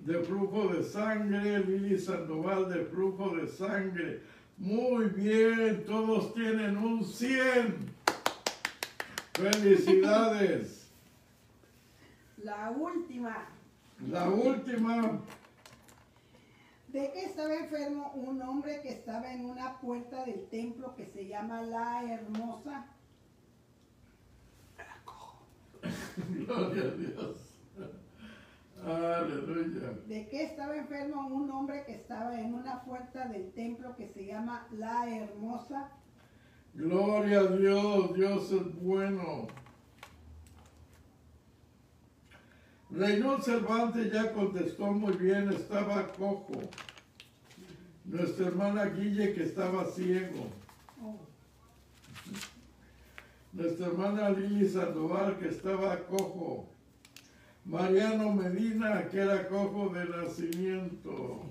de 0.05 0.19
flujo 0.19 0.67
de 0.67 0.83
sangre, 0.83 1.59
Lili 1.65 1.99
Sandoval 1.99 2.69
de 2.69 2.85
flujo 2.85 3.35
de 3.35 3.47
sangre. 3.47 4.21
Muy 4.57 5.05
bien, 5.05 5.83
todos 5.85 6.33
tienen 6.33 6.77
un 6.77 7.03
100. 7.03 7.93
Felicidades. 9.33 10.89
La 12.37 12.69
última. 12.69 13.49
La 14.09 14.29
última, 14.29 15.19
¿De 16.89 17.11
qué 17.11 17.25
estaba 17.25 17.53
enfermo 17.53 18.11
un 18.13 18.41
hombre 18.41 18.79
que 18.81 18.89
estaba 18.89 19.33
en 19.33 19.43
una 19.45 19.79
puerta 19.81 20.23
del 20.23 20.47
templo 20.47 20.95
que 20.95 21.05
se 21.05 21.27
llama 21.27 21.61
La 21.63 22.03
Hermosa? 22.09 22.85
gloria 26.29 26.83
a 26.83 26.95
Dios. 26.95 27.44
Aleluya. 28.83 29.91
¿De 30.07 30.27
qué 30.29 30.43
estaba 30.43 30.75
enfermo 30.75 31.27
un 31.27 31.49
hombre 31.49 31.83
que 31.85 31.95
estaba 31.95 32.39
en 32.39 32.53
una 32.53 32.83
puerta 32.83 33.27
del 33.27 33.51
templo 33.53 33.95
que 33.95 34.07
se 34.09 34.25
llama 34.25 34.67
La 34.71 35.09
Hermosa? 35.09 35.91
Gloria 36.73 37.39
a 37.39 37.47
Dios, 37.47 38.13
Dios 38.13 38.51
es 38.51 38.75
bueno. 38.81 39.47
Reynold 42.91 43.43
Cervantes 43.43 44.11
ya 44.11 44.31
contestó 44.33 44.91
muy 44.91 45.13
bien, 45.13 45.51
estaba 45.51 46.07
cojo. 46.13 46.61
Nuestra 48.03 48.47
hermana 48.47 48.85
Guille 48.85 49.33
que 49.33 49.43
estaba 49.43 49.85
ciego. 49.85 50.47
Oh, 51.01 51.17
Nuestra 53.51 53.87
hermana 53.87 54.29
Lili 54.29 54.67
Sandoval 54.69 55.39
que 55.39 55.49
estaba 55.49 55.97
cojo. 56.05 56.74
Mariano 57.65 58.31
Medina 58.31 59.07
que 59.09 59.17
era 59.17 59.47
cojo 59.49 59.89
de 59.89 60.05
nacimiento. 60.05 61.41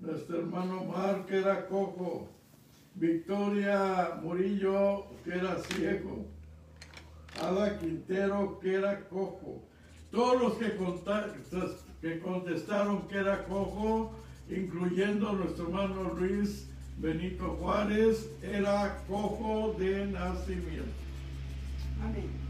Nuestro 0.00 0.38
hermano 0.40 0.84
Mar 0.84 1.26
que 1.26 1.38
era 1.38 1.68
cojo. 1.68 2.28
Victoria 2.96 4.18
Murillo 4.20 5.06
que 5.22 5.30
era 5.30 5.56
ciego. 5.60 6.26
Ada 7.40 7.78
Quintero 7.78 8.58
que 8.58 8.74
era 8.74 9.08
cojo. 9.08 9.62
Todos 10.10 10.42
los 10.42 10.54
que, 10.54 10.76
que 12.00 12.18
contestaron 12.18 13.06
que 13.06 13.18
era 13.18 13.44
cojo, 13.44 14.10
incluyendo 14.50 15.32
nuestro 15.34 15.66
hermano 15.66 16.14
Luis 16.14 16.68
Benito 16.96 17.56
Juárez, 17.60 18.28
era 18.42 19.04
cojo 19.06 19.76
de 19.78 20.06
nacimiento. 20.06 20.98
amén. 22.02 22.47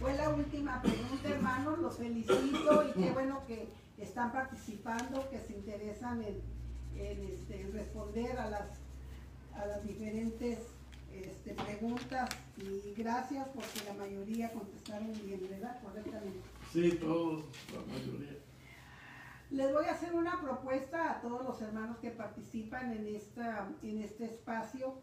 Fue 0.00 0.14
la 0.14 0.30
última 0.30 0.80
pregunta, 0.80 1.28
hermanos. 1.28 1.78
Los 1.78 1.98
felicito 1.98 2.88
y 2.88 2.92
qué 2.92 3.10
bueno 3.12 3.44
que 3.46 3.68
están 3.98 4.32
participando, 4.32 5.28
que 5.28 5.38
se 5.40 5.52
interesan 5.52 6.22
en, 6.22 6.40
en, 6.96 7.24
este, 7.28 7.60
en 7.60 7.72
responder 7.74 8.38
a 8.38 8.48
las, 8.48 8.80
a 9.54 9.66
las 9.66 9.86
diferentes 9.86 10.58
este, 11.12 11.52
preguntas. 11.52 12.30
Y 12.56 12.94
gracias 12.94 13.46
porque 13.48 13.84
la 13.86 13.92
mayoría 13.92 14.50
contestaron 14.54 15.12
bien, 15.22 15.46
¿verdad? 15.50 15.78
Correctamente. 15.82 16.40
Sí, 16.72 16.92
todos, 16.92 17.44
la 17.74 17.92
mayoría. 17.92 18.38
Les 19.50 19.70
voy 19.70 19.84
a 19.84 19.92
hacer 19.92 20.14
una 20.14 20.40
propuesta 20.40 21.10
a 21.10 21.20
todos 21.20 21.44
los 21.44 21.60
hermanos 21.60 21.98
que 21.98 22.10
participan 22.10 22.92
en, 22.92 23.06
esta, 23.06 23.68
en 23.82 23.98
este 23.98 24.24
espacio. 24.24 24.94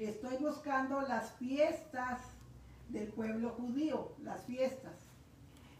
Estoy 0.00 0.38
buscando 0.38 1.02
las 1.02 1.34
fiestas 1.34 2.37
del 2.88 3.08
pueblo 3.08 3.50
judío, 3.50 4.12
las 4.22 4.44
fiestas. 4.44 4.94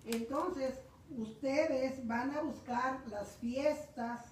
Entonces, 0.04 0.78
ustedes 1.16 2.06
van 2.06 2.30
a 2.32 2.42
buscar 2.42 3.00
las 3.10 3.36
fiestas 3.36 4.26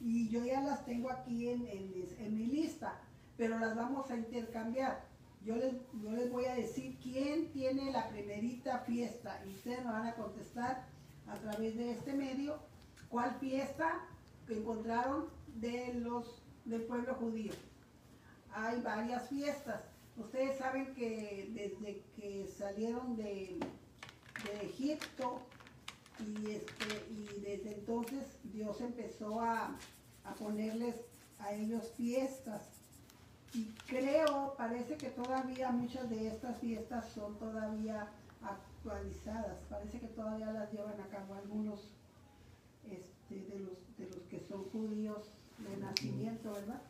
y 0.00 0.28
yo 0.28 0.44
ya 0.44 0.60
las 0.62 0.84
tengo 0.84 1.10
aquí 1.10 1.48
en, 1.50 1.66
en- 1.66 2.36
mi 2.36 2.46
lista, 2.46 2.98
pero 3.36 3.58
las 3.58 3.74
vamos 3.76 4.10
a 4.10 4.16
intercambiar. 4.16 5.04
Yo 5.44 5.56
les, 5.56 5.74
yo 6.02 6.10
les 6.12 6.30
voy 6.30 6.44
a 6.46 6.54
decir 6.54 6.98
quién 7.02 7.50
tiene 7.52 7.90
la 7.92 8.08
primerita 8.08 8.80
fiesta 8.80 9.42
y 9.46 9.54
ustedes 9.54 9.84
me 9.84 9.90
van 9.92 10.06
a 10.06 10.14
contestar 10.14 10.86
a 11.26 11.34
través 11.36 11.76
de 11.76 11.92
este 11.92 12.12
medio 12.12 12.58
cuál 13.08 13.34
fiesta 13.40 14.06
encontraron 14.48 15.26
de 15.54 15.94
los 15.94 16.42
del 16.64 16.82
pueblo 16.82 17.14
judío. 17.14 17.52
Hay 18.52 18.80
varias 18.82 19.28
fiestas. 19.28 19.82
Ustedes 20.20 20.58
saben 20.58 20.94
que 20.94 21.50
desde 21.54 22.02
que 22.14 22.46
salieron 22.46 23.16
de, 23.16 23.58
de 24.44 24.66
Egipto 24.66 25.40
y, 26.18 26.50
este, 26.50 27.06
y 27.10 27.40
desde 27.40 27.74
entonces 27.74 28.38
Dios 28.44 28.80
empezó 28.80 29.40
a, 29.40 29.76
a 30.24 30.34
ponerles 30.34 30.96
a 31.38 31.52
ellos 31.52 31.90
fiestas. 31.96 32.68
Y 33.54 33.64
creo, 33.86 34.54
parece 34.56 34.96
que 34.96 35.08
todavía 35.08 35.70
muchas 35.70 36.08
de 36.10 36.28
estas 36.28 36.58
fiestas 36.58 37.10
son 37.12 37.36
todavía 37.38 38.08
actualizadas. 38.42 39.58
Parece 39.68 39.98
que 40.00 40.06
todavía 40.08 40.52
las 40.52 40.70
llevan 40.72 41.00
a 41.00 41.08
cabo 41.08 41.34
algunos 41.34 41.90
este, 42.88 43.46
de, 43.46 43.58
los, 43.60 43.96
de 43.98 44.06
los 44.14 44.24
que 44.28 44.40
son 44.40 44.64
judíos 44.70 45.30
de 45.58 45.76
nacimiento, 45.78 46.52
¿verdad? 46.52 46.82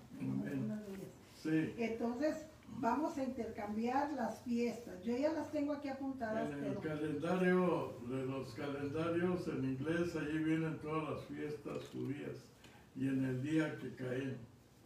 Sí, 1.42 1.74
Entonces, 1.78 2.36
vamos 2.78 3.16
a 3.18 3.24
intercambiar 3.24 4.12
las 4.12 4.40
fiestas. 4.42 5.02
Yo 5.04 5.16
ya 5.16 5.32
las 5.32 5.50
tengo 5.50 5.72
aquí 5.74 5.88
apuntadas, 5.88 6.50
en 6.50 6.64
el 6.64 6.74
pero 6.76 6.80
calendario 6.80 7.94
de 8.08 8.26
los 8.26 8.54
calendarios 8.54 9.46
en 9.48 9.64
inglés, 9.64 10.16
allí 10.16 10.38
vienen 10.38 10.78
todas 10.78 11.10
las 11.10 11.24
fiestas 11.24 11.88
judías 11.92 12.36
y 12.96 13.08
en 13.08 13.24
el 13.24 13.42
día 13.42 13.78
que 13.78 13.94
caen 13.94 14.38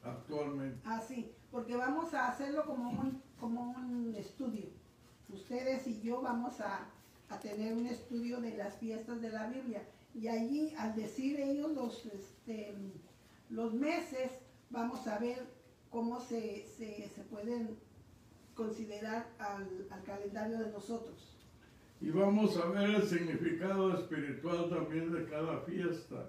actualmente. 0.03 0.79
así, 0.85 1.33
porque 1.51 1.77
vamos 1.77 2.13
a 2.15 2.29
hacerlo 2.29 2.65
como 2.65 2.91
un, 2.91 3.23
como 3.39 3.63
un 3.63 4.15
estudio. 4.15 4.67
Ustedes 5.29 5.87
y 5.87 6.01
yo 6.03 6.21
vamos 6.21 6.61
a, 6.61 6.87
a 7.31 7.41
tener 7.41 7.75
un 7.75 7.87
estudio 7.87 8.41
de 8.41 8.57
las 8.57 8.77
fiestas 8.77 9.21
de 9.21 9.31
la 9.31 9.49
Biblia. 9.49 9.83
Y 10.15 10.29
allí, 10.29 10.75
al 10.79 10.95
decir 10.95 11.41
ellos 11.41 11.73
los, 11.73 12.07
este, 12.07 12.75
los 13.51 13.73
meses, 13.73 14.31
vamos 14.71 15.07
a 15.09 15.19
ver 15.19 15.54
cómo 15.95 16.19
se, 16.19 16.67
se, 16.67 17.09
se 17.09 17.23
pueden 17.31 17.77
considerar 18.57 19.29
al, 19.39 19.87
al 19.89 20.03
calendario 20.03 20.59
de 20.59 20.73
nosotros. 20.73 21.39
Y 22.01 22.11
vamos 22.11 22.57
a 22.57 22.67
ver 22.67 22.91
el 22.97 23.03
significado 23.05 23.97
espiritual 23.97 24.69
también 24.69 25.13
de 25.13 25.25
cada 25.27 25.61
fiesta. 25.61 26.27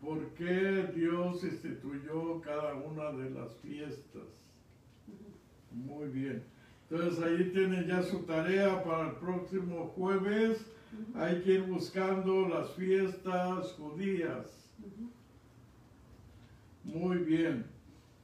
¿Por 0.00 0.30
qué 0.30 0.90
Dios 0.94 1.44
instituyó 1.44 2.40
cada 2.40 2.74
una 2.74 3.12
de 3.12 3.28
las 3.30 3.54
fiestas? 3.56 4.28
Muy 5.70 6.08
bien. 6.08 6.42
Entonces 6.88 7.22
ahí 7.22 7.50
tienen 7.52 7.86
ya 7.86 8.02
su 8.02 8.20
tarea 8.20 8.82
para 8.82 9.10
el 9.10 9.16
próximo 9.16 9.88
jueves. 9.94 10.64
Hay 11.14 11.42
que 11.42 11.52
ir 11.52 11.64
buscando 11.64 12.48
las 12.48 12.70
fiestas 12.70 13.72
judías. 13.72 14.72
Muy 16.82 17.18
bien. 17.18 17.75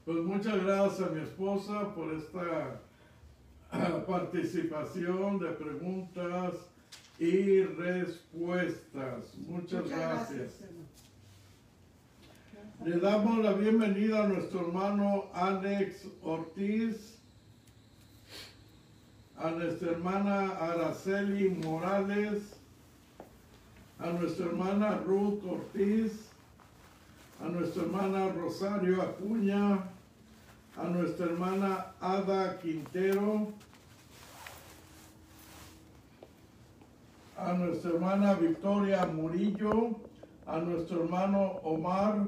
Pues 0.05 0.18
muchas 0.18 0.64
gracias 0.64 1.09
a 1.09 1.12
mi 1.12 1.22
esposa 1.22 1.94
por 1.94 2.12
esta 2.12 2.80
participación 4.07 5.38
de 5.38 5.46
preguntas 5.50 6.55
y 7.20 7.62
respuestas. 7.62 9.32
Muchas, 9.46 9.88
gracias. 9.88 10.55
Le 12.84 12.98
damos 12.98 13.44
la 13.44 13.53
bienvenida 13.53 14.24
a 14.24 14.26
nuestro 14.26 14.62
hermano 14.62 15.26
Alex 15.34 16.09
Ortiz, 16.20 17.20
a 19.36 19.53
nuestra 19.53 19.92
hermana 19.92 20.48
Araceli 20.48 21.48
Morales, 21.48 22.57
a 24.00 24.11
nuestra 24.11 24.46
hermana 24.46 25.00
Ruth 25.07 25.44
Ortiz, 25.44 26.28
a 27.40 27.48
nuestra 27.48 27.82
hermana 27.82 28.28
Rosario 28.30 29.00
Acuña, 29.03 29.91
a 30.76 30.84
nuestra 30.88 31.26
hermana 31.26 31.86
Ada 32.00 32.58
Quintero, 32.58 33.52
a 37.36 37.52
nuestra 37.52 37.90
hermana 37.90 38.34
Victoria 38.34 39.04
Murillo, 39.06 40.00
a 40.46 40.58
nuestro 40.60 41.02
hermano 41.04 41.60
Omar, 41.64 42.26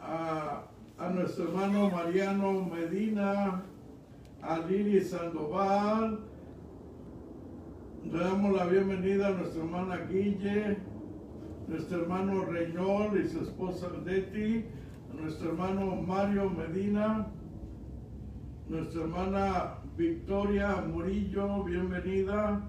a, 0.00 0.62
a 0.98 1.08
nuestro 1.08 1.44
hermano 1.44 1.90
Mariano 1.90 2.64
Medina, 2.64 3.62
a 4.42 4.58
Lili 4.58 5.00
Sandoval, 5.00 6.18
le 8.04 8.18
damos 8.18 8.54
la 8.56 8.66
bienvenida 8.66 9.28
a 9.28 9.30
nuestra 9.30 9.62
hermana 9.62 9.96
Guille, 10.08 10.76
nuestro 11.66 12.02
hermano 12.02 12.44
Reynol 12.44 13.20
y 13.20 13.28
su 13.28 13.40
esposa 13.40 13.88
Leti, 14.04 14.64
nuestro 15.20 15.50
hermano 15.50 15.96
Mario 15.96 16.50
Medina, 16.50 17.26
nuestra 18.68 19.02
hermana 19.02 19.78
Victoria 19.96 20.76
Murillo, 20.76 21.64
bienvenida. 21.64 22.68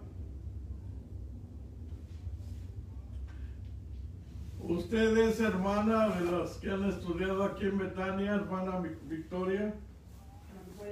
¿Usted 4.59 5.17
es 5.17 5.39
hermana 5.39 6.09
de 6.09 6.31
las 6.31 6.57
que 6.57 6.71
han 6.71 6.83
estudiado 6.85 7.43
aquí 7.43 7.65
en 7.65 7.77
Betania, 7.77 8.35
hermana 8.35 8.81
Victoria? 9.07 9.73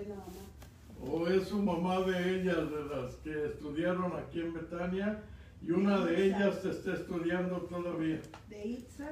Mamá. 0.07 1.11
¿O 1.11 1.27
es 1.27 1.47
su 1.47 1.61
mamá 1.61 2.01
de 2.01 2.41
ellas, 2.41 2.69
de 2.69 2.85
las 2.85 3.15
que 3.15 3.45
estudiaron 3.47 4.11
aquí 4.13 4.41
en 4.41 4.53
Betania? 4.53 5.23
Y 5.61 5.71
una 5.71 5.99
de 6.05 6.27
ellas 6.27 6.63
está 6.63 6.93
estudiando 6.93 7.57
todavía. 7.61 8.21
De 8.49 8.67
Itza, 8.67 9.11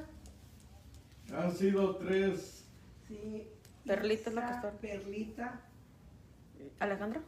Han 1.37 1.51
sido 1.51 1.95
tres. 1.97 2.65
sí. 3.07 3.47
Perlita 3.85 4.29
es 4.29 4.35
la 4.35 4.41
que 4.41 4.47
Itza, 4.47 4.67
está. 4.67 4.79
Perlita, 4.79 5.61
Alejandra. 6.79 7.21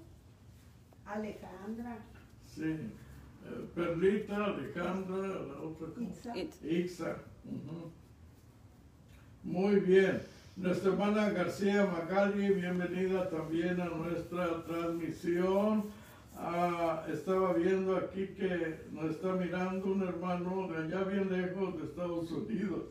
Alejandra, 1.05 1.97
Sí. 2.45 2.63
eh, 2.63 3.67
Perlita, 3.75 4.45
Alejandra, 4.45 5.17
la 5.27 5.59
otra. 5.61 5.87
Ixa. 6.63 7.17
ujú. 7.43 7.91
Muy 9.43 9.79
bien. 9.81 10.21
Nuestra 10.55 10.91
hermana 10.93 11.29
García 11.31 11.85
Magali, 11.85 12.53
bienvenida 12.53 13.29
también 13.29 13.81
a 13.81 13.85
nuestra 13.89 14.63
transmisión. 14.63 15.83
Ah, 16.37 17.05
estaba 17.11 17.51
viendo 17.53 17.97
aquí 17.97 18.27
que 18.27 18.79
nos 18.93 19.11
está 19.11 19.33
mirando 19.33 19.87
un 19.87 20.03
hermano 20.03 20.69
de 20.69 20.77
allá 20.85 21.03
bien 21.03 21.29
lejos 21.29 21.77
de 21.77 21.83
Estados 21.83 22.31
Unidos. 22.31 22.83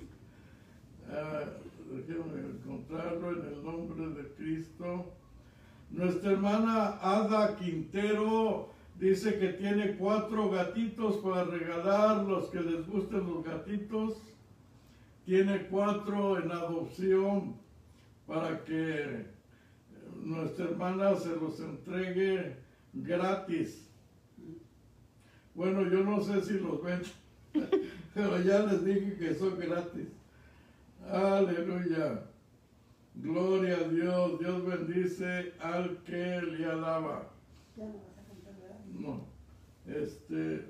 Déjenme 1.91 2.41
encontrarlo 2.41 3.33
en 3.33 3.55
el 3.55 3.65
nombre 3.65 4.23
de 4.23 4.29
Cristo. 4.35 5.13
Nuestra 5.91 6.33
hermana 6.33 6.99
Ada 7.01 7.57
Quintero 7.57 8.71
dice 8.99 9.39
que 9.39 9.51
tiene 9.51 9.97
cuatro 9.97 10.51
gatitos 10.51 11.17
para 11.19 11.45
regalar 11.45 12.25
los 12.25 12.47
que 12.47 12.61
les 12.61 12.87
gusten 12.89 13.27
los 13.27 13.45
gatitos. 13.45 14.15
Tiene 15.25 15.67
cuatro 15.69 16.43
en 16.43 16.51
adopción 16.51 17.55
para 18.27 18.65
que 18.65 19.27
nuestra 20.25 20.65
hermana 20.67 21.15
se 21.15 21.37
los 21.37 21.61
entregue 21.61 22.57
gratis. 22.93 23.89
Bueno, 25.55 25.89
yo 25.89 26.03
no 26.03 26.21
sé 26.21 26.43
si 26.43 26.55
los 26.55 26.83
ven, 26.83 27.03
pero 28.15 28.41
ya 28.43 28.61
les 28.61 28.85
dije 28.85 29.17
que 29.17 29.35
son 29.35 29.59
gratis. 29.59 30.09
Aleluya. 31.11 32.23
Gloria 33.17 33.77
a 33.77 33.89
Dios. 33.89 34.39
Dios 34.41 34.67
bendice 34.67 35.53
al 35.61 36.03
que 36.05 36.41
le 36.43 36.67
alaba. 36.67 37.31
Ya 37.77 37.85
no 37.85 37.95
vas 37.95 38.19
a 38.19 38.29
contar, 38.29 38.55
¿verdad? 38.61 38.81
No. 38.93 39.27
Este. 39.87 40.69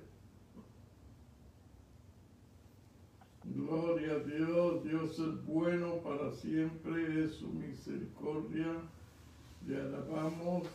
Gloria 3.44 4.12
a 4.12 4.18
Dios. 4.18 4.84
Dios 4.84 5.18
es 5.18 5.44
bueno 5.46 5.98
para 5.98 6.32
siempre. 6.32 7.24
Es 7.24 7.34
su 7.36 7.48
misericordia. 7.48 8.66
Le 9.66 9.80
alabamos. 9.80 10.66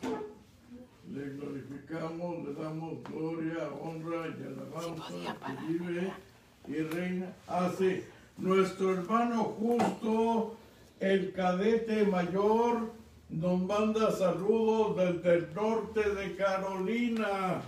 Le 1.11 1.29
glorificamos. 1.29 2.47
Le 2.47 2.53
damos 2.53 3.03
gloria, 3.03 3.69
honra 3.81 4.27
y 4.27 4.43
alabanza. 4.43 5.07
Que 5.07 5.67
vive 5.67 6.13
y 6.67 6.81
reina. 6.81 7.33
Así. 7.47 8.03
Nuestro 8.39 8.93
hermano 8.93 9.43
justo, 9.59 10.55
el 11.01 11.33
cadete 11.33 12.05
mayor, 12.05 12.89
nos 13.29 13.59
manda 13.59 14.11
saludos 14.11 14.95
desde 14.95 15.39
el 15.39 15.53
norte 15.53 16.09
de 16.09 16.37
Carolina. 16.37 17.61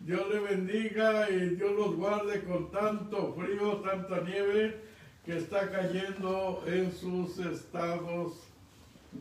Dios 0.00 0.22
le 0.32 0.40
bendiga 0.40 1.30
y 1.30 1.50
Dios 1.50 1.70
los 1.72 1.94
guarde 1.94 2.42
con 2.42 2.68
tanto 2.72 3.32
frío, 3.34 3.76
tanta 3.76 4.20
nieve 4.22 4.80
que 5.24 5.36
está 5.36 5.70
cayendo 5.70 6.64
en 6.66 6.90
sus 6.92 7.38
estados. 7.38 8.42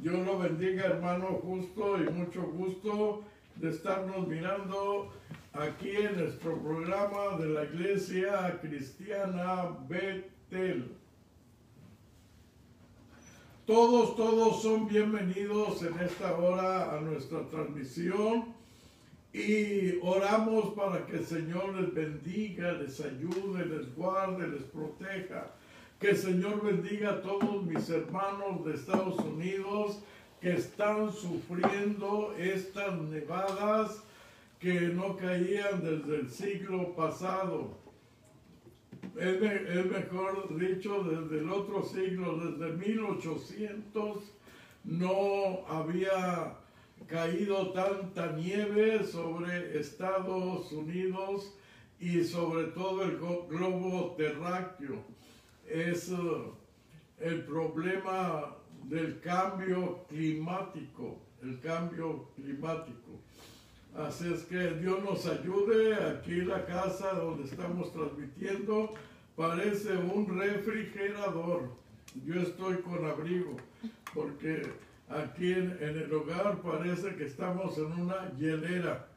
Dios 0.01 0.25
lo 0.25 0.39
bendiga, 0.39 0.85
hermano 0.85 1.27
justo, 1.43 2.01
y 2.01 2.09
mucho 2.09 2.41
gusto 2.41 3.21
de 3.55 3.69
estarnos 3.69 4.27
mirando 4.27 5.13
aquí 5.53 5.91
en 5.91 6.17
nuestro 6.17 6.57
programa 6.57 7.37
de 7.37 7.49
la 7.49 7.65
Iglesia 7.65 8.57
Cristiana 8.61 9.77
Todos, 13.65 14.15
todos 14.15 14.61
son 14.61 14.87
bienvenidos 14.87 15.83
en 15.83 15.99
esta 15.99 16.37
hora 16.37 16.95
a 16.95 17.01
nuestra 17.01 17.45
transmisión 17.47 18.45
y 19.33 19.99
oramos 20.01 20.73
para 20.73 21.05
que 21.05 21.17
el 21.17 21.25
Señor 21.25 21.75
les 21.75 21.93
bendiga, 21.93 22.71
les 22.71 22.97
ayude, 23.01 23.65
les 23.65 23.93
guarde, 23.93 24.47
les 24.47 24.63
proteja. 24.63 25.51
Que 25.99 26.11
el 26.11 26.17
Señor 26.17 26.63
bendiga 26.63 27.09
a 27.09 27.21
todos 27.21 27.65
mis 27.65 27.89
hermanos 27.89 28.63
de 28.63 28.75
Estados 28.75 29.19
Unidos 29.19 29.99
que 30.39 30.53
están 30.53 31.11
sufriendo 31.11 32.33
estas 32.37 33.01
nevadas 33.01 34.01
que 34.61 34.79
no 34.79 35.17
caían 35.17 35.83
desde 35.83 36.21
el 36.21 36.29
siglo 36.29 36.95
pasado. 36.95 37.86
Es, 39.17 39.41
es 39.41 39.85
mejor 39.87 40.47
dicho, 40.59 41.03
desde 41.03 41.39
el 41.39 41.49
otro 41.49 41.83
siglo, 41.83 42.37
desde 42.37 42.73
1800, 42.73 44.19
no 44.83 45.65
había 45.67 46.55
caído 47.07 47.71
tanta 47.71 48.33
nieve 48.33 49.03
sobre 49.03 49.79
Estados 49.79 50.71
Unidos 50.71 51.51
y 51.99 52.23
sobre 52.23 52.65
todo 52.65 53.03
el 53.03 53.17
globo 53.17 54.15
terráqueo. 54.17 55.03
Es 55.67 56.09
eh, 56.09 56.15
el 57.19 57.43
problema 57.43 58.55
del 58.83 59.19
cambio 59.19 60.05
climático, 60.09 61.17
el 61.41 61.59
cambio 61.59 62.29
climático. 62.35 63.19
Así 63.95 64.31
es 64.31 64.43
que 64.43 64.75
Dios 64.75 65.03
nos 65.03 65.25
ayude. 65.25 65.95
Aquí 65.95 66.41
la 66.41 66.65
casa 66.65 67.13
donde 67.13 67.45
estamos 67.45 67.91
transmitiendo 67.91 68.93
parece 69.37 69.95
un 69.95 70.27
refrigerador. 70.37 71.69
Yo 72.25 72.41
estoy 72.41 72.77
con 72.77 73.05
abrigo 73.05 73.55
porque 74.13 74.63
aquí 75.07 75.53
en, 75.53 75.77
el 75.79 76.11
hogar 76.11 76.59
parece 76.61 77.15
que 77.15 77.25
estamos 77.25 77.77
en 77.77 77.85
una 77.85 78.33
hielera. 78.37 79.07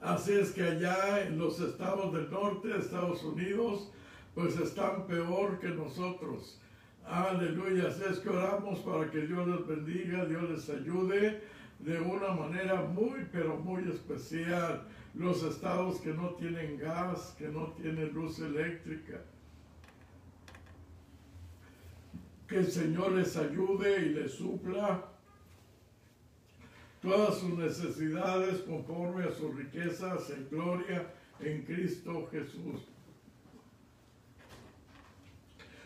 Así 0.00 0.32
es 0.32 0.52
que 0.52 0.62
allá 0.62 1.26
en 1.26 1.38
los 1.38 1.60
estados 1.60 2.12
del 2.14 2.30
norte, 2.30 2.74
Estados 2.78 3.22
Unidos, 3.22 3.90
pues 4.34 4.56
están 4.56 5.06
peor 5.06 5.58
que 5.60 5.68
nosotros. 5.68 6.58
Aleluya. 7.04 7.88
Así 7.88 8.02
es 8.10 8.18
que 8.20 8.30
oramos 8.30 8.78
para 8.80 9.10
que 9.10 9.26
Dios 9.26 9.46
les 9.46 9.66
bendiga, 9.66 10.24
Dios 10.24 10.48
les 10.48 10.70
ayude 10.70 11.42
de 11.80 12.00
una 12.00 12.28
manera 12.28 12.82
muy, 12.82 13.26
pero 13.30 13.56
muy 13.56 13.82
especial. 13.90 14.86
Los 15.14 15.42
estados 15.42 16.00
que 16.00 16.12
no 16.12 16.30
tienen 16.30 16.78
gas, 16.78 17.34
que 17.38 17.48
no 17.48 17.72
tienen 17.72 18.12
luz 18.12 18.38
eléctrica. 18.38 19.20
Que 22.46 22.58
el 22.58 22.70
Señor 22.70 23.12
les 23.12 23.36
ayude 23.36 24.06
y 24.06 24.08
les 24.10 24.32
supla 24.32 25.04
todas 27.02 27.38
sus 27.38 27.50
necesidades 27.50 28.62
conforme 28.62 29.24
a 29.24 29.32
sus 29.32 29.54
riquezas 29.54 30.30
en 30.30 30.48
gloria 30.48 31.06
en 31.40 31.62
Cristo 31.62 32.28
Jesús. 32.30 32.88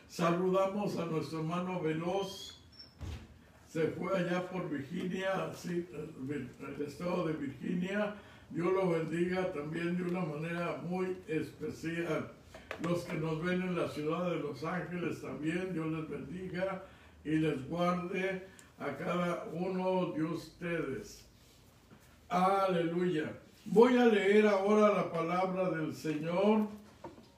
Saludamos 0.08 0.98
a 0.98 1.06
nuestro 1.06 1.40
hermano 1.40 1.80
Veloz. 1.80 2.58
Se 3.68 3.86
fue 3.88 4.14
allá 4.18 4.46
por 4.50 4.68
Virginia, 4.68 5.50
el 5.64 6.50
el 6.68 6.86
estado 6.86 7.26
de 7.28 7.32
Virginia. 7.32 8.14
Dios 8.52 8.70
lo 8.70 8.90
bendiga 8.90 9.50
también 9.54 9.96
de 9.96 10.02
una 10.02 10.26
manera 10.26 10.78
muy 10.86 11.16
especial. 11.26 12.30
Los 12.82 13.04
que 13.04 13.14
nos 13.14 13.42
ven 13.42 13.62
en 13.62 13.76
la 13.76 13.88
ciudad 13.88 14.30
de 14.30 14.40
Los 14.40 14.62
Ángeles 14.62 15.22
también, 15.22 15.72
Dios 15.72 15.86
les 15.86 16.08
bendiga 16.08 16.84
y 17.24 17.30
les 17.36 17.66
guarde 17.66 18.42
a 18.78 18.94
cada 18.98 19.46
uno 19.54 20.12
de 20.12 20.24
ustedes. 20.24 21.24
Aleluya. 22.28 23.32
Voy 23.64 23.96
a 23.96 24.04
leer 24.04 24.46
ahora 24.46 24.92
la 24.92 25.10
palabra 25.10 25.70
del 25.70 25.94
Señor 25.94 26.66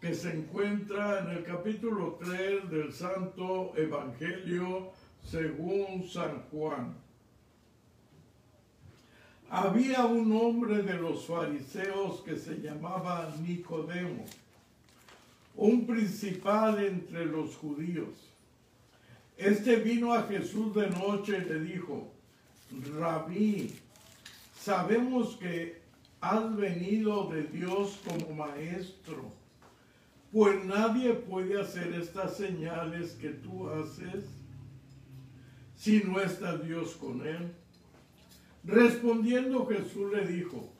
que 0.00 0.14
se 0.14 0.34
encuentra 0.34 1.20
en 1.20 1.28
el 1.36 1.44
capítulo 1.44 2.18
3 2.24 2.70
del 2.70 2.92
Santo 2.92 3.72
Evangelio 3.76 4.90
según 5.22 6.08
San 6.08 6.42
Juan. 6.50 7.03
Había 9.56 10.04
un 10.04 10.32
hombre 10.32 10.82
de 10.82 10.94
los 10.94 11.26
fariseos 11.26 12.22
que 12.22 12.36
se 12.36 12.60
llamaba 12.60 13.32
Nicodemo, 13.40 14.24
un 15.54 15.86
principal 15.86 16.82
entre 16.82 17.26
los 17.26 17.54
judíos. 17.54 18.32
Este 19.36 19.76
vino 19.76 20.12
a 20.12 20.24
Jesús 20.24 20.74
de 20.74 20.90
noche 20.90 21.38
y 21.38 21.48
le 21.48 21.60
dijo, 21.60 22.12
Rabí, 22.98 23.72
sabemos 24.58 25.36
que 25.36 25.80
has 26.20 26.56
venido 26.56 27.28
de 27.28 27.44
Dios 27.44 28.00
como 28.04 28.34
maestro, 28.34 29.30
pues 30.32 30.64
nadie 30.64 31.12
puede 31.12 31.60
hacer 31.60 31.94
estas 31.94 32.36
señales 32.36 33.12
que 33.12 33.28
tú 33.28 33.70
haces 33.70 34.24
si 35.76 36.02
no 36.02 36.20
está 36.20 36.56
Dios 36.58 36.96
con 36.96 37.24
él. 37.24 37.54
Respondiendo 38.66 39.66
Jesús 39.66 40.12
le 40.12 40.26
dijo, 40.26 40.70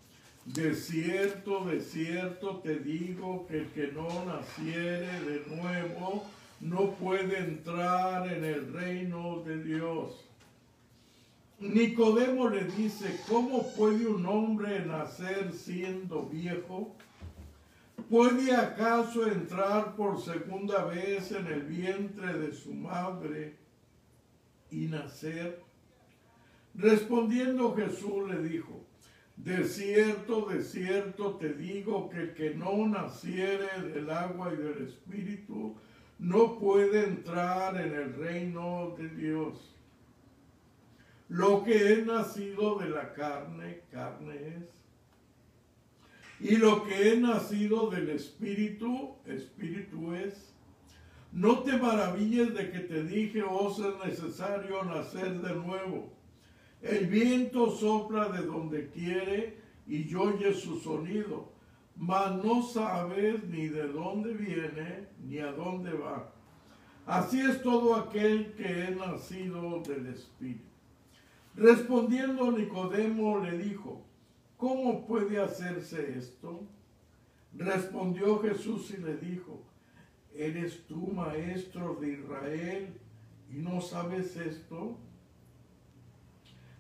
de 0.47 0.75
cierto, 0.75 1.65
de 1.65 1.81
cierto 1.81 2.59
te 2.59 2.79
digo 2.79 3.47
que 3.47 3.59
el 3.59 3.67
que 3.69 3.89
no 3.89 4.09
naciere 4.25 5.21
de 5.21 5.43
nuevo 5.57 6.25
no 6.61 6.93
puede 6.93 7.39
entrar 7.39 8.31
en 8.33 8.45
el 8.45 8.73
reino 8.73 9.43
de 9.45 9.63
Dios. 9.63 10.25
Nicodemo 11.61 12.49
le 12.49 12.65
dice, 12.65 13.21
¿cómo 13.29 13.71
puede 13.75 14.07
un 14.07 14.27
hombre 14.27 14.85
nacer 14.85 15.53
siendo 15.53 16.25
viejo? 16.25 16.95
¿Puede 18.11 18.55
acaso 18.55 19.27
entrar 19.27 19.95
por 19.95 20.21
segunda 20.21 20.85
vez 20.85 21.33
en 21.33 21.47
el 21.47 21.63
vientre 21.63 22.35
de 22.35 22.53
su 22.53 22.75
madre 22.75 23.57
y 24.71 24.87
nacer? 24.87 25.64
Respondiendo 26.75 27.75
Jesús 27.75 28.29
le 28.29 28.43
dijo, 28.43 28.85
de 29.37 29.65
cierto, 29.65 30.47
de 30.47 30.63
cierto 30.63 31.37
te 31.37 31.53
digo 31.55 32.09
que 32.09 32.19
el 32.19 32.35
que 32.35 32.55
no 32.55 32.87
naciere 32.87 33.81
del 33.93 34.11
agua 34.11 34.53
y 34.53 34.57
del 34.57 34.87
espíritu 34.89 35.77
no 36.19 36.59
puede 36.59 37.05
entrar 37.05 37.77
en 37.81 37.93
el 37.93 38.15
reino 38.15 38.95
de 38.97 39.09
Dios. 39.09 39.75
Lo 41.29 41.65
que 41.65 41.93
es 41.93 42.07
nacido 42.07 42.79
de 42.79 42.91
la 42.91 43.13
carne, 43.13 43.81
carne 43.91 44.35
es. 44.35 44.75
Y 46.41 46.57
lo 46.57 46.85
que 46.85 47.13
es 47.13 47.19
nacido 47.19 47.91
del 47.91 48.11
espíritu, 48.11 49.17
espíritu 49.27 50.15
es. 50.15 50.53
No 51.33 51.61
te 51.61 51.77
maravilles 51.77 52.55
de 52.55 52.71
que 52.71 52.81
te 52.81 53.03
dije, 53.03 53.43
os 53.43 53.81
oh, 53.81 53.89
es 53.89 54.07
necesario 54.07 54.85
nacer 54.85 55.41
de 55.41 55.55
nuevo. 55.55 56.13
El 56.85 57.07
viento 57.07 57.71
sopla 57.71 58.29
de 58.29 58.45
donde 58.45 58.91
quiere 58.91 59.57
y 59.87 60.15
oye 60.15 60.53
su 60.53 60.79
sonido, 60.79 61.51
mas 61.97 62.45
no 62.45 62.63
sabes 62.63 63.43
ni 63.45 63.69
de 63.69 63.89
dónde 63.89 64.35
viene 64.35 65.09
ni 65.27 65.39
a 65.39 65.51
dónde 65.53 65.95
va. 65.95 66.31
Así 67.07 67.41
es 67.41 67.63
todo 67.63 67.95
aquel 67.95 68.53
que 68.53 68.85
es 68.85 68.97
nacido 68.99 69.81
del 69.81 70.09
Espíritu. 70.09 70.69
Respondiendo 71.57 72.53
Nicodemo 72.53 73.39
le 73.39 73.57
dijo, 73.57 74.05
¿cómo 74.59 75.07
puede 75.07 75.41
hacerse 75.41 76.19
esto? 76.19 76.67
Respondió 77.55 78.41
Jesús 78.41 78.91
y 78.91 79.01
le 79.01 79.17
dijo, 79.17 79.63
¿eres 80.35 80.87
tú 80.87 81.07
maestro 81.15 81.95
de 81.95 82.13
Israel 82.13 83.01
y 83.51 83.57
no 83.57 83.81
sabes 83.81 84.37
esto? 84.37 84.99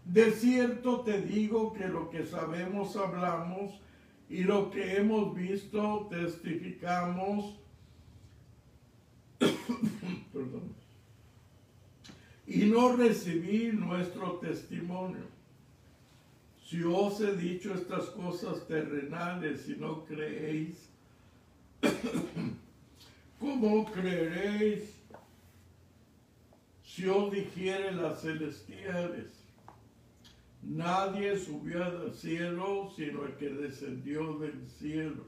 De 0.04 0.32
cierto 0.32 1.00
te 1.00 1.22
digo 1.22 1.72
que 1.72 1.88
lo 1.88 2.10
que 2.10 2.26
sabemos 2.26 2.94
hablamos 2.96 3.80
y 4.28 4.44
lo 4.44 4.70
que 4.70 4.96
hemos 4.96 5.34
visto 5.34 6.08
testificamos. 6.10 7.58
Y 12.46 12.66
no 12.66 12.94
recibí 12.94 13.72
nuestro 13.72 14.32
testimonio. 14.32 15.24
Si 16.62 16.82
os 16.82 17.18
he 17.22 17.34
dicho 17.34 17.72
estas 17.72 18.04
cosas 18.10 18.66
terrenales 18.66 19.66
y 19.66 19.76
no 19.76 20.04
creéis, 20.04 20.90
¿cómo 23.40 23.86
creeréis 23.86 24.82
si 26.84 27.06
os 27.06 27.32
dijere 27.32 27.92
las 27.92 28.20
celestiales? 28.20 29.43
Nadie 30.66 31.38
subió 31.38 31.84
al 31.84 32.14
cielo 32.14 32.90
sino 32.96 33.26
el 33.26 33.34
que 33.36 33.50
descendió 33.50 34.38
del 34.38 34.66
cielo, 34.68 35.24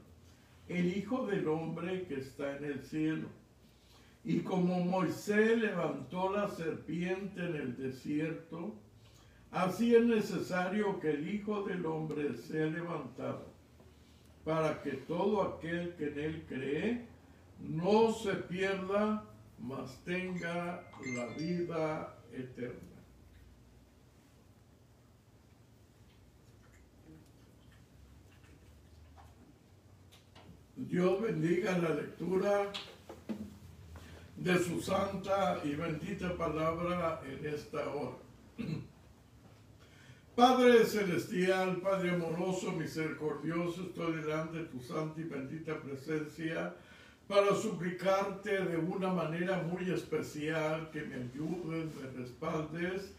el 0.67 0.97
Hijo 0.97 1.27
del 1.27 1.47
Hombre 1.47 2.05
que 2.07 2.15
está 2.15 2.57
en 2.57 2.65
el 2.65 2.81
cielo. 2.81 3.27
Y 4.23 4.39
como 4.39 4.83
Moisés 4.83 5.59
levantó 5.59 6.31
la 6.31 6.49
serpiente 6.49 7.39
en 7.39 7.55
el 7.55 7.77
desierto, 7.77 8.73
así 9.51 9.95
es 9.95 10.05
necesario 10.05 10.99
que 10.99 11.11
el 11.11 11.33
Hijo 11.33 11.63
del 11.63 11.85
Hombre 11.85 12.35
sea 12.35 12.65
levantado, 12.65 13.45
para 14.43 14.81
que 14.81 14.93
todo 14.93 15.43
aquel 15.43 15.93
que 15.95 16.07
en 16.07 16.19
él 16.19 16.45
cree 16.49 17.05
no 17.59 18.11
se 18.11 18.33
pierda, 18.33 19.23
mas 19.59 20.03
tenga 20.03 20.83
la 21.15 21.27
vida 21.37 22.17
eterna. 22.33 22.96
Dios 30.79 31.19
bendiga 31.19 31.75
la 31.79 31.89
lectura 31.89 32.71
de 34.35 34.59
su 34.59 34.79
santa 34.79 35.59
y 35.63 35.73
bendita 35.73 36.37
palabra 36.37 37.19
en 37.25 37.47
esta 37.47 37.89
hora. 37.89 38.17
Padre 40.35 40.85
celestial, 40.85 41.77
Padre 41.77 42.11
amoroso, 42.11 42.73
misericordioso, 42.73 43.87
estoy 43.87 44.17
delante 44.17 44.59
de 44.59 44.65
tu 44.65 44.79
santa 44.79 45.19
y 45.19 45.23
bendita 45.23 45.81
presencia 45.81 46.75
para 47.27 47.55
suplicarte 47.55 48.63
de 48.65 48.77
una 48.77 49.11
manera 49.11 49.63
muy 49.63 49.89
especial 49.89 50.91
que 50.91 51.01
me 51.01 51.15
ayudes, 51.15 51.87
me 51.95 52.21
respaldes 52.21 53.13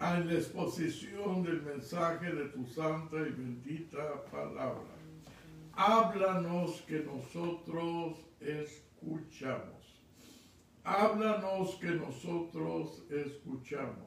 en 0.00 0.26
la 0.26 0.34
exposición 0.34 1.44
del 1.44 1.62
mensaje 1.62 2.32
de 2.32 2.46
tu 2.46 2.66
santa 2.66 3.18
y 3.18 3.30
bendita 3.30 4.24
palabra 4.24 4.95
háblanos 5.76 6.82
que 6.82 7.00
nosotros 7.00 8.16
escuchamos. 8.40 9.76
Háblanos 10.82 11.74
que 11.76 11.90
nosotros 11.90 13.04
escuchamos. 13.10 14.06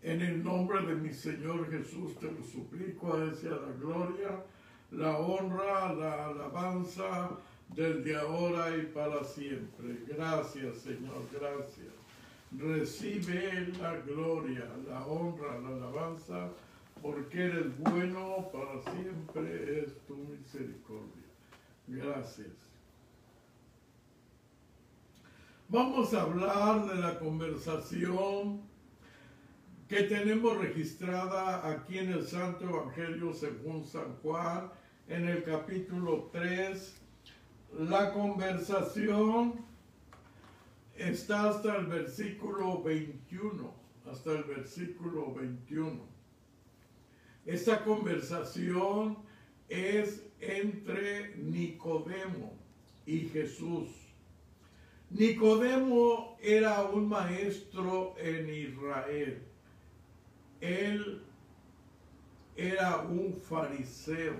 En 0.00 0.22
el 0.22 0.42
nombre 0.42 0.86
de 0.86 0.94
mi 0.94 1.12
Señor 1.12 1.70
Jesús 1.70 2.18
te 2.18 2.30
lo 2.30 2.42
suplico, 2.42 3.14
a 3.14 3.24
esa 3.24 3.50
la 3.50 3.72
gloria, 3.78 4.44
la 4.92 5.18
honra, 5.18 5.92
la 5.92 6.26
alabanza 6.26 7.30
desde 7.68 8.16
ahora 8.16 8.74
y 8.76 8.86
para 8.86 9.22
siempre. 9.24 10.04
Gracias 10.06 10.78
Señor, 10.78 11.28
gracias. 11.32 11.92
Recibe 12.56 13.72
la 13.78 13.96
gloria, 13.96 14.64
la 14.88 15.04
honra, 15.04 15.58
la 15.58 15.68
alabanza 15.68 16.48
porque 17.02 17.44
eres 17.44 17.78
bueno, 17.78 18.48
para 18.52 18.80
siempre 18.92 19.80
es 19.80 19.98
tu 20.06 20.16
misericordia. 20.16 21.24
Gracias. 21.86 22.68
Vamos 25.68 26.14
a 26.14 26.22
hablar 26.22 26.86
de 26.86 26.94
la 26.96 27.18
conversación 27.18 28.62
que 29.88 30.02
tenemos 30.04 30.56
registrada 30.58 31.70
aquí 31.70 31.98
en 31.98 32.12
el 32.12 32.26
Santo 32.26 32.64
Evangelio 32.68 33.32
según 33.32 33.84
San 33.84 34.16
Juan, 34.16 34.70
en 35.08 35.28
el 35.28 35.42
capítulo 35.44 36.30
3. 36.32 37.00
La 37.80 38.12
conversación 38.12 39.64
está 40.96 41.50
hasta 41.50 41.76
el 41.76 41.86
versículo 41.86 42.82
21, 42.82 43.72
hasta 44.10 44.32
el 44.32 44.44
versículo 44.44 45.34
21. 45.34 46.17
Esta 47.48 47.82
conversación 47.82 49.16
es 49.70 50.22
entre 50.38 51.34
Nicodemo 51.36 52.52
y 53.06 53.20
Jesús. 53.20 53.88
Nicodemo 55.08 56.36
era 56.42 56.82
un 56.82 57.08
maestro 57.08 58.14
en 58.18 58.50
Israel. 58.50 59.42
Él 60.60 61.22
era 62.54 62.98
un 62.98 63.32
fariseo. 63.32 64.34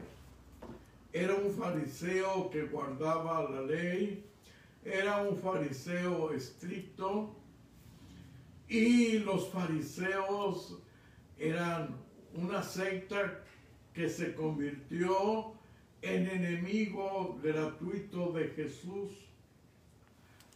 Era 1.11 1.35
un 1.35 1.51
fariseo 1.51 2.51
que 2.51 2.65
guardaba 2.65 3.49
la 3.49 3.63
ley. 3.63 4.23
Era 4.85 5.23
un 5.23 5.35
fariseo 5.39 6.31
estricto. 6.35 7.35
Y 8.69 9.21
los 9.21 9.49
fariseos 9.49 10.83
eran 11.39 12.07
una 12.35 12.63
secta 12.63 13.45
que 13.93 14.09
se 14.09 14.35
convirtió 14.35 15.53
en 16.03 16.29
enemigo 16.29 17.39
gratuito 17.43 18.33
de 18.33 18.49
Jesús, 18.49 19.11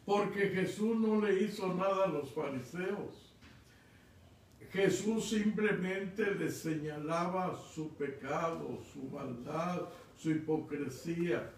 porque 0.05 0.49
Jesús 0.49 0.97
no 0.99 1.21
le 1.21 1.43
hizo 1.43 1.75
nada 1.75 2.05
a 2.05 2.09
los 2.09 2.33
fariseos. 2.33 3.33
Jesús 4.73 5.29
simplemente 5.29 6.35
les 6.35 6.57
señalaba 6.57 7.55
su 7.75 7.91
pecado, 7.91 8.81
su 8.93 9.03
maldad, 9.11 9.83
su 10.17 10.31
hipocresía. 10.31 11.53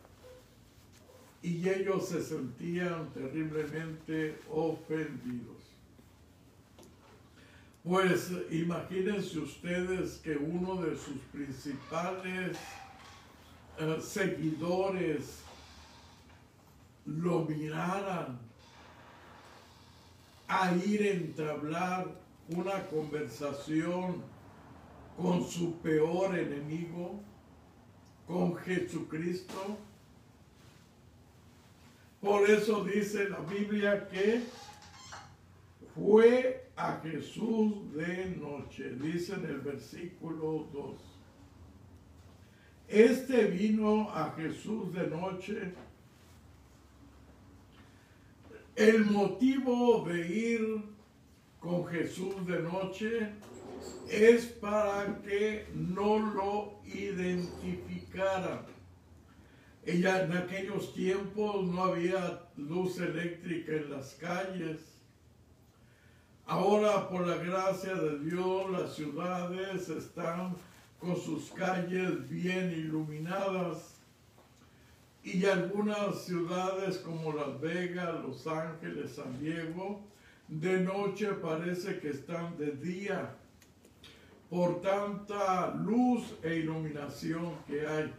Y 1.41 1.69
ellos 1.69 2.09
se 2.09 2.23
sentían 2.23 3.13
terriblemente 3.13 4.39
ofendidos. 4.51 5.64
Pues 7.85 8.33
imagínense 8.51 9.39
ustedes 9.41 10.15
que 10.25 10.35
uno 10.39 10.77
de 10.77 10.97
sus 10.97 11.19
principales 11.31 12.57
eh, 13.79 13.99
seguidores 14.01 15.43
lo 17.05 17.45
miraran 17.45 18.39
a 20.49 20.75
ir 20.77 21.03
a 21.03 21.11
entablar 21.11 22.07
una 22.49 22.87
conversación 22.87 24.23
con 25.19 25.47
su 25.47 25.75
peor 25.81 26.39
enemigo, 26.39 27.21
con 28.27 28.57
Jesucristo. 28.57 29.77
Por 32.19 32.49
eso 32.49 32.83
dice 32.83 33.29
la 33.29 33.41
Biblia 33.41 34.09
que 34.09 34.43
fue 35.95 36.64
a 36.77 37.01
Jesús 37.03 37.93
de 37.95 38.37
noche, 38.37 38.97
dice 39.01 39.35
en 39.35 39.45
el 39.47 39.61
versículo 39.61 40.69
2. 40.73 41.15
Este 42.89 43.45
vino 43.47 44.11
a 44.11 44.33
Jesús 44.37 44.93
de 44.93 45.07
noche. 45.07 45.73
El 48.77 49.07
motivo 49.07 50.05
de 50.07 50.29
ir 50.29 50.83
con 51.61 51.87
Jesús 51.87 52.47
de 52.47 52.61
noche 52.61 53.31
es 54.11 54.47
para 54.47 55.21
que 55.23 55.67
no 55.75 56.19
lo 56.19 56.81
identificaran. 56.85 58.67
Ella, 59.87 60.25
en 60.25 60.33
aquellos 60.33 60.95
tiempos 60.95 61.67
no 61.67 61.85
había 61.85 62.43
luz 62.57 62.99
eléctrica 62.99 63.73
en 63.73 63.91
las 63.91 64.15
calles. 64.15 64.94
Ahora, 66.47 67.09
por 67.09 67.27
la 67.27 67.37
gracia 67.37 67.95
de 67.95 68.19
Dios, 68.19 68.71
las 68.71 68.95
ciudades 68.95 69.89
están 69.89 70.55
con 71.01 71.17
sus 71.17 71.51
calles 71.51 72.29
bien 72.29 72.71
iluminadas 72.71 73.95
y 75.23 75.47
algunas 75.47 76.23
ciudades 76.23 76.99
como 76.99 77.33
Las 77.33 77.59
Vegas, 77.63 78.23
Los 78.23 78.47
Ángeles, 78.47 79.13
San 79.13 79.41
Diego, 79.41 80.03
de 80.49 80.81
noche 80.81 81.29
parece 81.33 81.99
que 81.99 82.11
están 82.11 82.59
de 82.59 82.73
día 82.73 83.35
por 84.51 84.83
tanta 84.83 85.75
luz 85.75 86.35
e 86.43 86.57
iluminación 86.57 87.55
que 87.67 87.87
hay. 87.87 88.13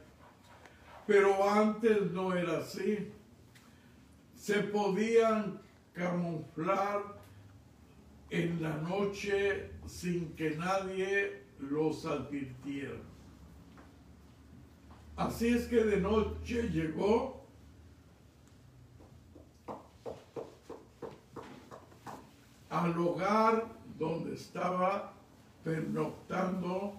Pero 1.06 1.48
antes 1.48 2.12
no 2.12 2.34
era 2.34 2.58
así. 2.58 3.12
Se 4.36 4.62
podían 4.62 5.62
camuflar 5.94 7.15
en 8.30 8.62
la 8.62 8.76
noche 8.78 9.72
sin 9.86 10.36
que 10.36 10.52
nadie 10.52 11.44
los 11.60 12.06
advirtiera. 12.06 13.00
Así 15.16 15.48
es 15.48 15.68
que 15.68 15.84
de 15.84 15.98
noche 15.98 16.70
llegó 16.70 17.46
al 22.70 23.00
hogar 23.00 23.66
donde 23.98 24.36
estaba 24.36 25.14
pernoctando 25.64 26.94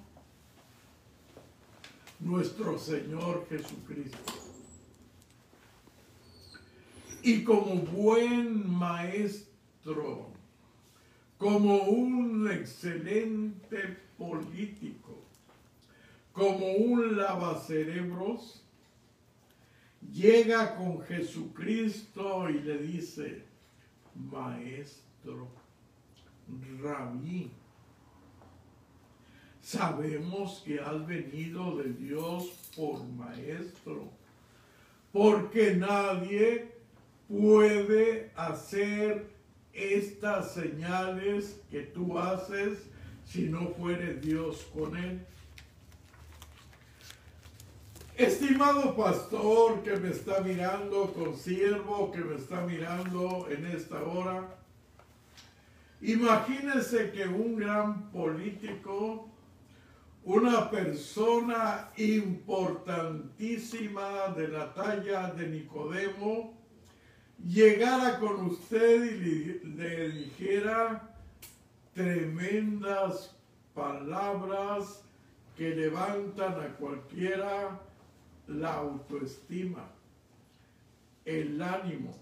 nuestro 2.21 2.79
Señor 2.79 3.47
Jesucristo. 3.49 4.33
Y 7.23 7.45
como 7.45 7.77
buen 7.83 8.71
maestro, 8.71 10.36
como 11.39 11.83
un 11.83 12.51
excelente 12.51 13.97
político, 14.17 15.23
como 16.33 16.73
un 16.73 17.17
lavacerebros, 17.17 18.63
llega 20.13 20.77
con 20.77 21.01
Jesucristo 21.03 22.49
y 22.49 22.61
le 22.61 22.79
dice, 22.79 23.43
maestro, 24.15 25.49
rabí, 26.83 27.51
sabemos 29.61 30.63
que 30.65 30.81
has 30.81 31.07
venido 31.07 31.77
de 31.77 31.93
Dios 31.93 32.53
por 32.75 33.05
maestro, 33.05 34.09
porque 35.13 35.75
nadie 35.75 36.73
puede 37.29 38.31
hacer 38.37 39.36
estas 39.77 40.55
señales 40.55 41.61
que 41.71 41.83
tú 41.83 42.19
haces 42.19 42.79
si 43.25 43.49
no 43.49 43.69
fuere 43.71 44.15
Dios 44.15 44.67
con 44.75 44.97
él. 44.97 45.25
Estimado 48.17 48.97
pastor 48.97 49.83
que 49.83 49.97
me 49.97 50.09
está 50.09 50.41
mirando, 50.41 51.13
consiervo 51.13 52.11
que 52.11 52.21
me 52.21 52.37
está 52.37 52.63
mirando 52.63 53.47
en 53.51 53.67
esta 53.67 54.03
hora, 54.03 54.57
imagínese 56.01 57.11
que 57.11 57.29
un 57.29 57.57
gran 57.57 58.11
político, 58.11 59.29
una 60.25 60.71
persona 60.71 61.91
importantísima 61.99 64.29
de 64.35 64.49
la 64.49 64.73
talla 64.73 65.31
de 65.33 65.49
Nicodemo, 65.49 66.56
llegara 67.45 68.19
con 68.19 68.47
usted 68.47 69.05
y 69.05 69.67
le, 69.67 70.11
dijera 70.11 71.17
tremendas 71.95 73.35
palabras 73.75 75.03
que 75.57 75.75
levantan 75.75 76.61
a 76.61 76.77
cualquiera 76.77 77.81
la 78.47 78.75
autoestima, 78.75 79.89
el 81.25 81.61
ánimo. 81.61 82.15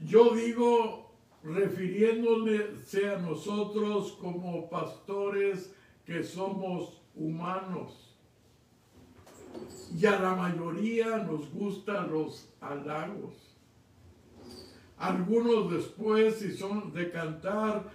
Yo 0.00 0.34
digo, 0.34 1.12
refiriéndose 1.42 3.08
a 3.08 3.18
nosotros 3.18 4.12
como 4.20 4.68
pastores 4.68 5.72
que 6.04 6.22
somos 6.22 7.00
humanos, 7.14 8.03
y 9.96 10.06
a 10.06 10.18
la 10.18 10.34
mayoría 10.34 11.18
nos 11.18 11.50
gustan 11.50 12.10
los 12.10 12.48
halagos. 12.60 13.34
Algunos 14.98 15.70
después, 15.70 16.36
si 16.36 16.52
son 16.56 16.92
de 16.92 17.10
cantar, 17.10 17.90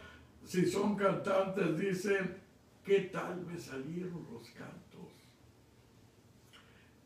si 0.45 0.65
son 0.65 0.95
cantantes, 0.95 1.77
dicen, 1.77 2.37
¿qué 2.83 3.01
tal 3.01 3.45
me 3.45 3.57
salieron 3.57 4.27
los 4.31 4.49
cantos? 4.51 4.79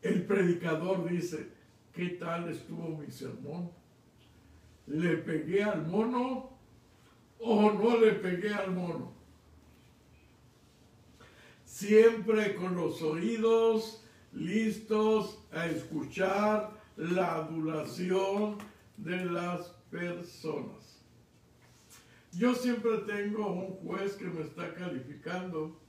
El 0.01 0.25
predicador 0.25 1.09
dice, 1.09 1.49
¿qué 1.93 2.09
tal 2.09 2.49
estuvo 2.49 2.89
mi 2.97 3.09
sermón? 3.11 3.71
¿Le 4.87 5.17
pegué 5.17 5.63
al 5.63 5.87
mono 5.87 6.51
o 7.39 7.71
no 7.71 7.97
le 7.97 8.11
pegué 8.13 8.53
al 8.53 8.71
mono? 8.71 9.13
Siempre 11.63 12.55
con 12.55 12.75
los 12.75 13.01
oídos 13.01 14.02
listos 14.33 15.39
a 15.51 15.67
escuchar 15.67 16.71
la 16.97 17.35
adulación 17.35 18.57
de 18.97 19.25
las 19.25 19.67
personas. 19.89 21.01
Yo 22.31 22.55
siempre 22.55 22.97
tengo 23.05 23.51
un 23.51 23.87
juez 23.87 24.13
que 24.13 24.25
me 24.25 24.41
está 24.41 24.73
calificando. 24.73 25.79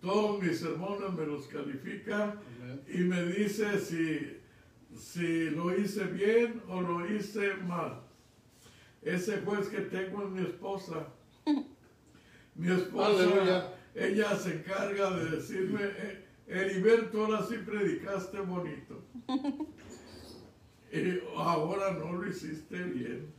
Todos 0.00 0.42
mis 0.42 0.58
sermones 0.58 1.12
me 1.12 1.26
los 1.26 1.46
califica 1.46 2.36
y 2.92 2.98
me 2.98 3.22
dice 3.26 3.78
si, 3.78 4.38
si 4.96 5.50
lo 5.50 5.76
hice 5.76 6.04
bien 6.04 6.60
o 6.68 6.80
lo 6.80 7.14
hice 7.14 7.54
mal. 7.54 8.00
Ese 9.02 9.40
juez 9.42 9.68
que 9.68 9.82
tengo 9.82 10.24
es 10.24 10.30
mi 10.30 10.42
esposa. 10.42 11.06
Mi 12.54 12.70
esposa, 12.70 13.72
ella 13.94 14.36
se 14.36 14.56
encarga 14.56 15.10
de 15.16 15.30
decirme, 15.30 15.80
eh, 15.82 16.21
Heriberto, 16.52 17.24
ahora 17.24 17.46
sí 17.48 17.56
predicaste 17.64 18.40
bonito. 18.40 19.02
Y 20.92 21.20
ahora 21.36 21.92
no 21.92 22.12
lo 22.12 22.28
hiciste 22.28 22.76
bien. 22.82 23.32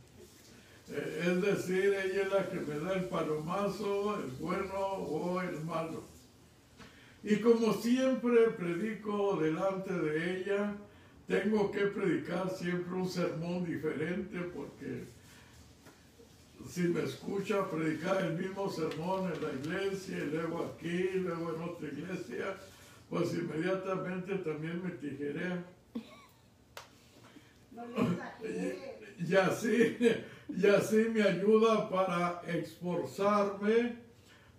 Eh, 0.88 1.24
es 1.24 1.40
decir, 1.40 1.94
ella 1.94 2.22
es 2.22 2.32
la 2.32 2.50
que 2.50 2.60
me 2.60 2.78
da 2.80 2.94
el 2.94 3.04
palomazo, 3.04 4.18
el 4.18 4.30
bueno 4.40 4.74
o 4.74 5.40
el 5.40 5.60
malo. 5.64 6.02
Y 7.22 7.36
como 7.36 7.72
siempre 7.72 8.50
predico 8.50 9.36
delante 9.36 9.92
de 9.92 10.40
ella, 10.40 10.74
tengo 11.28 11.70
que 11.70 11.86
predicar 11.86 12.50
siempre 12.50 12.92
un 12.94 13.08
sermón 13.08 13.64
diferente 13.64 14.38
porque 14.54 15.04
si 16.68 16.82
me 16.82 17.02
escucha 17.02 17.70
predicar 17.70 18.22
el 18.24 18.34
mismo 18.34 18.70
sermón 18.70 19.32
en 19.32 19.42
la 19.42 19.52
iglesia 19.52 20.18
y 20.18 20.30
luego 20.30 20.64
aquí, 20.64 21.10
luego 21.14 21.54
en 21.54 21.62
otra 21.62 21.88
iglesia, 21.88 22.56
pues 23.08 23.34
inmediatamente 23.34 24.36
también 24.36 24.82
me 24.82 24.90
tijeré. 24.90 25.64
No 27.72 27.84
exagere. 27.84 28.94
Y 29.16 29.36
así, 29.36 29.96
y 30.48 30.66
así 30.66 30.96
me 31.12 31.22
ayuda 31.22 31.88
para 31.88 32.42
esforzarme, 32.48 33.96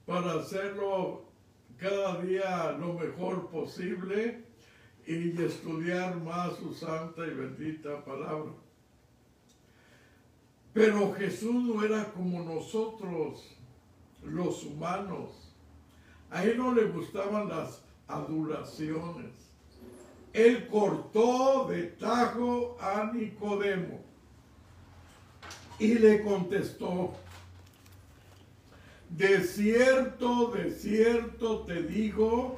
para 0.06 0.36
hacerlo 0.36 1.26
cada 1.78 2.22
día 2.22 2.72
lo 2.80 2.94
mejor 2.94 3.50
posible 3.50 4.46
y 5.06 5.42
estudiar 5.42 6.16
más 6.22 6.56
su 6.56 6.74
santa 6.74 7.28
y 7.28 7.32
bendita 7.32 8.04
palabra. 8.04 8.54
Pero 10.74 11.14
Jesús 11.14 11.64
no 11.64 11.84
era 11.84 12.12
como 12.12 12.44
nosotros, 12.44 13.46
los 14.24 14.64
humanos. 14.64 15.54
A 16.30 16.44
él 16.44 16.58
no 16.58 16.74
le 16.74 16.86
gustaban 16.86 17.48
las 17.48 17.85
adulaciones. 18.08 19.32
Él 20.34 20.68
cortó 20.68 21.68
de 21.70 21.84
tajo 21.84 22.78
a 22.80 23.12
Nicodemo 23.14 24.02
y 25.80 25.96
le 25.96 26.24
contestó, 26.24 27.14
de 29.10 29.42
cierto, 29.42 30.52
de 30.52 30.72
cierto 30.72 31.60
te 31.62 31.84
digo 31.84 32.58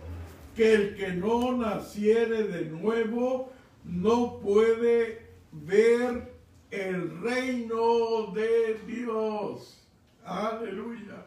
que 0.55 0.73
el 0.73 0.95
que 0.95 1.13
no 1.13 1.55
naciere 1.55 2.43
de 2.43 2.65
nuevo 2.65 3.51
no 3.83 4.39
puede 4.39 5.27
ver 5.51 6.33
el 6.71 7.21
reino 7.21 8.31
de 8.33 8.79
Dios. 8.87 9.87
Aleluya. 10.25 11.25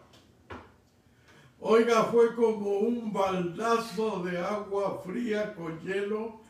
Oiga, 1.63 2.05
fue 2.05 2.35
como 2.35 2.79
un 2.79 3.13
baldazo 3.13 4.23
de 4.23 4.39
agua 4.39 5.03
fría 5.05 5.55
con 5.55 5.79
hielo 5.81 6.41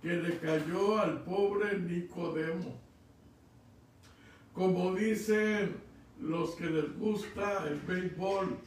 que 0.00 0.14
le 0.14 0.38
cayó 0.38 1.00
al 1.00 1.24
pobre 1.24 1.76
Nicodemo. 1.80 2.78
Como 4.54 4.94
dicen 4.94 5.76
los 6.20 6.54
que 6.54 6.66
les 6.66 6.96
gusta 6.96 7.66
el 7.66 7.80
béisbol, 7.80 8.58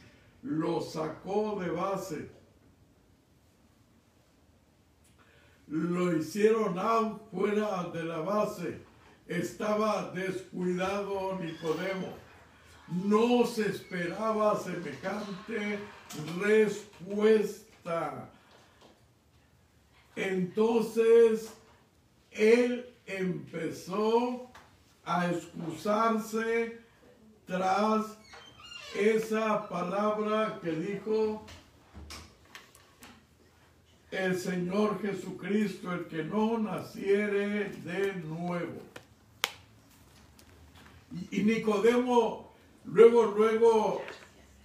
lo 0.42 0.82
sacó 0.82 1.58
de 1.58 1.70
base. 1.70 2.30
Lo 5.68 6.14
hicieron 6.14 6.78
out 6.78 7.30
fuera 7.30 7.84
de 7.84 8.04
la 8.04 8.18
base. 8.18 8.78
Estaba 9.26 10.12
descuidado 10.14 11.38
Nicodemo. 11.40 12.23
No 12.88 13.46
se 13.46 13.68
esperaba 13.70 14.58
semejante 14.58 15.78
respuesta. 16.40 18.30
Entonces 20.16 21.52
él 22.30 22.94
empezó 23.06 24.50
a 25.04 25.30
excusarse 25.30 26.80
tras 27.46 28.16
esa 28.94 29.68
palabra 29.68 30.58
que 30.62 30.70
dijo 30.70 31.44
el 34.10 34.38
Señor 34.38 35.00
Jesucristo, 35.02 35.92
el 35.92 36.06
que 36.06 36.22
no 36.22 36.58
naciere 36.58 37.70
de 37.70 38.14
nuevo. 38.14 38.80
Y, 41.30 41.42
Nicodemo, 41.42 42.53
luego, 42.84 43.26
luego, 43.36 44.02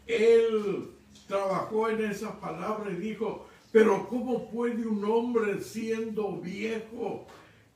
él 0.08 0.90
trabajó 1.28 1.90
en 1.90 2.06
esa 2.06 2.40
palabra 2.40 2.92
y 2.92 2.96
dijo, 2.96 3.48
pero 3.72 4.08
¿cómo 4.10 4.50
puede 4.50 4.86
un 4.88 5.06
hombre 5.06 5.62
siendo 5.62 6.38
viejo 6.38 7.28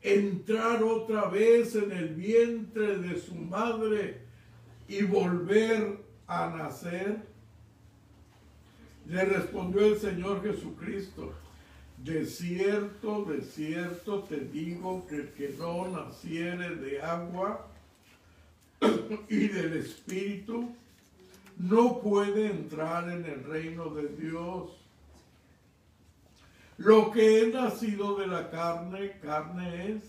entrar 0.02 0.84
otra 0.84 1.30
vez 1.30 1.76
en 1.76 1.92
el 1.92 2.16
vientre 2.16 2.98
de 2.98 3.20
su 3.20 3.36
madre 3.36 4.22
y 4.88 5.04
volver 5.04 6.00
a 6.28 6.50
nacer? 6.50 7.18
Le 9.08 9.26
respondió 9.26 9.86
el 9.86 10.00
Señor 10.00 10.42
Jesucristo, 10.42 11.34
de 12.04 12.26
cierto, 12.26 13.26
de 13.26 13.42
cierto 13.42 14.24
te 14.24 14.40
digo 14.40 15.06
que 15.08 15.16
el 15.16 15.30
que 15.34 15.56
no 15.60 15.88
naciere 15.90 16.76
de 16.76 17.02
agua 17.02 17.68
y 19.30 19.48
del 19.48 19.78
Espíritu 19.78 20.76
no 21.58 22.00
puede 22.00 22.48
entrar 22.48 23.10
en 23.10 23.26
el 23.26 23.44
reino 23.44 23.90
de 23.90 24.08
Dios. 24.10 24.72
Lo 26.78 27.12
que 27.12 27.42
he 27.42 27.48
nacido 27.48 28.18
de 28.18 28.28
la 28.28 28.50
carne, 28.50 29.18
carne 29.22 29.92
es, 29.94 30.04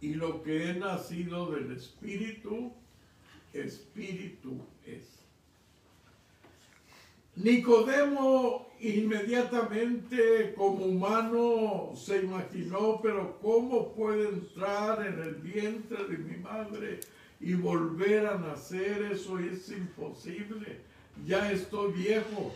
y 0.00 0.14
lo 0.14 0.42
que 0.42 0.70
he 0.70 0.74
nacido 0.74 1.50
del 1.50 1.72
Espíritu, 1.72 2.72
Espíritu 3.52 4.60
es. 4.84 5.18
Nicodemo 7.36 8.68
inmediatamente 8.80 10.54
como 10.56 10.86
humano 10.86 11.92
se 11.96 12.22
imaginó, 12.22 13.00
pero 13.00 13.38
¿cómo 13.40 13.92
puede 13.94 14.28
entrar 14.28 15.06
en 15.06 15.20
el 15.20 15.34
vientre 15.36 16.04
de 16.04 16.18
mi 16.18 16.36
madre 16.36 17.00
y 17.40 17.54
volver 17.54 18.26
a 18.26 18.36
nacer? 18.38 19.02
Eso 19.12 19.38
es 19.38 19.70
imposible. 19.70 20.80
Ya 21.26 21.50
estoy 21.50 21.92
viejo. 21.92 22.54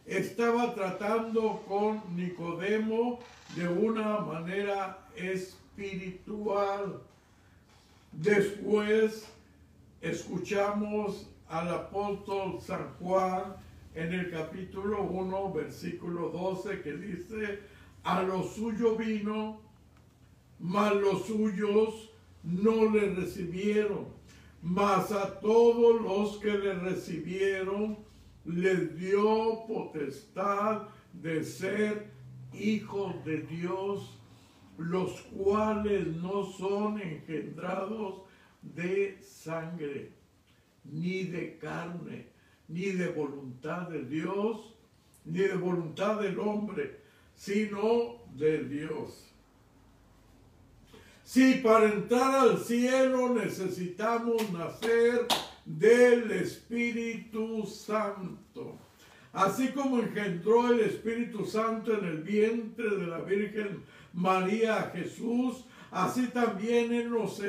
Estaba 0.05 0.73
tratando 0.73 1.61
con 1.67 2.01
Nicodemo 2.15 3.19
de 3.55 3.67
una 3.67 4.19
manera 4.19 4.99
espiritual. 5.15 7.01
Después 8.11 9.27
escuchamos 10.01 11.27
al 11.49 11.69
apóstol 11.69 12.59
San 12.61 12.93
Juan 12.99 13.55
en 13.97 14.13
el 14.13 14.29
capítulo 14.29 15.03
1, 15.05 15.53
versículo 15.53 16.29
12, 16.29 16.81
que 16.81 16.93
dice, 16.93 17.59
a 18.03 18.21
lo 18.21 18.43
suyo 18.43 18.95
vino, 18.95 19.59
mas 20.59 20.95
los 20.95 21.25
suyos 21.25 22.11
no 22.43 22.91
le 22.91 23.15
recibieron, 23.15 24.05
mas 24.61 25.11
a 25.11 25.39
todos 25.39 25.99
los 25.99 26.37
que 26.37 26.55
le 26.55 26.73
recibieron 26.75 27.97
les 28.45 28.95
dio 28.99 29.65
potestad 29.67 30.83
de 31.11 31.43
ser 31.43 32.11
hijos 32.53 33.25
de 33.25 33.39
Dios, 33.41 34.19
los 34.77 35.21
cuales 35.21 36.05
no 36.17 36.45
son 36.45 37.01
engendrados 37.01 38.21
de 38.61 39.17
sangre, 39.23 40.11
ni 40.83 41.23
de 41.23 41.57
carne, 41.57 42.36
ni 42.67 42.91
de 42.91 43.07
voluntad 43.09 43.89
de 43.89 44.03
Dios, 44.03 44.73
ni 45.25 45.39
de 45.39 45.55
voluntad 45.55 46.19
del 46.19 46.39
hombre, 46.39 46.99
sino 47.35 48.23
de 48.35 48.63
Dios. 48.65 49.27
Si 51.23 51.55
para 51.55 51.85
entrar 51.91 52.35
al 52.35 52.57
cielo 52.57 53.33
necesitamos 53.33 54.49
nacer 54.51 55.27
del 55.65 56.31
Espíritu 56.31 57.65
Santo. 57.65 58.77
Así 59.33 59.67
como 59.69 59.99
engendró 59.99 60.71
el 60.71 60.79
Espíritu 60.79 61.45
Santo 61.45 61.93
en 61.93 62.05
el 62.05 62.23
vientre 62.23 62.95
de 62.95 63.07
la 63.07 63.19
Virgen 63.19 63.83
María 64.13 64.89
Jesús, 64.95 65.65
así 65.91 66.27
también 66.27 66.93
Él 66.93 67.11
nos 67.11 67.41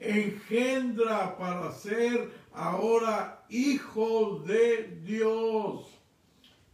engendra 0.00 1.36
para 1.36 1.70
ser 1.72 2.30
ahora 2.58 3.44
hijos 3.48 4.46
de 4.46 5.00
Dios, 5.04 5.86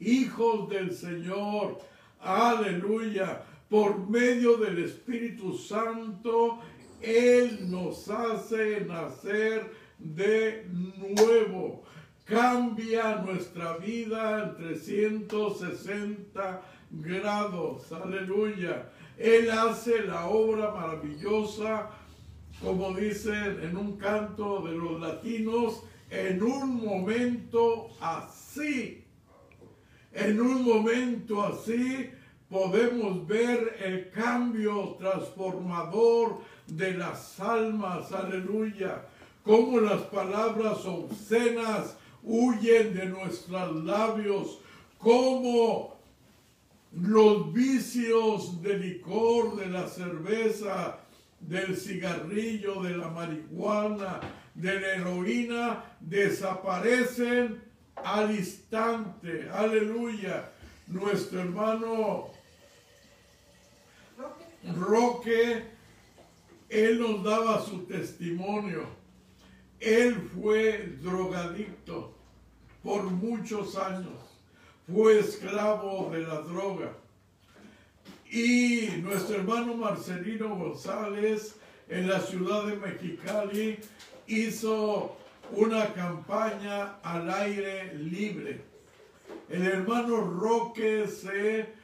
hijos 0.00 0.68
del 0.70 0.92
Señor. 0.94 1.78
Aleluya. 2.20 3.42
Por 3.68 4.08
medio 4.08 4.56
del 4.56 4.82
Espíritu 4.84 5.58
Santo, 5.58 6.60
Él 7.02 7.70
nos 7.70 8.08
hace 8.08 8.80
nacer 8.80 9.70
de 9.98 10.66
nuevo. 10.70 11.82
Cambia 12.24 13.16
nuestra 13.16 13.76
vida 13.76 14.44
en 14.44 14.56
360 14.56 16.62
grados. 16.90 17.92
Aleluya. 17.92 18.90
Él 19.18 19.50
hace 19.50 20.06
la 20.06 20.28
obra 20.28 20.70
maravillosa 20.70 21.90
como 22.62 22.94
dicen 22.94 23.60
en 23.62 23.76
un 23.76 23.96
canto 23.96 24.62
de 24.62 24.72
los 24.72 25.00
latinos, 25.00 25.82
en 26.10 26.42
un 26.42 26.84
momento 26.84 27.88
así. 28.00 29.04
En 30.12 30.40
un 30.40 30.62
momento 30.64 31.42
así 31.42 32.10
podemos 32.48 33.26
ver 33.26 33.76
el 33.82 34.10
cambio 34.10 34.96
transformador 34.98 36.38
de 36.66 36.94
las 36.94 37.40
almas, 37.40 38.12
aleluya. 38.12 39.06
Como 39.42 39.80
las 39.80 40.02
palabras 40.02 40.84
obscenas 40.86 41.96
huyen 42.22 42.94
de 42.94 43.06
nuestros 43.06 43.84
labios, 43.84 44.60
como 44.98 45.96
los 46.92 47.52
vicios 47.52 48.62
de 48.62 48.78
licor, 48.78 49.56
de 49.56 49.66
la 49.66 49.88
cerveza, 49.88 50.98
del 51.48 51.76
cigarrillo, 51.76 52.82
de 52.82 52.96
la 52.96 53.08
marihuana, 53.08 54.20
de 54.54 54.80
la 54.80 54.88
heroína, 54.94 55.84
desaparecen 56.00 57.62
al 57.96 58.30
instante. 58.30 59.48
Aleluya. 59.50 60.50
Nuestro 60.86 61.40
hermano 61.40 62.30
Roque, 64.78 65.64
él 66.68 67.00
nos 67.00 67.22
daba 67.22 67.64
su 67.64 67.84
testimonio. 67.84 68.86
Él 69.80 70.30
fue 70.34 70.96
drogadicto 71.02 72.16
por 72.82 73.04
muchos 73.04 73.76
años. 73.76 74.20
Fue 74.90 75.18
esclavo 75.18 76.10
de 76.10 76.20
la 76.20 76.40
droga. 76.40 76.92
Y 78.34 78.88
nuestro 79.00 79.36
hermano 79.36 79.76
Marcelino 79.76 80.56
González 80.56 81.54
en 81.88 82.08
la 82.08 82.18
ciudad 82.18 82.66
de 82.66 82.74
Mexicali 82.74 83.78
hizo 84.26 85.16
una 85.52 85.94
campaña 85.94 86.96
al 87.04 87.30
aire 87.30 87.94
libre. 87.94 88.60
El 89.48 89.64
hermano 89.64 90.16
Roque 90.16 91.06
se 91.06 91.74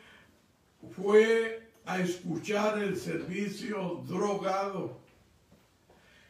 fue 0.97 1.69
a 1.87 2.01
escuchar 2.01 2.81
el 2.81 2.97
servicio 2.97 4.03
drogado. 4.09 4.99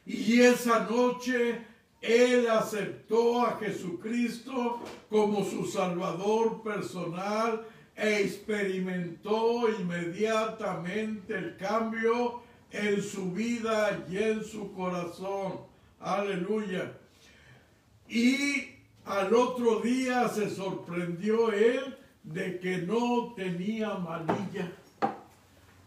Y 0.04 0.42
esa 0.42 0.80
noche 0.80 1.64
él 2.02 2.46
aceptó 2.50 3.46
a 3.46 3.56
Jesucristo 3.58 4.82
como 5.08 5.46
su 5.46 5.64
Salvador 5.64 6.62
personal 6.62 7.66
e 8.00 8.22
experimentó 8.22 9.68
inmediatamente 9.68 11.36
el 11.36 11.56
cambio 11.58 12.42
en 12.70 13.02
su 13.02 13.30
vida 13.32 14.04
y 14.10 14.16
en 14.16 14.42
su 14.42 14.72
corazón. 14.72 15.60
Aleluya. 16.00 16.92
Y 18.08 18.70
al 19.04 19.34
otro 19.34 19.80
día 19.80 20.28
se 20.30 20.48
sorprendió 20.48 21.52
él 21.52 21.98
de 22.22 22.58
que 22.58 22.78
no 22.78 23.34
tenía 23.36 23.94
manilla. 23.94 24.72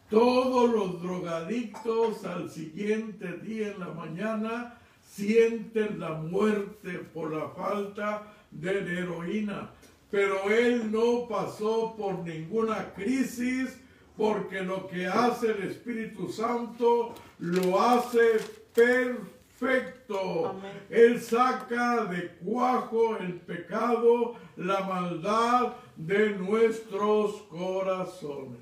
Todos 0.10 0.70
los 0.70 1.02
drogadictos 1.02 2.24
al 2.26 2.52
siguiente 2.52 3.38
día 3.38 3.70
en 3.70 3.80
la 3.80 3.88
mañana 3.88 4.78
sienten 5.04 6.00
la 6.00 6.14
muerte 6.14 7.00
por 7.12 7.34
la 7.34 7.50
falta 7.50 8.32
de 8.52 9.00
heroína. 9.00 9.72
Pero 10.14 10.48
él 10.52 10.92
no 10.92 11.28
pasó 11.28 11.96
por 11.98 12.20
ninguna 12.20 12.94
crisis 12.94 13.76
porque 14.16 14.62
lo 14.62 14.86
que 14.88 15.08
hace 15.08 15.50
el 15.50 15.64
Espíritu 15.64 16.32
Santo 16.32 17.16
lo 17.40 17.82
hace 17.82 18.38
perfecto. 18.76 20.56
Él 20.92 21.20
saca 21.20 22.06
de 22.06 22.28
cuajo 22.44 23.18
el 23.18 23.38
pecado, 23.38 24.36
la 24.56 24.82
maldad 24.82 25.78
de 25.96 26.30
nuestros 26.38 27.32
corazones. 27.50 28.62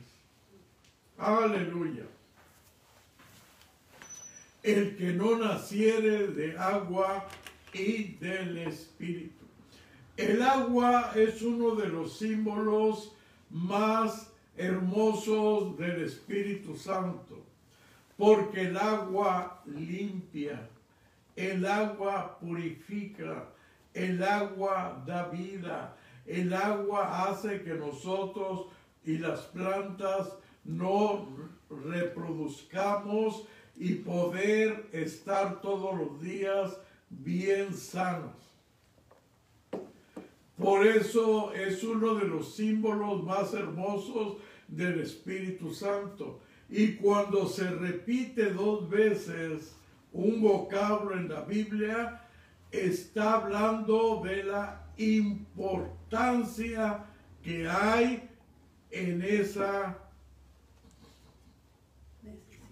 Aleluya. 1.18 2.06
El 4.64 4.96
que 4.96 5.12
no 5.12 5.38
naciere 5.38 6.28
de 6.28 6.58
agua 6.58 7.28
y 7.74 8.14
del 8.22 8.58
Espíritu. 8.60 9.41
El 10.18 10.42
agua 10.42 11.14
es 11.16 11.42
uno 11.42 11.76
de 11.76 11.88
los 11.88 12.18
símbolos 12.18 13.16
más 13.50 14.32
hermosos 14.58 15.78
del 15.78 16.04
Espíritu 16.04 16.76
Santo, 16.76 17.44
porque 18.18 18.62
el 18.62 18.78
agua 18.78 19.62
limpia, 19.66 20.68
el 21.36 21.66
agua 21.66 22.38
purifica, 22.40 23.48
el 23.94 24.22
agua 24.22 25.02
da 25.06 25.30
vida, 25.30 25.96
el 26.26 26.54
agua 26.54 27.30
hace 27.30 27.62
que 27.62 27.74
nosotros 27.74 28.68
y 29.06 29.18
las 29.18 29.42
plantas 29.42 30.34
no 30.64 31.28
reproduzcamos 31.70 33.48
y 33.78 33.96
poder 33.96 34.90
estar 34.92 35.62
todos 35.62 35.98
los 35.98 36.22
días 36.22 36.78
bien 37.10 37.74
sanos. 37.74 38.51
Por 40.62 40.86
eso 40.86 41.52
es 41.54 41.84
uno 41.84 42.14
de 42.16 42.28
los 42.28 42.56
símbolos 42.56 43.24
más 43.24 43.52
hermosos 43.56 44.38
del 44.68 45.02
Espíritu 45.02 45.74
Santo. 45.74 46.40
Y 46.70 46.98
cuando 46.98 47.48
se 47.48 47.68
repite 47.72 48.54
dos 48.54 48.88
veces 48.88 49.76
un 50.14 50.40
vocablo 50.40 51.16
en 51.16 51.30
la 51.30 51.42
Biblia, 51.42 52.22
está 52.72 53.38
hablando 53.38 54.22
de 54.24 54.44
la 54.44 54.88
importancia 54.98 57.06
que 57.42 57.68
hay 57.68 58.30
en 58.92 59.24
esa 59.24 59.98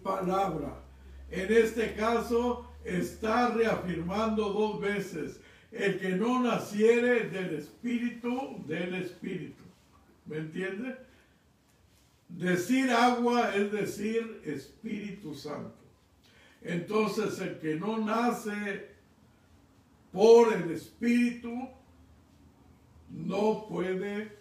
palabra. 0.03 0.83
En 1.31 1.51
este 1.51 1.95
caso 1.95 2.67
está 2.83 3.49
reafirmando 3.49 4.49
dos 4.49 4.79
veces 4.79 5.41
el 5.71 5.99
que 5.99 6.09
no 6.09 6.41
naciere 6.41 7.29
del 7.29 7.55
espíritu, 7.55 8.63
del 8.65 8.95
espíritu. 8.95 9.63
¿Me 10.25 10.37
entiende? 10.37 10.95
Decir 12.27 12.91
agua 12.91 13.55
es 13.55 13.71
decir 13.71 14.41
Espíritu 14.45 15.33
Santo. 15.33 15.75
Entonces 16.61 17.39
el 17.39 17.59
que 17.59 17.75
no 17.75 17.97
nace 17.97 18.89
por 20.11 20.53
el 20.53 20.71
Espíritu 20.71 21.69
no 23.09 23.65
puede 23.67 24.31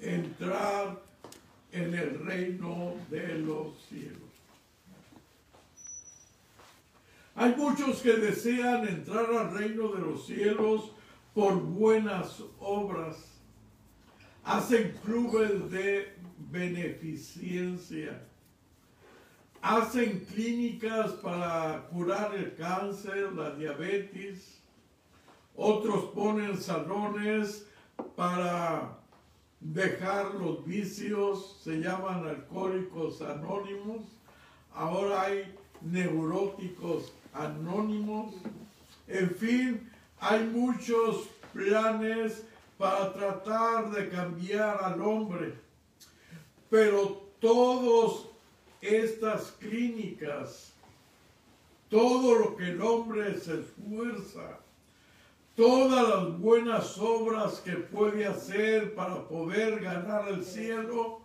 entrar 0.00 1.02
en 1.72 1.94
el 1.94 2.18
reino 2.24 2.94
de 3.10 3.38
los 3.38 3.78
cielos. 3.88 4.19
Hay 7.34 7.54
muchos 7.56 8.00
que 8.02 8.14
desean 8.14 8.86
entrar 8.88 9.26
al 9.32 9.56
reino 9.56 9.88
de 9.88 10.00
los 10.00 10.26
cielos 10.26 10.92
por 11.34 11.54
buenas 11.54 12.42
obras. 12.58 13.16
Hacen 14.44 14.96
clubes 15.04 15.70
de 15.70 16.14
beneficencia. 16.50 18.26
Hacen 19.62 20.24
clínicas 20.24 21.12
para 21.12 21.86
curar 21.90 22.34
el 22.34 22.54
cáncer, 22.56 23.32
la 23.32 23.50
diabetes. 23.50 24.60
Otros 25.54 26.06
ponen 26.14 26.60
salones 26.60 27.66
para 28.16 28.98
dejar 29.60 30.34
los 30.34 30.64
vicios, 30.64 31.60
se 31.62 31.80
llaman 31.80 32.26
alcohólicos 32.26 33.20
anónimos. 33.20 34.02
Ahora 34.72 35.22
hay 35.22 35.54
neuróticos 35.82 37.12
anónimos. 37.32 38.34
En 39.06 39.30
fin, 39.30 39.90
hay 40.18 40.44
muchos 40.44 41.28
planes 41.52 42.44
para 42.78 43.12
tratar 43.12 43.90
de 43.90 44.08
cambiar 44.08 44.82
al 44.82 45.00
hombre. 45.02 45.54
Pero 46.68 47.22
todas 47.40 48.26
estas 48.80 49.52
clínicas, 49.52 50.72
todo 51.88 52.38
lo 52.38 52.56
que 52.56 52.70
el 52.70 52.80
hombre 52.80 53.38
se 53.38 53.60
esfuerza, 53.60 54.60
todas 55.56 56.08
las 56.08 56.38
buenas 56.38 56.96
obras 56.98 57.60
que 57.60 57.72
puede 57.72 58.26
hacer 58.26 58.94
para 58.94 59.26
poder 59.28 59.80
ganar 59.80 60.28
el 60.28 60.44
cielo, 60.44 61.20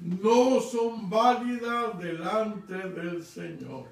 no 0.00 0.60
son 0.60 1.08
válidas 1.08 1.98
delante 1.98 2.74
del 2.74 3.22
Señor. 3.22 3.86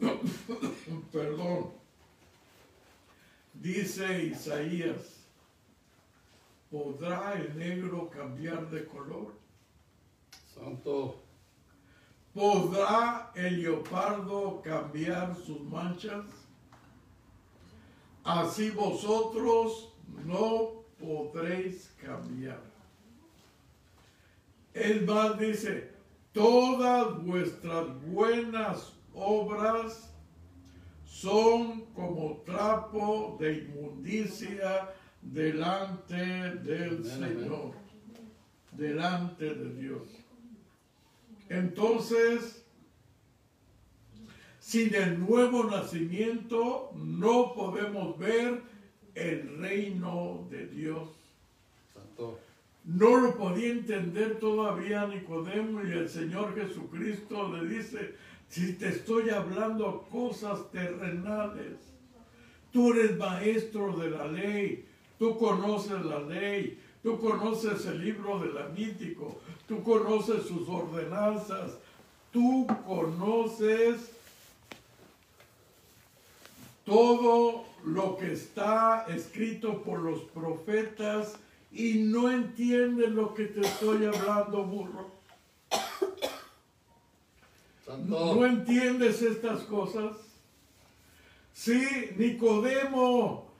Perdón. 1.12 1.72
Dice 3.54 4.24
Isaías, 4.24 5.26
¿podrá 6.70 7.34
el 7.34 7.58
negro 7.58 8.08
cambiar 8.08 8.70
de 8.70 8.86
color? 8.86 9.34
Santo. 10.54 11.20
¿podrá 12.34 13.32
el 13.34 13.62
leopardo 13.62 14.62
cambiar 14.62 15.34
sus 15.36 15.60
manchas? 15.62 16.24
Así 18.24 18.70
vosotros 18.70 19.92
no 20.24 20.84
podréis 20.98 21.92
cambiar. 22.02 22.62
El 24.74 25.04
más 25.06 25.38
dice, 25.38 25.92
todas 26.32 27.22
vuestras 27.24 27.86
buenas 28.06 28.92
obras 29.14 30.12
son 31.04 31.84
como 31.94 32.42
trapo 32.46 33.36
de 33.40 33.58
inmundicia 33.58 34.90
delante 35.20 36.16
del 36.16 37.04
Señor, 37.04 37.72
delante 38.72 39.54
de 39.54 39.74
Dios. 39.74 40.08
Entonces, 41.48 42.64
sin 44.60 44.94
el 44.94 45.18
nuevo 45.18 45.64
nacimiento 45.64 46.92
no 46.94 47.54
podemos 47.54 48.16
ver 48.18 48.62
el 49.14 49.58
reino 49.58 50.46
de 50.48 50.66
Dios. 50.68 51.08
No 52.84 53.16
lo 53.16 53.36
podía 53.36 53.72
entender 53.72 54.38
todavía 54.38 55.06
Nicodemo 55.06 55.82
y 55.82 55.92
el 55.92 56.08
Señor 56.08 56.54
Jesucristo 56.54 57.54
le 57.54 57.68
dice, 57.68 58.14
si 58.50 58.72
te 58.72 58.88
estoy 58.88 59.30
hablando 59.30 60.08
cosas 60.10 60.70
terrenales, 60.72 61.78
tú 62.72 62.92
eres 62.92 63.16
maestro 63.16 63.96
de 63.96 64.10
la 64.10 64.26
ley, 64.26 64.84
tú 65.18 65.38
conoces 65.38 66.04
la 66.04 66.18
ley, 66.18 66.78
tú 67.00 67.18
conoces 67.20 67.86
el 67.86 68.04
libro 68.04 68.40
del 68.40 68.54
Levítico, 68.54 69.40
tú 69.68 69.82
conoces 69.84 70.46
sus 70.46 70.68
ordenanzas, 70.68 71.78
tú 72.32 72.66
conoces 72.84 74.10
todo 76.84 77.64
lo 77.84 78.16
que 78.16 78.32
está 78.32 79.06
escrito 79.08 79.80
por 79.82 80.00
los 80.00 80.22
profetas 80.22 81.36
y 81.70 81.94
no 82.00 82.28
entiendes 82.28 83.10
lo 83.10 83.32
que 83.32 83.44
te 83.44 83.60
estoy 83.60 84.06
hablando, 84.06 84.64
burro. 84.64 85.19
¿No 87.98 88.44
entiendes 88.46 89.22
estas 89.22 89.62
cosas? 89.62 90.16
Sí, 91.52 91.82
Nicodemo 92.16 93.50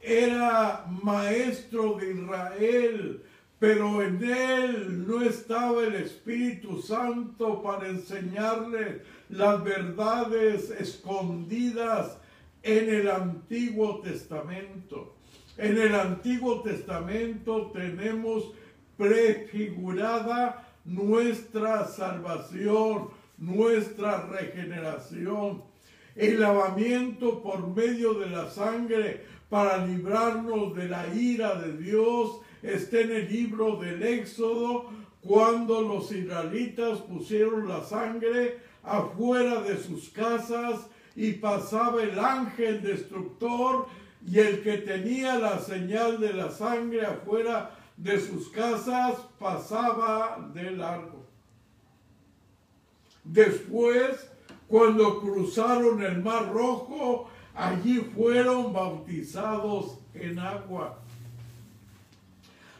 era 0.00 0.86
maestro 1.02 1.94
de 1.98 2.12
Israel, 2.12 3.24
pero 3.58 4.02
en 4.02 4.22
él 4.22 5.06
no 5.06 5.22
estaba 5.22 5.82
el 5.82 5.96
Espíritu 5.96 6.80
Santo 6.80 7.60
para 7.62 7.88
enseñarle 7.88 9.02
las 9.28 9.62
verdades 9.64 10.70
escondidas 10.70 12.16
en 12.62 12.88
el 12.88 13.10
Antiguo 13.10 14.00
Testamento. 14.00 15.14
En 15.56 15.76
el 15.76 15.94
Antiguo 15.94 16.62
Testamento 16.62 17.72
tenemos 17.74 18.52
prefigurada 18.96 20.68
nuestra 20.84 21.86
salvación, 21.86 23.08
nuestra 23.38 24.26
regeneración, 24.26 25.62
el 26.14 26.40
lavamiento 26.40 27.42
por 27.42 27.74
medio 27.74 28.14
de 28.14 28.28
la 28.30 28.50
sangre 28.50 29.24
para 29.48 29.86
librarnos 29.86 30.74
de 30.74 30.88
la 30.88 31.06
ira 31.14 31.54
de 31.54 31.76
Dios 31.78 32.40
está 32.62 33.00
en 33.00 33.12
el 33.12 33.32
libro 33.32 33.76
del 33.76 34.02
Éxodo 34.02 34.90
cuando 35.22 35.82
los 35.82 36.10
israelitas 36.12 36.98
pusieron 37.00 37.68
la 37.68 37.84
sangre 37.84 38.58
afuera 38.82 39.62
de 39.62 39.76
sus 39.76 40.08
casas 40.10 40.86
y 41.14 41.32
pasaba 41.32 42.02
el 42.02 42.18
ángel 42.18 42.82
destructor 42.82 43.86
y 44.26 44.38
el 44.38 44.62
que 44.62 44.78
tenía 44.78 45.38
la 45.38 45.58
señal 45.58 46.20
de 46.20 46.32
la 46.32 46.50
sangre 46.50 47.06
afuera 47.06 47.76
de 47.96 48.20
sus 48.20 48.48
casas 48.50 49.14
pasaba 49.38 50.50
de 50.54 50.70
largo. 50.72 51.17
Después, 53.28 54.26
cuando 54.66 55.20
cruzaron 55.20 56.02
el 56.02 56.22
mar 56.22 56.50
rojo, 56.50 57.28
allí 57.54 57.98
fueron 58.14 58.72
bautizados 58.72 59.98
en 60.14 60.38
agua. 60.38 60.98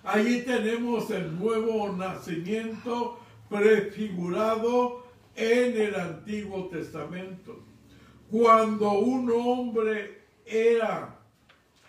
Allí 0.02 0.40
tenemos 0.40 1.10
el 1.10 1.38
nuevo 1.38 1.92
nacimiento 1.92 3.18
prefigurado 3.50 5.04
en 5.36 5.78
el 5.78 5.94
Antiguo 5.94 6.68
Testamento. 6.68 7.60
Cuando 8.30 8.92
un 8.92 9.30
hombre 9.30 10.22
era 10.46 11.14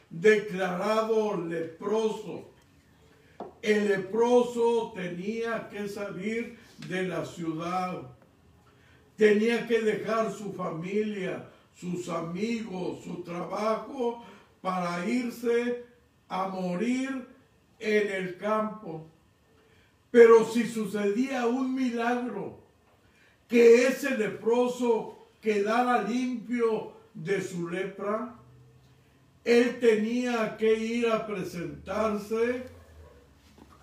declarado 0.09 1.37
leproso, 1.37 2.49
el 3.61 3.87
leproso 3.87 4.91
tenía 4.93 5.69
que 5.69 5.87
salir 5.87 6.57
de 6.89 7.03
la 7.03 7.23
ciudad, 7.25 8.18
tenía 9.19 9.67
que 9.67 9.81
dejar 9.81 10.31
su 10.31 10.53
familia, 10.53 11.49
sus 11.75 12.07
amigos, 12.07 13.03
su 13.03 13.21
trabajo 13.21 14.23
para 14.61 15.05
irse 15.05 15.83
a 16.29 16.47
morir 16.47 17.27
en 17.79 18.09
el 18.09 18.37
campo. 18.37 19.05
Pero 20.09 20.45
si 20.45 20.65
sucedía 20.65 21.47
un 21.47 21.75
milagro, 21.75 22.61
que 23.49 23.87
ese 23.87 24.17
leproso 24.17 25.27
quedara 25.41 26.03
limpio 26.03 26.93
de 27.13 27.41
su 27.41 27.67
lepra, 27.67 28.35
él 29.43 29.79
tenía 29.81 30.55
que 30.55 30.73
ir 30.75 31.09
a 31.09 31.27
presentarse 31.27 32.67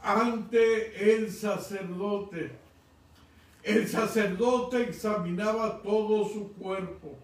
ante 0.02 1.14
el 1.14 1.30
sacerdote. 1.30 2.65
El 3.66 3.88
sacerdote 3.88 4.80
examinaba 4.80 5.82
todo 5.82 6.28
su 6.28 6.52
cuerpo, 6.52 7.18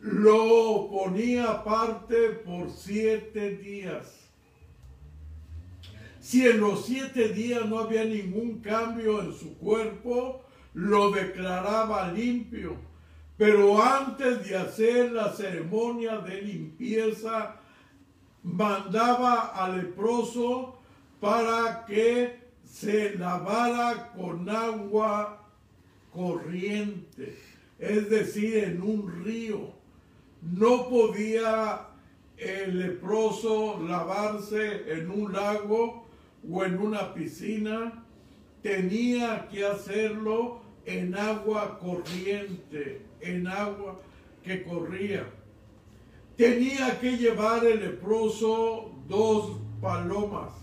lo 0.00 0.88
ponía 0.88 1.50
aparte 1.50 2.28
por 2.28 2.70
siete 2.70 3.56
días. 3.56 4.30
Si 6.20 6.46
en 6.46 6.60
los 6.60 6.86
siete 6.86 7.30
días 7.30 7.66
no 7.66 7.80
había 7.80 8.04
ningún 8.04 8.60
cambio 8.60 9.20
en 9.22 9.34
su 9.34 9.58
cuerpo, 9.58 10.44
lo 10.74 11.10
declaraba 11.10 12.12
limpio. 12.12 12.76
Pero 13.36 13.82
antes 13.82 14.48
de 14.48 14.56
hacer 14.56 15.10
la 15.10 15.32
ceremonia 15.32 16.18
de 16.18 16.42
limpieza, 16.42 17.56
mandaba 18.44 19.46
al 19.48 19.78
leproso 19.78 20.78
para 21.18 21.86
que 21.86 22.41
se 22.72 23.18
lavara 23.18 24.12
con 24.16 24.48
agua 24.48 25.46
corriente, 26.10 27.36
es 27.78 28.08
decir, 28.08 28.64
en 28.64 28.80
un 28.80 29.24
río. 29.24 29.74
No 30.40 30.88
podía 30.88 31.88
el 32.38 32.78
leproso 32.78 33.78
lavarse 33.86 34.90
en 34.90 35.10
un 35.10 35.34
lago 35.34 36.06
o 36.50 36.64
en 36.64 36.78
una 36.78 37.12
piscina, 37.12 38.04
tenía 38.62 39.48
que 39.50 39.66
hacerlo 39.66 40.62
en 40.86 41.14
agua 41.14 41.78
corriente, 41.78 43.02
en 43.20 43.46
agua 43.48 44.00
que 44.42 44.64
corría. 44.64 45.26
Tenía 46.38 46.98
que 46.98 47.18
llevar 47.18 47.66
el 47.66 47.80
leproso 47.80 48.92
dos 49.06 49.58
palomas. 49.80 50.61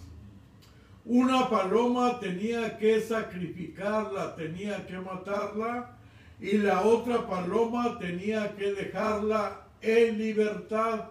Una 1.12 1.50
paloma 1.50 2.20
tenía 2.20 2.78
que 2.78 3.02
sacrificarla, 3.02 4.36
tenía 4.36 4.86
que 4.86 4.96
matarla, 5.00 5.98
y 6.40 6.60
la 6.60 6.82
otra 6.82 7.28
paloma 7.28 7.98
tenía 7.98 8.56
que 8.56 8.74
dejarla 8.74 9.66
en 9.82 10.20
libertad. 10.20 11.06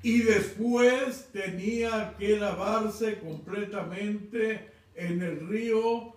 Y 0.00 0.20
después 0.20 1.28
tenía 1.32 2.14
que 2.16 2.38
lavarse 2.38 3.18
completamente 3.18 4.70
en 4.94 5.20
el 5.20 5.48
río 5.48 6.14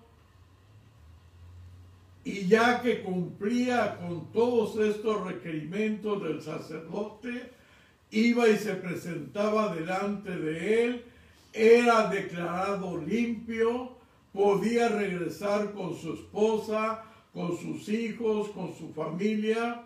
y 2.23 2.47
ya 2.47 2.79
que 2.83 3.01
cumplía 3.01 3.97
con 3.97 4.31
todos 4.31 4.77
estos 4.77 5.25
requerimientos 5.25 6.21
del 6.21 6.43
sacerdote, 6.43 7.59
iba 8.11 8.47
y 8.47 8.57
se 8.57 8.75
presentaba 8.75 9.73
delante 9.73 10.31
de 10.31 10.83
él, 10.83 11.05
era 11.53 12.07
declarado 12.07 12.97
limpio, 12.97 13.97
podía 14.33 14.89
regresar 14.89 15.71
con 15.71 15.95
su 15.95 16.13
esposa, 16.13 17.03
con 17.33 17.57
sus 17.57 17.89
hijos, 17.89 18.49
con 18.49 18.75
su 18.75 18.93
familia. 18.93 19.85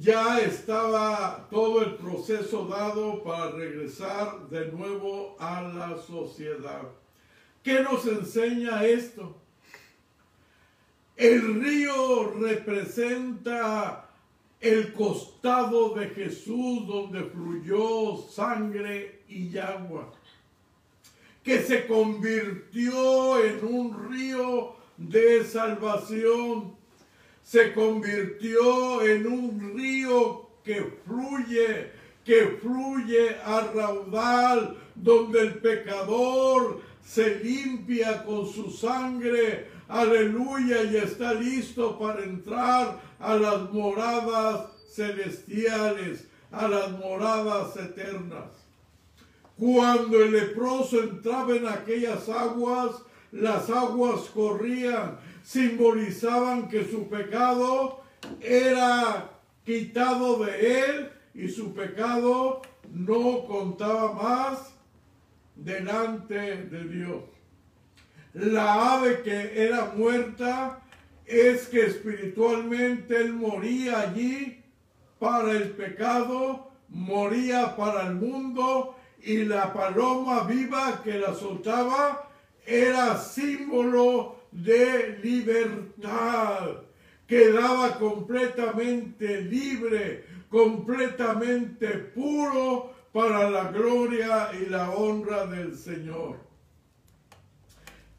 ya 0.00 0.40
estaba 0.40 1.46
todo 1.50 1.82
el 1.82 1.96
proceso 1.96 2.66
dado 2.66 3.22
para 3.22 3.50
regresar 3.50 4.48
de 4.48 4.72
nuevo 4.72 5.36
a 5.38 5.60
la 5.62 5.98
sociedad. 5.98 6.88
¿Qué 7.62 7.80
nos 7.82 8.06
enseña 8.06 8.84
esto? 8.84 9.36
El 11.16 11.62
río 11.62 12.32
representa 12.40 14.08
el 14.62 14.92
costado 14.92 15.90
de 15.94 16.06
Jesús 16.10 16.86
donde 16.86 17.24
fluyó 17.24 18.16
sangre 18.30 19.22
y 19.28 19.58
agua, 19.58 20.12
que 21.42 21.60
se 21.62 21.86
convirtió 21.88 23.44
en 23.44 23.64
un 23.64 24.10
río 24.10 24.76
de 24.96 25.44
salvación, 25.44 26.76
se 27.42 27.72
convirtió 27.74 29.02
en 29.02 29.26
un 29.26 29.74
río 29.76 30.48
que 30.62 30.80
fluye, 31.04 31.90
que 32.24 32.58
fluye 32.62 33.36
a 33.44 33.72
raudal, 33.74 34.78
donde 34.94 35.40
el 35.40 35.54
pecador 35.54 36.80
se 37.04 37.40
limpia 37.40 38.24
con 38.24 38.46
su 38.46 38.70
sangre, 38.70 39.71
aleluya, 40.00 40.84
y 40.84 40.96
está 40.96 41.34
listo 41.34 41.98
para 41.98 42.24
entrar 42.24 43.00
a 43.20 43.34
las 43.34 43.70
moradas 43.70 44.66
celestiales, 44.90 46.26
a 46.50 46.66
las 46.68 46.90
moradas 46.92 47.76
eternas. 47.76 48.50
Cuando 49.58 50.22
el 50.22 50.32
leproso 50.32 51.02
entraba 51.02 51.54
en 51.54 51.68
aquellas 51.68 52.28
aguas, 52.28 53.02
las 53.30 53.70
aguas 53.70 54.22
corrían, 54.34 55.18
simbolizaban 55.44 56.68
que 56.68 56.84
su 56.90 57.08
pecado 57.08 58.02
era 58.40 59.30
quitado 59.64 60.44
de 60.44 60.80
él 60.80 61.10
y 61.34 61.48
su 61.48 61.72
pecado 61.74 62.62
no 62.90 63.44
contaba 63.46 64.12
más 64.12 64.74
delante 65.54 66.34
de 66.34 66.84
Dios. 66.84 67.31
La 68.34 68.94
ave 68.94 69.20
que 69.22 69.62
era 69.62 69.92
muerta 69.94 70.80
es 71.26 71.66
que 71.68 71.84
espiritualmente 71.84 73.16
él 73.16 73.34
moría 73.34 74.00
allí 74.00 74.62
para 75.18 75.52
el 75.52 75.70
pecado, 75.70 76.72
moría 76.88 77.76
para 77.76 78.06
el 78.06 78.14
mundo 78.14 78.96
y 79.22 79.44
la 79.44 79.72
paloma 79.72 80.44
viva 80.44 81.02
que 81.04 81.18
la 81.18 81.34
soltaba 81.34 82.30
era 82.64 83.18
símbolo 83.18 84.36
de 84.50 85.18
libertad. 85.22 86.82
Quedaba 87.26 87.98
completamente 87.98 89.42
libre, 89.42 90.24
completamente 90.48 91.88
puro 91.88 92.92
para 93.12 93.50
la 93.50 93.64
gloria 93.70 94.50
y 94.58 94.70
la 94.70 94.90
honra 94.90 95.46
del 95.46 95.76
Señor. 95.76 96.51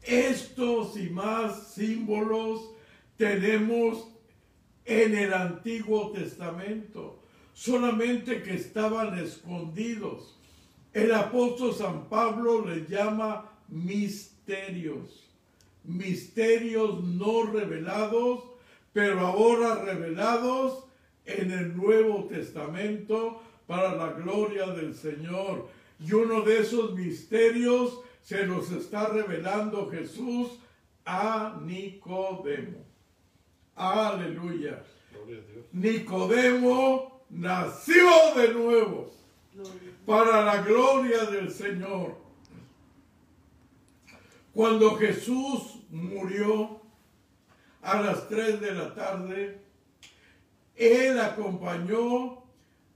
Estos 0.06 0.96
y 0.98 1.08
más 1.08 1.72
símbolos 1.72 2.70
tenemos 3.16 4.08
en 4.84 5.16
el 5.16 5.32
Antiguo 5.32 6.12
Testamento, 6.12 7.22
solamente 7.54 8.42
que 8.42 8.54
estaban 8.54 9.18
escondidos. 9.18 10.38
El 10.92 11.12
apóstol 11.14 11.74
San 11.74 12.08
Pablo 12.08 12.66
les 12.66 12.88
llama 12.88 13.50
misterios, 13.68 15.30
misterios 15.84 17.02
no 17.02 17.44
revelados, 17.44 18.44
pero 18.92 19.20
ahora 19.20 19.84
revelados 19.84 20.84
en 21.24 21.50
el 21.50 21.76
Nuevo 21.76 22.24
Testamento 22.24 23.42
para 23.66 23.94
la 23.96 24.12
gloria 24.12 24.66
del 24.66 24.94
Señor. 24.94 25.68
Y 25.98 26.12
uno 26.12 26.42
de 26.42 26.60
esos 26.60 26.94
misterios 26.94 28.00
se 28.24 28.46
nos 28.46 28.70
está 28.70 29.08
revelando 29.08 29.90
Jesús 29.90 30.58
a 31.04 31.60
Nicodemo. 31.62 32.82
Aleluya. 33.76 34.82
Nicodemo 35.72 37.26
nació 37.28 38.34
de 38.34 38.54
nuevo 38.54 39.12
para 40.06 40.42
la 40.42 40.62
gloria 40.62 41.24
del 41.26 41.50
Señor. 41.50 42.16
Cuando 44.54 44.96
Jesús 44.96 45.80
murió 45.90 46.80
a 47.82 48.00
las 48.00 48.26
3 48.28 48.60
de 48.60 48.72
la 48.72 48.94
tarde, 48.94 49.60
él 50.76 51.20
acompañó 51.20 52.42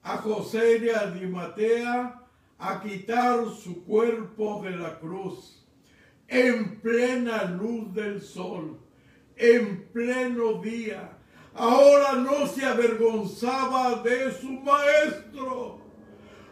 a 0.03 0.17
José 0.19 0.79
de 0.79 0.95
Arimatea 0.95 2.28
a 2.59 2.81
quitar 2.83 3.45
su 3.51 3.85
cuerpo 3.85 4.63
de 4.63 4.71
la 4.71 4.99
cruz 4.99 5.65
en 6.27 6.81
plena 6.81 7.45
luz 7.45 7.95
del 7.95 8.21
sol, 8.21 8.79
en 9.37 9.89
pleno 9.93 10.61
día. 10.61 11.17
Ahora 11.55 12.15
no 12.15 12.47
se 12.47 12.65
avergonzaba 12.65 14.03
de 14.03 14.33
su 14.33 14.51
maestro. 14.51 15.81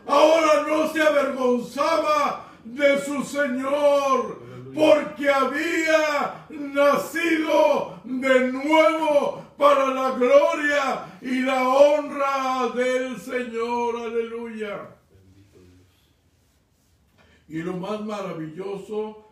Ahora 0.06 0.64
no 0.66 0.92
se 0.92 1.02
avergonzaba 1.02 2.48
de 2.64 2.98
su 3.00 3.22
Señor, 3.22 4.40
porque 4.74 5.28
había 5.28 6.46
nacido 6.48 8.00
de 8.04 8.52
nuevo 8.52 9.44
para 9.56 9.88
la 9.88 10.10
gloria 10.12 11.04
y 11.20 11.40
la 11.40 11.68
honra 11.68 12.68
del 12.74 13.18
Señor. 13.18 13.96
Aleluya. 13.96 14.95
Y 17.48 17.62
lo 17.62 17.77
más 17.77 18.05
maravilloso 18.05 19.28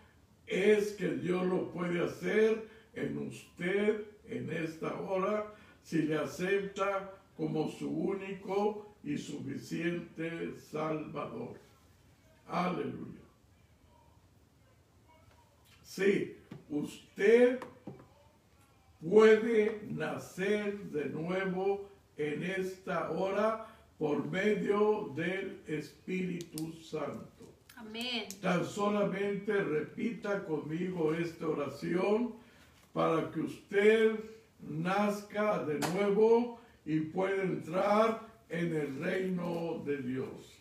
es 0.47 0.93
que 0.93 1.09
Dios 1.09 1.45
lo 1.47 1.71
puede 1.71 2.05
hacer 2.05 2.69
en 2.95 3.19
usted 3.19 4.05
en 4.29 4.51
esta 4.51 4.95
hora 5.01 5.53
si 5.83 6.03
le 6.03 6.17
acepta 6.17 7.13
como 7.37 7.69
su 7.69 7.91
único 7.91 8.95
y 9.03 9.19
suficiente 9.19 10.55
Salvador. 10.59 11.59
Aleluya. 12.47 13.21
Sí, 15.83 16.37
usted 16.71 17.61
puede 19.01 19.83
nacer 19.91 20.79
de 20.91 21.07
nuevo 21.07 21.91
en 22.17 22.43
esta 22.43 23.11
hora 23.11 23.67
por 23.99 24.25
medio 24.31 25.13
del 25.15 25.63
Espíritu 25.67 26.73
Santo. 26.73 27.34
Tan 28.41 28.65
solamente 28.65 29.53
repita 29.53 30.45
conmigo 30.45 31.15
esta 31.15 31.47
oración 31.49 32.35
para 32.93 33.31
que 33.31 33.41
usted 33.41 34.19
nazca 34.61 35.65
de 35.65 35.79
nuevo 35.93 36.61
y 36.87 37.01
pueda 37.01 37.43
entrar 37.43 38.21
en 38.49 38.75
el 38.75 38.99
reino 39.01 39.83
de 39.85 39.99
Dios. 39.99 40.55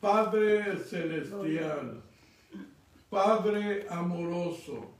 Padre 0.00 0.78
celestial, 0.78 2.02
Padre 3.08 3.86
amoroso, 3.88 4.90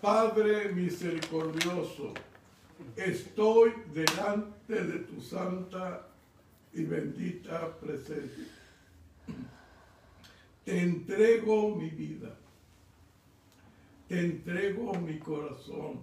Padre 0.00 0.70
misericordioso, 0.72 2.12
estoy 2.96 3.72
delante 3.94 4.84
de 4.84 4.98
tu 5.00 5.20
santa 5.20 6.06
y 6.74 6.84
bendita 6.84 7.74
presencia. 7.78 8.57
Te 10.68 10.82
entrego 10.82 11.74
mi 11.76 11.88
vida, 11.88 12.36
te 14.06 14.20
entrego 14.20 14.92
mi 15.00 15.18
corazón, 15.18 16.02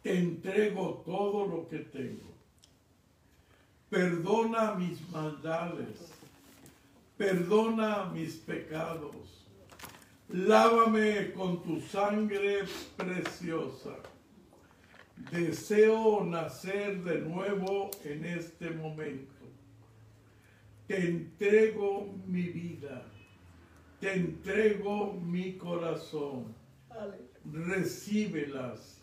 te 0.00 0.16
entrego 0.16 1.02
todo 1.04 1.44
lo 1.48 1.68
que 1.68 1.78
tengo. 1.78 2.32
Perdona 3.90 4.76
mis 4.76 5.00
maldades, 5.08 6.12
perdona 7.16 8.04
mis 8.04 8.36
pecados, 8.36 9.44
lávame 10.28 11.32
con 11.32 11.64
tu 11.64 11.80
sangre 11.80 12.62
preciosa. 12.96 13.96
Deseo 15.32 16.22
nacer 16.22 17.02
de 17.02 17.22
nuevo 17.22 17.90
en 18.04 18.24
este 18.24 18.70
momento. 18.70 19.41
Te 20.92 21.08
entrego 21.08 22.14
mi 22.26 22.48
vida, 22.48 23.02
te 23.98 24.12
entrego 24.12 25.14
mi 25.14 25.56
corazón. 25.56 26.54
Recíbelas, 27.50 29.02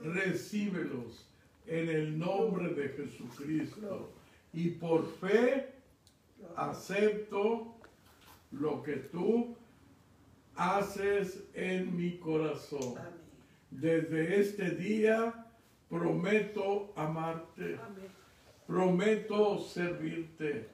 recíbelos 0.00 1.28
en 1.66 1.88
el 1.88 2.16
nombre 2.16 2.72
de 2.74 2.88
Jesucristo. 2.90 4.12
Y 4.52 4.70
por 4.70 5.10
fe 5.18 5.72
acepto 6.54 7.80
lo 8.52 8.80
que 8.84 8.94
tú 8.94 9.56
haces 10.54 11.42
en 11.52 11.96
mi 11.96 12.16
corazón. 12.18 12.94
Desde 13.72 14.40
este 14.40 14.70
día 14.70 15.48
prometo 15.88 16.92
amarte, 16.94 17.76
prometo 18.68 19.58
servirte, 19.58 20.73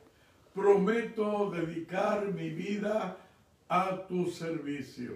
prometo 0.54 1.50
dedicar 1.50 2.26
mi 2.32 2.50
vida 2.50 3.16
a 3.68 4.06
tu 4.06 4.30
servicio. 4.30 5.12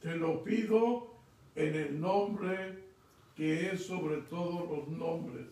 Te 0.00 0.16
lo 0.16 0.44
pido 0.44 1.14
en 1.54 1.74
el 1.74 2.00
nombre 2.00 2.84
que 3.34 3.70
es 3.70 3.86
sobre 3.86 4.18
todos 4.22 4.70
los 4.70 4.88
nombres, 4.88 5.46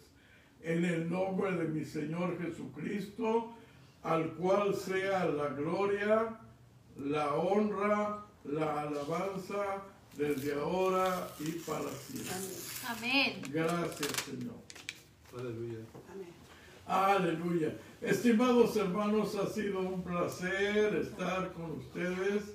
en 0.63 0.85
el 0.85 1.11
nombre 1.11 1.53
de 1.53 1.69
mi 1.69 1.85
Señor 1.85 2.39
Jesucristo, 2.41 3.55
al 4.03 4.33
cual 4.35 4.75
sea 4.75 5.27
la 5.27 5.49
gloria, 5.49 6.39
la 6.99 7.35
honra, 7.35 8.25
la 8.45 8.83
alabanza 8.83 9.83
desde 10.17 10.55
ahora 10.55 11.29
y 11.41 11.51
para 11.61 11.91
siempre. 11.91 12.35
Amén. 12.87 13.43
Gracias, 13.51 14.13
Señor. 14.25 14.55
Aleluya. 15.37 15.81
Aleluya. 16.87 17.75
Estimados 18.05 18.77
hermanos, 18.77 19.35
ha 19.35 19.47
sido 19.47 19.81
un 19.81 20.03
placer 20.03 20.95
estar 20.97 21.55
con 21.55 21.79
ustedes 21.79 22.55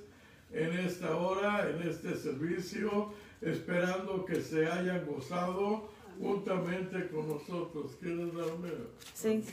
en 0.52 0.78
esta 0.78 1.16
hora, 1.16 1.68
en 1.68 1.88
este 1.88 2.16
servicio, 2.16 3.12
esperando 3.40 4.24
que 4.24 4.40
se 4.40 4.66
hayan 4.66 5.04
gozado 5.06 5.90
juntamente 6.20 7.08
con 7.08 7.28
nosotros. 7.28 7.96
¿Quieres 7.98 8.32
darme? 8.32 8.70
Sí. 9.12 9.44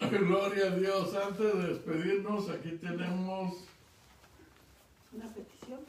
Gloria 0.00 0.66
a 0.66 0.76
Dios. 0.76 1.12
Antes 1.14 1.54
de 1.54 1.68
despedirnos, 1.68 2.50
aquí 2.50 2.70
tenemos 2.80 3.64
Una 5.12 5.26
petición. 5.26 5.80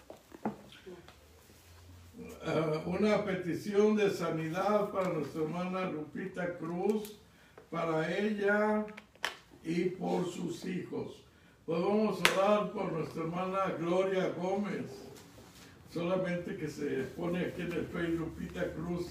Eh, 2.45 2.81
una 2.85 3.23
petición 3.23 3.95
de 3.95 4.09
sanidad 4.11 4.89
para 4.91 5.09
nuestra 5.09 5.41
hermana 5.41 5.89
Lupita 5.89 6.57
Cruz, 6.57 7.17
para 7.71 8.15
ella 8.17 8.85
y 9.63 9.85
por 9.89 10.25
sus 10.31 10.63
hijos. 10.65 11.21
Pues 11.65 11.81
vamos 11.81 12.19
a 12.21 12.39
orar 12.39 12.71
por 12.71 12.91
nuestra 12.91 13.23
hermana 13.23 13.75
Gloria 13.79 14.29
Gómez. 14.39 14.85
Solamente 15.91 16.57
que 16.57 16.67
se 16.67 17.03
pone 17.17 17.39
aquí 17.45 17.61
en 17.61 17.71
el 17.71 17.85
Facebook 17.87 18.19
Lupita 18.37 18.71
Cruz. 18.73 19.07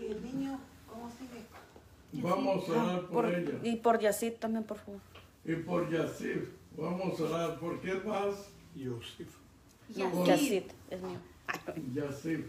¿Y 0.00 0.06
el 0.12 0.22
niño 0.22 0.60
cómo 0.86 1.10
sigue? 1.10 1.42
Vamos 2.22 2.68
a 2.68 2.72
orar 2.72 3.00
por, 3.06 3.24
Por- 3.24 3.34
ella. 3.34 3.58
y 3.62 3.76
por 3.76 3.98
Yacid 3.98 4.32
también, 4.34 4.64
por 4.64 4.76
favor. 4.78 5.00
Y 5.44 5.54
por 5.54 5.90
Yasif. 5.90 6.50
Vamos 6.76 7.18
a 7.20 7.24
orar. 7.24 7.58
¿Por 7.58 7.80
qué 7.80 7.94
más? 7.94 8.50
Por- 10.12 10.26
Yacid 10.26 10.64
es 10.90 11.02
mío. 11.02 11.18
Yasif. 11.94 12.46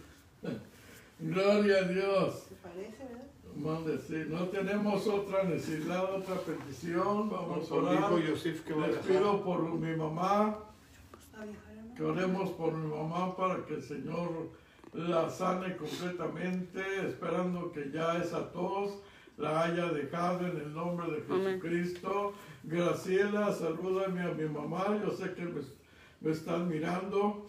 Gloria 1.19 1.78
a 1.80 1.84
Dios. 1.88 2.44
¿Se 2.49 2.56
parece, 2.56 3.03
verdad? 3.03 3.24
Mande, 3.56 3.98
sí. 3.99 4.24
No 4.30 4.45
tenemos 4.49 5.07
otra 5.07 5.44
necesidad, 5.44 6.14
otra 6.14 6.36
petición. 6.36 7.30
Vamos 7.30 7.65
a 7.65 7.69
Por 7.69 7.84
orar. 7.86 7.95
hijo 7.95 8.19
Yosef 8.19 8.61
que 8.64 8.74
va 8.74 8.86
a 8.86 8.88
Les 8.88 8.98
pido 8.98 9.44
por 9.44 9.64
mi 9.64 9.95
mamá, 9.95 10.57
que 11.95 12.03
oremos 12.03 12.52
por 12.52 12.74
mi 12.74 12.88
mamá 12.95 13.36
para 13.36 13.65
que 13.65 13.76
el 13.76 13.82
Señor 13.84 14.49
la 14.94 15.30
sane 15.30 15.76
completamente, 15.76 16.82
esperando 17.07 17.72
que 17.72 17.90
ya 17.91 18.18
esa 18.18 18.52
tos 18.52 18.99
la 19.38 19.64
haya 19.64 19.88
dejado 19.91 20.45
en 20.48 20.57
el 20.57 20.74
nombre 20.74 21.07
de 21.11 21.24
Amén. 21.34 21.60
Jesucristo. 21.61 22.34
Graciela, 22.64 23.52
salúdame 23.53 24.22
a 24.22 24.34
mi 24.34 24.45
mamá, 24.45 24.99
yo 25.03 25.11
sé 25.11 25.34
que 25.34 25.44
me, 25.44 25.61
me 26.22 26.32
están 26.32 26.68
mirando. 26.68 27.48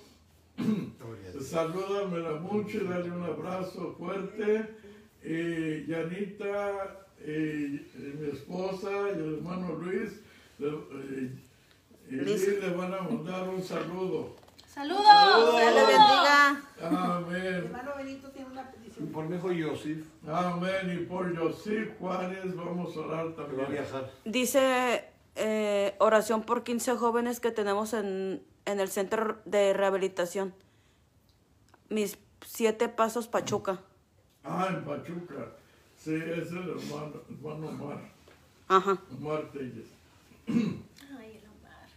Salúdamela 1.41 2.35
mucho 2.41 2.79
y 2.79 2.85
dale 2.87 3.11
un 3.11 3.23
abrazo 3.23 3.95
fuerte. 3.99 4.75
Y 5.23 5.87
Yanita, 5.87 6.97
y, 7.25 7.31
y 7.31 8.15
mi 8.21 8.31
esposa 8.31 8.91
y 9.11 9.19
el 9.19 9.35
hermano 9.39 9.75
Luis, 9.75 10.21
le, 10.59 10.69
y- 10.69 11.45
y. 12.11 12.15
Liz 12.17 12.61
le 12.61 12.71
van 12.71 12.95
a 12.95 13.03
mandar 13.03 13.49
un 13.49 13.63
saludo. 13.63 14.37
Saludos. 14.67 15.03
Dios 15.03 15.75
le 15.75 15.81
bendiga. 15.81 16.63
Amén. 16.83 17.43
Hermano 17.65 17.91
Benito 17.97 18.31
tiene 18.31 18.51
una 18.51 18.71
petición. 18.71 19.09
Por 19.09 19.29
mi 19.29 19.37
hijo 19.37 19.51
Yosef 19.53 20.07
Amén. 20.27 20.93
Y 20.95 21.05
por 21.07 21.37
José 21.37 21.95
Juárez 21.99 22.55
vamos 22.55 22.97
a 22.97 23.01
orar 23.01 23.27
que 23.35 23.37
va 23.37 23.43
a 23.43 23.47
también. 23.49 23.73
viajar. 23.73 24.11
Dice 24.25 25.05
eh, 25.35 25.95
oración 25.99 26.43
por 26.43 26.63
15 26.63 26.95
jóvenes 26.97 27.41
que 27.41 27.51
tenemos 27.51 27.93
en, 27.93 28.43
en 28.69 28.81
el 28.81 28.89
centro 28.89 29.39
de 29.47 29.73
rehabilitación. 29.73 30.53
Mis 31.89 32.19
siete 32.45 32.91
pasos 32.91 33.27
Pachuca. 33.27 33.81
Ah, 34.45 34.69
en 34.69 34.85
Pachuca. 34.85 35.57
Sí, 35.97 36.15
es 36.15 36.51
el 36.53 36.69
hermano, 36.69 37.23
hermano 37.31 37.69
Omar. 37.69 37.99
Ajá. 38.69 38.99
Omar 39.19 39.51
Telles. 39.53 39.89
Ay, 40.47 41.41
el 41.41 41.49
Omar. 41.49 41.89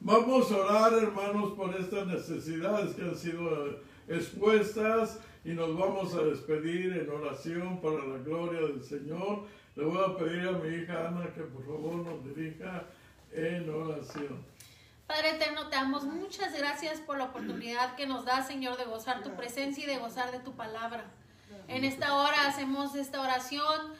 Vamos 0.00 0.52
a 0.52 0.56
orar, 0.56 0.92
hermanos, 0.94 1.52
por 1.54 1.74
estas 1.74 2.06
necesidades 2.06 2.94
que 2.94 3.02
han 3.02 3.16
sido 3.16 3.66
eh, 3.66 3.82
expuestas 4.06 5.18
y 5.44 5.50
nos 5.50 5.76
vamos 5.76 6.14
a 6.14 6.22
despedir 6.22 6.92
en 6.92 7.10
oración 7.10 7.80
para 7.80 8.06
la 8.06 8.18
gloria 8.18 8.60
del 8.60 8.84
Señor. 8.84 9.42
Le 9.74 9.84
voy 9.84 9.98
a 9.98 10.16
pedir 10.16 10.46
a 10.46 10.52
mi 10.52 10.76
hija 10.76 11.08
Ana 11.08 11.34
que 11.34 11.42
por 11.42 11.66
favor 11.66 11.96
nos 11.96 12.24
dirija 12.24 12.86
en 13.32 13.68
oración. 13.68 14.53
Padre 15.06 15.30
eterno, 15.30 15.68
te 15.68 15.76
damos 15.76 16.04
muchas 16.04 16.56
gracias 16.56 16.98
por 17.00 17.18
la 17.18 17.24
oportunidad 17.24 17.94
que 17.94 18.06
nos 18.06 18.24
da, 18.24 18.42
Señor, 18.42 18.78
de 18.78 18.84
gozar 18.84 19.22
tu 19.22 19.34
presencia 19.36 19.84
y 19.84 19.86
de 19.86 19.98
gozar 19.98 20.32
de 20.32 20.38
tu 20.38 20.54
palabra. 20.54 21.04
En 21.68 21.84
esta 21.84 22.14
hora 22.14 22.46
hacemos 22.46 22.94
esta 22.94 23.20
oración 23.20 23.94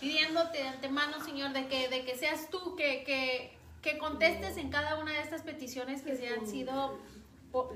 pidiéndote 0.00 0.58
de 0.58 0.68
antemano, 0.68 1.24
Señor, 1.24 1.52
de 1.52 1.68
que, 1.68 1.88
de 1.88 2.04
que 2.04 2.16
seas 2.16 2.50
tú 2.50 2.76
que, 2.76 3.02
que, 3.04 3.56
que 3.80 3.98
contestes 3.98 4.58
en 4.58 4.70
cada 4.70 4.98
una 4.98 5.12
de 5.12 5.20
estas 5.20 5.42
peticiones 5.42 6.02
que 6.02 6.16
se 6.16 6.28
han 6.28 6.46
sido 6.46 6.98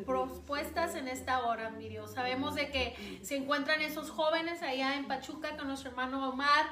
propuestas 0.04 0.94
en 0.94 1.08
esta 1.08 1.46
hora, 1.46 1.70
mi 1.70 1.88
Dios. 1.88 2.12
Sabemos 2.12 2.54
de 2.54 2.70
que 2.70 3.20
se 3.22 3.36
encuentran 3.36 3.80
esos 3.80 4.10
jóvenes 4.10 4.62
allá 4.62 4.96
en 4.96 5.06
Pachuca 5.06 5.56
con 5.56 5.68
nuestro 5.68 5.90
hermano 5.90 6.28
Omar, 6.28 6.66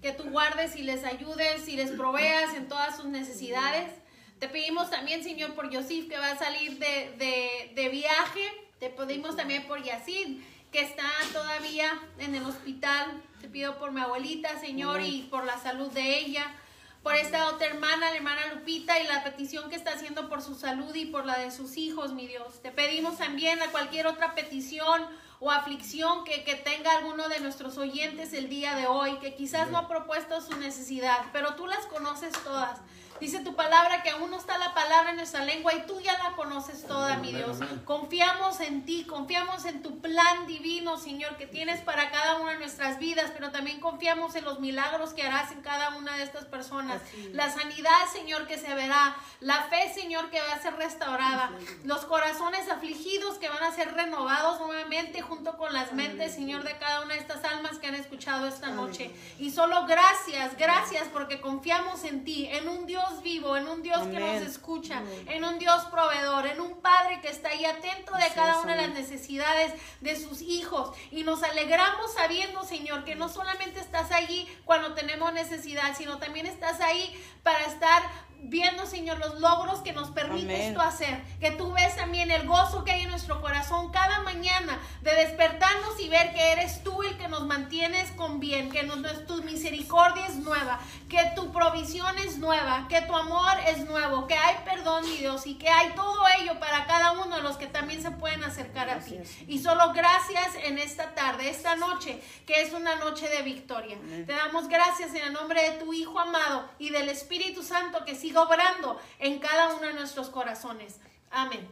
que 0.00 0.12
tú 0.12 0.30
guardes 0.30 0.76
y 0.76 0.82
les 0.82 1.04
ayudes 1.04 1.68
y 1.68 1.76
les 1.76 1.90
proveas 1.90 2.54
en 2.54 2.68
todas 2.68 2.96
sus 2.96 3.06
necesidades. 3.06 3.92
Te 4.38 4.48
pedimos 4.48 4.90
también, 4.90 5.24
Señor, 5.24 5.54
por 5.54 5.70
Yosif, 5.70 6.08
que 6.08 6.18
va 6.18 6.32
a 6.32 6.38
salir 6.38 6.78
de, 6.78 7.14
de, 7.16 7.72
de 7.74 7.88
viaje. 7.88 8.42
Te 8.78 8.90
pedimos 8.90 9.36
también 9.36 9.66
por 9.66 9.82
Yacid, 9.82 10.42
que 10.70 10.80
está 10.80 11.10
todavía 11.32 11.98
en 12.18 12.34
el 12.34 12.44
hospital. 12.44 13.22
Te 13.40 13.48
pido 13.48 13.78
por 13.78 13.92
mi 13.92 14.02
abuelita, 14.02 14.58
Señor, 14.60 15.00
y 15.00 15.22
por 15.30 15.44
la 15.44 15.58
salud 15.58 15.90
de 15.92 16.18
ella. 16.18 16.54
Por 17.02 17.14
esta 17.14 17.48
otra 17.48 17.68
hermana, 17.68 18.10
la 18.10 18.16
hermana 18.16 18.40
Lupita, 18.54 19.00
y 19.00 19.06
la 19.06 19.24
petición 19.24 19.70
que 19.70 19.76
está 19.76 19.92
haciendo 19.92 20.28
por 20.28 20.42
su 20.42 20.54
salud 20.54 20.94
y 20.94 21.06
por 21.06 21.24
la 21.24 21.38
de 21.38 21.50
sus 21.50 21.78
hijos, 21.78 22.12
mi 22.12 22.26
Dios. 22.26 22.60
Te 22.60 22.72
pedimos 22.72 23.16
también 23.16 23.62
a 23.62 23.70
cualquier 23.70 24.06
otra 24.06 24.34
petición 24.34 25.06
o 25.40 25.50
aflicción 25.50 26.24
que, 26.24 26.44
que 26.44 26.56
tenga 26.56 26.92
alguno 26.98 27.28
de 27.28 27.40
nuestros 27.40 27.78
oyentes 27.78 28.34
el 28.34 28.48
día 28.50 28.74
de 28.74 28.86
hoy, 28.86 29.18
que 29.18 29.34
quizás 29.34 29.70
no 29.70 29.78
ha 29.78 29.88
propuesto 29.88 30.40
su 30.42 30.58
necesidad, 30.58 31.26
pero 31.32 31.54
tú 31.54 31.66
las 31.66 31.86
conoces 31.86 32.32
todas. 32.42 32.80
Dice 33.20 33.40
tu 33.40 33.54
palabra 33.54 34.02
que 34.02 34.10
aún 34.10 34.30
no 34.30 34.36
está 34.36 34.58
la 34.58 34.74
palabra 34.74 35.10
en 35.10 35.16
nuestra 35.16 35.44
lengua 35.44 35.74
y 35.74 35.86
tú 35.86 36.00
ya 36.00 36.16
la 36.18 36.36
conoces 36.36 36.86
toda, 36.86 37.16
mi 37.16 37.32
Dios. 37.32 37.60
amén. 37.60 37.82
Confiamos 37.84 38.60
en 38.60 38.84
ti, 38.84 39.04
confiamos 39.04 39.64
en 39.64 39.82
tu 39.82 40.00
plan 40.00 40.46
divino, 40.46 40.98
Señor, 40.98 41.36
que 41.36 41.46
tienes 41.46 41.80
para 41.80 42.10
cada 42.10 42.36
una 42.36 42.52
de 42.52 42.58
nuestras 42.58 42.98
vidas, 42.98 43.30
pero 43.34 43.50
también 43.50 43.80
confiamos 43.80 44.34
en 44.36 44.44
los 44.44 44.60
milagros 44.60 45.14
que 45.14 45.22
harás 45.22 45.52
en 45.52 45.62
cada 45.62 45.96
una 45.96 46.16
de 46.16 46.22
estas 46.24 46.44
personas. 46.44 47.00
La 47.32 47.50
sanidad, 47.50 48.06
Señor, 48.12 48.46
que 48.46 48.58
se 48.58 48.74
verá. 48.74 49.16
La 49.40 49.64
fe, 49.64 49.92
Señor, 49.94 50.30
que 50.30 50.40
va 50.40 50.52
a 50.52 50.60
ser 50.60 50.74
restaurada. 50.76 51.50
Los 51.84 52.04
corazones 52.04 52.68
afligidos 52.68 53.38
que 53.38 53.48
van 53.48 53.62
a 53.62 53.72
ser 53.72 53.94
renovados 53.94 54.60
nuevamente 54.60 55.22
junto 55.22 55.56
con 55.56 55.72
las 55.72 55.92
mentes, 55.92 56.34
Señor, 56.34 56.62
de 56.64 56.76
cada 56.78 57.02
una 57.02 57.14
de 57.14 57.20
estas 57.20 57.44
almas 57.44 57.78
que 57.78 57.86
han 57.86 57.94
escuchado 57.94 58.46
esta 58.46 58.68
noche. 58.70 59.10
Y 59.38 59.50
solo 59.50 59.86
gracias, 59.86 60.56
gracias, 60.56 61.08
porque 61.12 61.40
confiamos 61.40 62.04
en 62.04 62.24
ti, 62.24 62.48
en 62.50 62.68
un 62.68 62.86
Dios 62.86 63.05
vivo, 63.22 63.56
en 63.56 63.68
un 63.68 63.82
Dios 63.82 64.00
que 64.08 64.18
nos 64.18 64.30
Amén. 64.30 64.42
escucha, 64.42 65.02
en 65.28 65.44
un 65.44 65.58
Dios 65.58 65.84
proveedor, 65.86 66.46
en 66.46 66.60
un 66.60 66.80
Padre 66.80 67.20
que 67.20 67.28
está 67.28 67.50
ahí 67.50 67.64
atento 67.64 68.14
de 68.16 68.28
cada 68.34 68.60
una 68.60 68.74
de 68.76 68.82
las 68.82 68.94
necesidades 68.94 69.72
de 70.00 70.16
sus 70.16 70.42
hijos. 70.42 70.96
Y 71.10 71.22
nos 71.22 71.42
alegramos 71.42 72.12
sabiendo, 72.14 72.64
Señor, 72.64 73.04
que 73.04 73.14
no 73.14 73.28
solamente 73.28 73.80
estás 73.80 74.12
allí 74.12 74.46
cuando 74.64 74.94
tenemos 74.94 75.32
necesidad, 75.32 75.96
sino 75.96 76.18
también 76.18 76.46
estás 76.46 76.80
ahí 76.80 77.12
para 77.42 77.64
estar 77.64 78.02
viendo, 78.48 78.86
Señor, 78.86 79.18
los 79.18 79.40
logros 79.40 79.80
que 79.80 79.92
nos 79.92 80.10
permites 80.10 80.60
Amén. 80.60 80.74
tú 80.74 80.80
hacer. 80.80 81.22
Que 81.40 81.50
tú 81.52 81.72
ves 81.72 81.96
también 81.96 82.30
el 82.30 82.46
gozo 82.46 82.84
que 82.84 82.92
hay 82.92 83.02
en 83.02 83.10
nuestro 83.10 83.40
corazón 83.40 83.90
cada 83.90 84.20
mañana 84.20 84.78
de 85.02 85.14
despertarnos 85.14 86.00
y 86.00 86.08
ver 86.08 86.32
que 86.32 86.52
eres 86.52 86.82
tú 86.82 87.02
el 87.02 87.16
que 87.16 87.28
nos 87.28 87.46
mantienes 87.46 88.10
con 88.12 88.40
bien, 88.40 88.70
que 88.70 88.82
nos, 88.82 89.26
tu 89.26 89.42
misericordia 89.42 90.26
es 90.26 90.36
nueva, 90.36 90.80
que 91.08 91.32
tu 91.34 91.52
provisión 91.52 92.18
es 92.18 92.38
nueva, 92.38 92.86
que 92.88 93.02
tu 93.02 93.14
amor 93.14 93.52
es 93.66 93.84
nuevo, 93.86 94.26
que 94.26 94.34
hay 94.34 94.56
perdón, 94.64 95.04
mi 95.04 95.16
Dios, 95.16 95.46
y 95.46 95.54
que 95.54 95.68
hay 95.68 95.90
todo 95.94 96.24
ello 96.40 96.58
para 96.58 96.86
cada 96.86 97.12
uno 97.12 97.36
de 97.36 97.42
los 97.42 97.56
que 97.56 97.66
también 97.66 98.02
se 98.02 98.10
pueden 98.10 98.42
acercar 98.44 98.90
a 98.90 98.98
ti. 99.00 99.14
Gracias. 99.14 99.48
Y 99.48 99.58
solo 99.58 99.92
gracias 99.92 100.54
en 100.64 100.78
esta 100.78 101.14
tarde, 101.14 101.48
esta 101.48 101.76
noche, 101.76 102.20
que 102.46 102.62
es 102.62 102.72
una 102.72 102.96
noche 102.96 103.28
de 103.28 103.42
victoria. 103.42 103.98
Te 104.26 104.32
damos 104.32 104.68
gracias 104.68 105.14
en 105.14 105.24
el 105.24 105.32
nombre 105.32 105.62
de 105.62 105.78
tu 105.78 105.92
Hijo 105.92 106.18
amado 106.18 106.68
y 106.78 106.90
del 106.90 107.08
Espíritu 107.08 107.62
Santo 107.62 108.04
que 108.04 108.14
siga 108.36 108.42
obrando 108.42 109.00
en 109.18 109.38
cada 109.38 109.74
uno 109.74 109.86
de 109.86 109.94
nuestros 109.94 110.28
corazones. 110.28 111.00
Amén. 111.30 111.66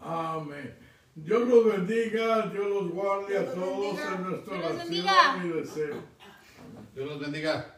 Amén. 0.00 0.78
Dios 1.14 1.48
los 1.48 1.64
bendiga, 1.64 2.46
Dios 2.48 2.66
los 2.66 2.90
guarde 2.90 3.38
a 3.38 3.42
Dios 3.42 3.54
todos 3.54 3.80
bendiga. 3.80 4.14
en 4.14 4.22
nuestra 4.30 4.54
Dios 4.54 4.66
oración 4.66 4.90
bendiga. 4.90 5.40
y 5.44 5.48
deseo. 5.48 6.02
Dios 6.94 7.08
los 7.08 7.20
bendiga. 7.20 7.75